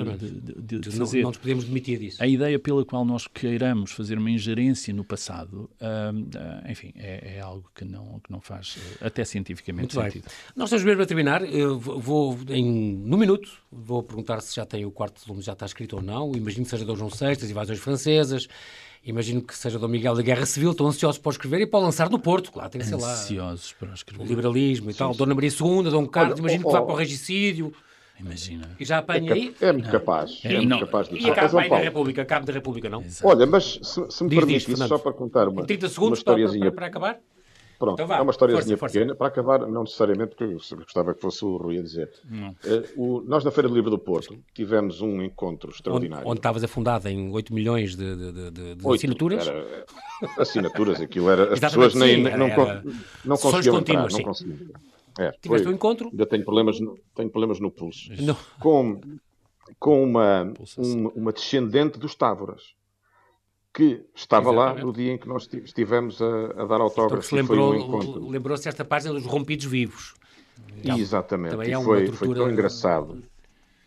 de, 0.62 0.80
de 0.80 0.92
fazer. 0.92 1.22
Não, 1.22 1.30
nos 1.30 1.38
podemos 1.38 1.64
demitir 1.64 2.00
disso. 2.00 2.22
A 2.22 2.28
ideia 2.28 2.60
pela 2.60 2.84
qual 2.84 3.06
nós 3.06 3.26
queiramos 3.26 3.92
fazer 3.92 4.18
uma 4.18 4.30
ingerência 4.30 4.94
no 4.94 5.06
passado, 5.06 5.70
uh, 5.80 6.14
uh, 6.14 6.72
enfim, 6.72 6.92
é, 6.98 7.38
é, 7.38 7.40
algo 7.40 7.70
que 7.74 7.86
não, 7.86 8.20
que 8.20 8.32
não 8.32 8.42
faz 8.42 8.78
até 9.00 9.24
cientificamente 9.24 9.96
Muito 9.96 10.06
sentido. 10.06 10.26
Bem. 10.26 10.34
Nós 10.58 10.68
estamos 10.68 10.84
mesmo 10.84 11.02
a 11.02 11.06
terminar. 11.06 11.42
Eu 11.44 11.80
vou, 11.80 12.38
em, 12.50 12.96
no 12.98 13.18
minuto, 13.18 13.50
vou 13.72 14.04
perguntar 14.04 14.42
se 14.42 14.54
já 14.54 14.66
tem 14.66 14.86
o 14.86 14.92
quarto 14.92 15.26
volume, 15.26 15.42
já 15.42 15.54
está 15.54 15.66
escrito 15.66 15.96
ou 15.96 16.02
não. 16.02 16.36
Imagino 16.36 16.66
que 16.66 16.70
seja 16.70 16.84
Dom 16.84 16.98
João 16.98 17.10
VI, 17.10 17.32
as 17.32 17.44
invasões 17.44 17.80
francesas 17.80 17.93
francesas. 17.94 18.48
Imagino 19.06 19.42
que 19.42 19.56
seja 19.56 19.78
Dom 19.78 19.90
Miguel 19.90 20.16
da 20.16 20.22
Guerra 20.22 20.46
Civil, 20.46 20.72
estão 20.72 20.88
ansiosos 20.88 21.18
para 21.18 21.32
escrever 21.34 21.62
e 21.62 21.68
para 21.68 21.80
lançar 21.80 22.10
no 22.10 22.18
Porto, 22.18 22.52
claro, 22.52 22.70
tem 22.70 22.80
que 22.80 22.88
ser 22.88 22.96
lá. 22.96 23.12
Ansiosos 23.12 23.74
para 23.74 23.94
escrever. 23.94 24.24
O 24.24 24.26
liberalismo 24.26 24.90
e 24.90 24.94
sim, 24.94 25.00
tal. 25.00 25.12
Sim. 25.12 25.18
Dona 25.18 25.36
Maria 25.36 25.50
II, 25.50 25.84
Dom 25.92 26.08
Carlos, 26.08 26.40
imagino 26.40 26.64
oh, 26.64 26.68
que 26.68 26.74
vá 26.74 26.82
para 26.82 26.94
o 26.94 26.98
regicídio. 26.98 27.74
Imagina. 28.18 28.70
E 28.80 28.86
já 28.86 29.00
apanha 29.00 29.32
é, 29.32 29.34
aí? 29.34 29.56
É 29.60 29.72
muito 29.74 29.90
capaz. 29.90 30.40
É, 30.46 30.54
é 30.54 30.58
muito 30.62 30.80
capaz 30.80 31.10
de 31.10 31.18
E 31.18 31.30
a 31.30 31.36
capa 31.36 31.68
da 31.68 31.78
República, 31.80 32.22
a 32.22 32.26
capa 32.26 32.46
da 32.46 32.54
República, 32.54 32.90
não? 32.90 33.02
Exato. 33.02 33.28
Olha, 33.28 33.46
mas 33.46 33.80
se, 33.82 34.06
se 34.10 34.24
me 34.24 34.30
permite, 34.30 34.78
só 34.78 34.98
para 34.98 35.12
contar 35.12 35.50
uma, 35.50 35.66
30 35.66 35.90
segundos 35.90 36.24
para, 36.24 36.48
para, 36.48 36.72
para 36.72 36.86
acabar? 36.86 37.20
Pronto, 37.84 38.02
então 38.02 38.16
é 38.16 38.22
uma 38.22 38.32
historiazinha 38.32 38.78
pequena. 38.78 39.14
Para 39.14 39.28
acabar, 39.28 39.60
não 39.68 39.84
necessariamente, 39.84 40.30
porque 40.30 40.46
eu 40.46 40.78
gostava 40.78 41.14
que 41.14 41.20
fosse 41.20 41.44
o 41.44 41.58
Rui 41.58 41.78
a 41.78 41.82
dizer. 41.82 42.10
Uh, 42.26 42.86
o, 42.96 43.22
nós, 43.28 43.44
na 43.44 43.52
Feira 43.52 43.68
do 43.68 43.76
Livro 43.76 43.90
do 43.90 44.00
Porto, 44.00 44.38
tivemos 44.54 45.02
um 45.02 45.22
encontro 45.22 45.70
extraordinário. 45.70 46.26
Onde, 46.26 46.40
estavas 46.40 46.64
afundado 46.64 47.10
em 47.10 47.30
8 47.30 47.54
milhões 47.54 47.98
de, 47.98 48.16
de, 48.16 48.32
de, 48.32 48.76
de 48.76 48.88
8, 48.88 49.00
assinaturas? 49.00 49.46
Era, 49.46 49.86
assinaturas, 50.40 51.02
aquilo 51.02 51.30
era. 51.30 51.54
As 51.54 51.60
pessoas 51.60 51.94
nem, 51.94 52.16
sim, 52.16 52.38
não, 52.38 52.48
era, 52.48 52.84
não 53.26 53.36
conseguiam 53.36 53.78
entrar. 53.80 54.10
Não 54.10 54.24
conseguiam 54.24 54.58
É, 55.20 55.32
Tiveste 55.42 55.68
um 55.68 55.74
encontro? 55.74 56.08
Ainda 56.08 56.26
tenho 56.26 56.46
problemas, 56.46 56.78
tenho 57.14 57.30
problemas 57.30 57.60
no 57.60 57.70
pulso. 57.70 58.10
Não. 58.22 58.38
Com, 58.62 59.02
com 59.78 60.02
uma, 60.06 60.54
uma, 60.78 61.10
uma 61.10 61.34
descendente 61.34 62.00
dos 62.00 62.16
Távoras 62.16 62.76
que 63.74 64.06
estava 64.14 64.52
Exatamente. 64.52 64.80
lá 64.80 64.86
no 64.86 64.94
dia 64.94 65.14
em 65.14 65.18
que 65.18 65.28
nós 65.28 65.50
estivemos 65.52 66.22
a, 66.22 66.62
a 66.62 66.66
dar 66.66 66.80
autógrafos. 66.80 67.32
Lembrou, 67.32 67.74
um 67.74 68.30
lembrou-se 68.30 68.70
esta 68.70 68.86
página 68.86 69.14
dos 69.14 69.26
rompidos 69.26 69.66
vivos. 69.66 70.14
Então, 70.78 70.98
Exatamente. 70.98 71.56
É 71.56 71.72
e 71.72 71.84
foi, 71.84 72.08
foi 72.08 72.34
tão 72.36 72.52
engraçado. 72.52 73.24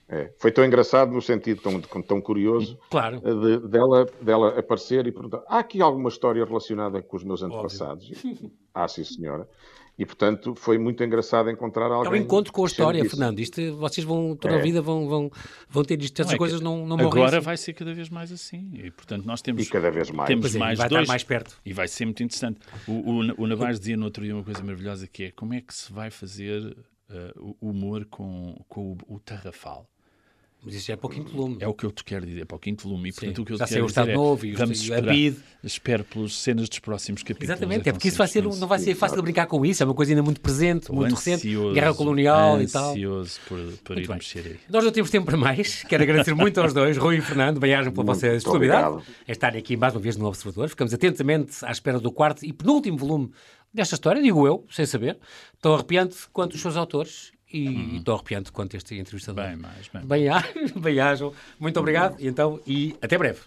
É, 0.09 0.32
foi 0.39 0.53
tão 0.53 0.64
engraçado 0.64 1.11
no 1.11 1.20
sentido 1.20 1.61
tão, 1.61 2.03
tão 2.03 2.20
curioso 2.20 2.78
claro. 2.89 3.20
de, 3.20 3.59
dela, 3.68 4.07
dela 4.20 4.59
aparecer 4.59 5.05
e 5.07 5.12
perguntar: 5.12 5.43
há 5.49 5.59
aqui 5.59 5.80
alguma 5.80 6.09
história 6.09 6.45
relacionada 6.45 7.03
com 7.03 7.16
os 7.16 7.24
meus 7.24 7.43
antepassados? 7.43 8.11
ah, 8.72 8.87
sim, 8.87 9.03
senhora. 9.03 9.49
E, 9.99 10.05
portanto, 10.05 10.55
foi 10.55 10.76
muito 10.76 11.03
engraçado 11.03 11.49
encontrar 11.51 11.90
alguém. 11.90 12.12
É 12.12 12.14
um 12.14 12.24
encontro 12.24 12.53
com 12.53 12.64
a 12.64 12.66
história, 12.66 13.03
Fernando. 13.09 13.40
Isto, 13.40 13.76
vocês 13.76 14.05
vão, 14.05 14.36
toda 14.36 14.57
é. 14.57 14.59
a 14.59 14.62
vida, 14.62 14.82
vão, 14.82 15.09
vão, 15.09 15.30
vão 15.68 15.84
ter 15.84 16.01
isto. 16.03 16.20
Essas 16.20 16.32
não, 16.32 16.34
é 16.34 16.38
coisas 16.38 16.61
não, 16.61 16.86
não 16.86 16.97
morrem. 16.99 17.07
Agora 17.07 17.38
assim. 17.38 17.44
vai 17.44 17.57
ser 17.57 17.72
cada 17.72 17.94
vez 17.94 18.11
mais 18.11 18.30
assim. 18.30 18.70
E, 18.74 18.90
portanto, 18.90 19.24
nós 19.24 19.40
temos. 19.40 19.66
E 19.66 19.70
cada 19.70 19.90
vez 19.90 20.11
mais. 20.11 20.28
Temos 20.28 20.55
é, 20.55 20.59
mais 20.59 20.78
vai 20.78 20.88
dois, 20.88 21.03
estar 21.03 21.12
mais 21.12 21.24
perto. 21.24 21.57
E 21.64 21.72
vai 21.72 21.88
ser 21.88 22.05
muito 22.05 22.22
interessante. 22.22 22.61
O, 22.86 22.92
o, 22.92 23.44
o 23.44 23.47
Navaz 23.47 23.78
dizia 23.78 23.97
no 23.97 24.05
outro 24.05 24.22
dia 24.22 24.34
uma 24.34 24.44
coisa 24.44 24.62
maravilhosa 24.62 25.07
que 25.07 25.24
é 25.24 25.30
como 25.30 25.55
é 25.55 25.62
que 25.62 25.74
se 25.74 25.90
vai 25.90 26.11
fazer 26.11 26.76
uh, 27.09 27.57
humor 27.59 28.05
com, 28.05 28.55
com 28.68 28.92
o, 28.92 29.14
o 29.14 29.18
tarrafal. 29.18 29.88
Mas 30.67 30.75
isso 30.75 30.89
já 30.89 30.95
é 30.95 30.97
para 30.97 31.07
o 31.07 31.11
quinto 31.11 31.31
volume. 31.31 31.59
É 31.61 31.69
o 31.69 31.73
que 31.73 31.87
eu 31.87 31.93
te 31.93 32.03
quero 32.03 32.27
dizer, 32.27 32.43
é 32.43 32.45
para 32.45 32.57
o 32.57 32.59
quinto 32.59 32.83
volume. 32.83 33.11
E, 33.11 33.12
portanto, 33.12 33.41
o 33.41 33.45
que 33.45 33.53
eu 33.53 33.57
já 33.57 33.67
te 33.67 33.75
quero 33.75 33.87
dizer 33.87 34.09
é, 34.09 34.14
novo 34.14 34.45
e 34.45 34.53
vamos 34.53 34.81
esperar, 34.81 35.14
BID. 35.14 35.37
espero 35.62 36.03
pelas 36.03 36.35
cenas 36.35 36.69
dos 36.69 36.81
próximos 36.81 37.23
capítulos. 37.23 37.51
Exatamente, 37.51 37.89
é 37.89 37.93
porque 37.93 38.09
isso 38.09 38.19
vai 38.19 38.27
ser, 38.27 38.43
não 38.43 38.67
vai 38.67 38.81
ser 38.81 38.97
fácil 38.97 39.19
de 39.19 39.23
brincar 39.23 39.47
com 39.47 39.64
isso, 39.64 39.85
é 39.85 39.87
uma 39.87 39.95
coisa 39.95 40.11
ainda 40.11 40.25
muito 40.25 40.41
presente, 40.41 40.91
muito 40.91 41.14
recente, 41.14 41.49
guerra 41.73 41.95
colonial 41.95 42.61
e 42.61 42.67
tal. 42.67 42.91
ansioso 42.91 43.39
por, 43.49 43.61
por 43.85 43.97
ir 43.97 44.09
mexer 44.09 44.45
aí. 44.45 44.57
Nós 44.69 44.83
não 44.83 44.91
temos 44.91 45.09
tempo 45.09 45.27
para 45.27 45.37
mais, 45.37 45.85
quero 45.85 46.03
agradecer 46.03 46.35
muito 46.35 46.61
aos 46.61 46.73
dois, 46.73 46.97
Rui 46.97 47.19
e 47.19 47.21
Fernando, 47.21 47.61
bem-ajam 47.61 47.93
pela 47.93 48.05
vossa 48.05 48.35
disponibilidade 48.35 49.05
em 49.29 49.31
estarem 49.31 49.61
aqui 49.61 49.77
mais 49.77 49.95
uma 49.95 50.01
vez 50.01 50.17
no 50.17 50.27
Observador. 50.27 50.69
Ficamos 50.69 50.93
atentamente 50.93 51.64
à 51.64 51.71
espera 51.71 52.01
do 52.01 52.11
quarto 52.11 52.45
e 52.45 52.53
penúltimo 52.53 52.99
volume 52.99 53.31
desta 53.73 53.95
história, 53.95 54.21
digo 54.21 54.45
eu, 54.45 54.64
sem 54.69 54.85
saber, 54.85 55.17
tão 55.61 55.75
arrepiante 55.75 56.17
quanto 56.33 56.55
os 56.55 56.61
seus 56.61 56.77
autores 56.77 57.36
e 57.53 57.68
uhum. 57.68 57.97
estou 57.99 58.14
arrepiante 58.14 58.51
quanto 58.53 58.76
este 58.76 58.97
entrevistador. 58.97 59.44
Bem 59.44 59.57
mais, 59.57 59.88
bem. 59.88 60.03
Bem, 60.05 60.28
bem 60.80 61.01
ajam. 61.01 61.32
Muito 61.59 61.78
obrigado 61.78 62.16
e 62.18 62.26
então, 62.26 62.61
e 62.66 62.97
até 63.01 63.16
breve. 63.16 63.40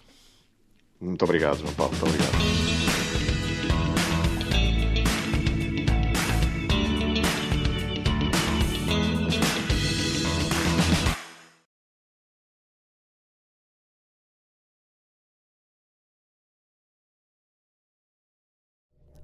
Muito 1.00 1.22
obrigado, 1.24 1.58
João 1.58 1.72
Paulo. 1.74 1.92
Muito 1.92 2.06
obrigado. 2.06 2.69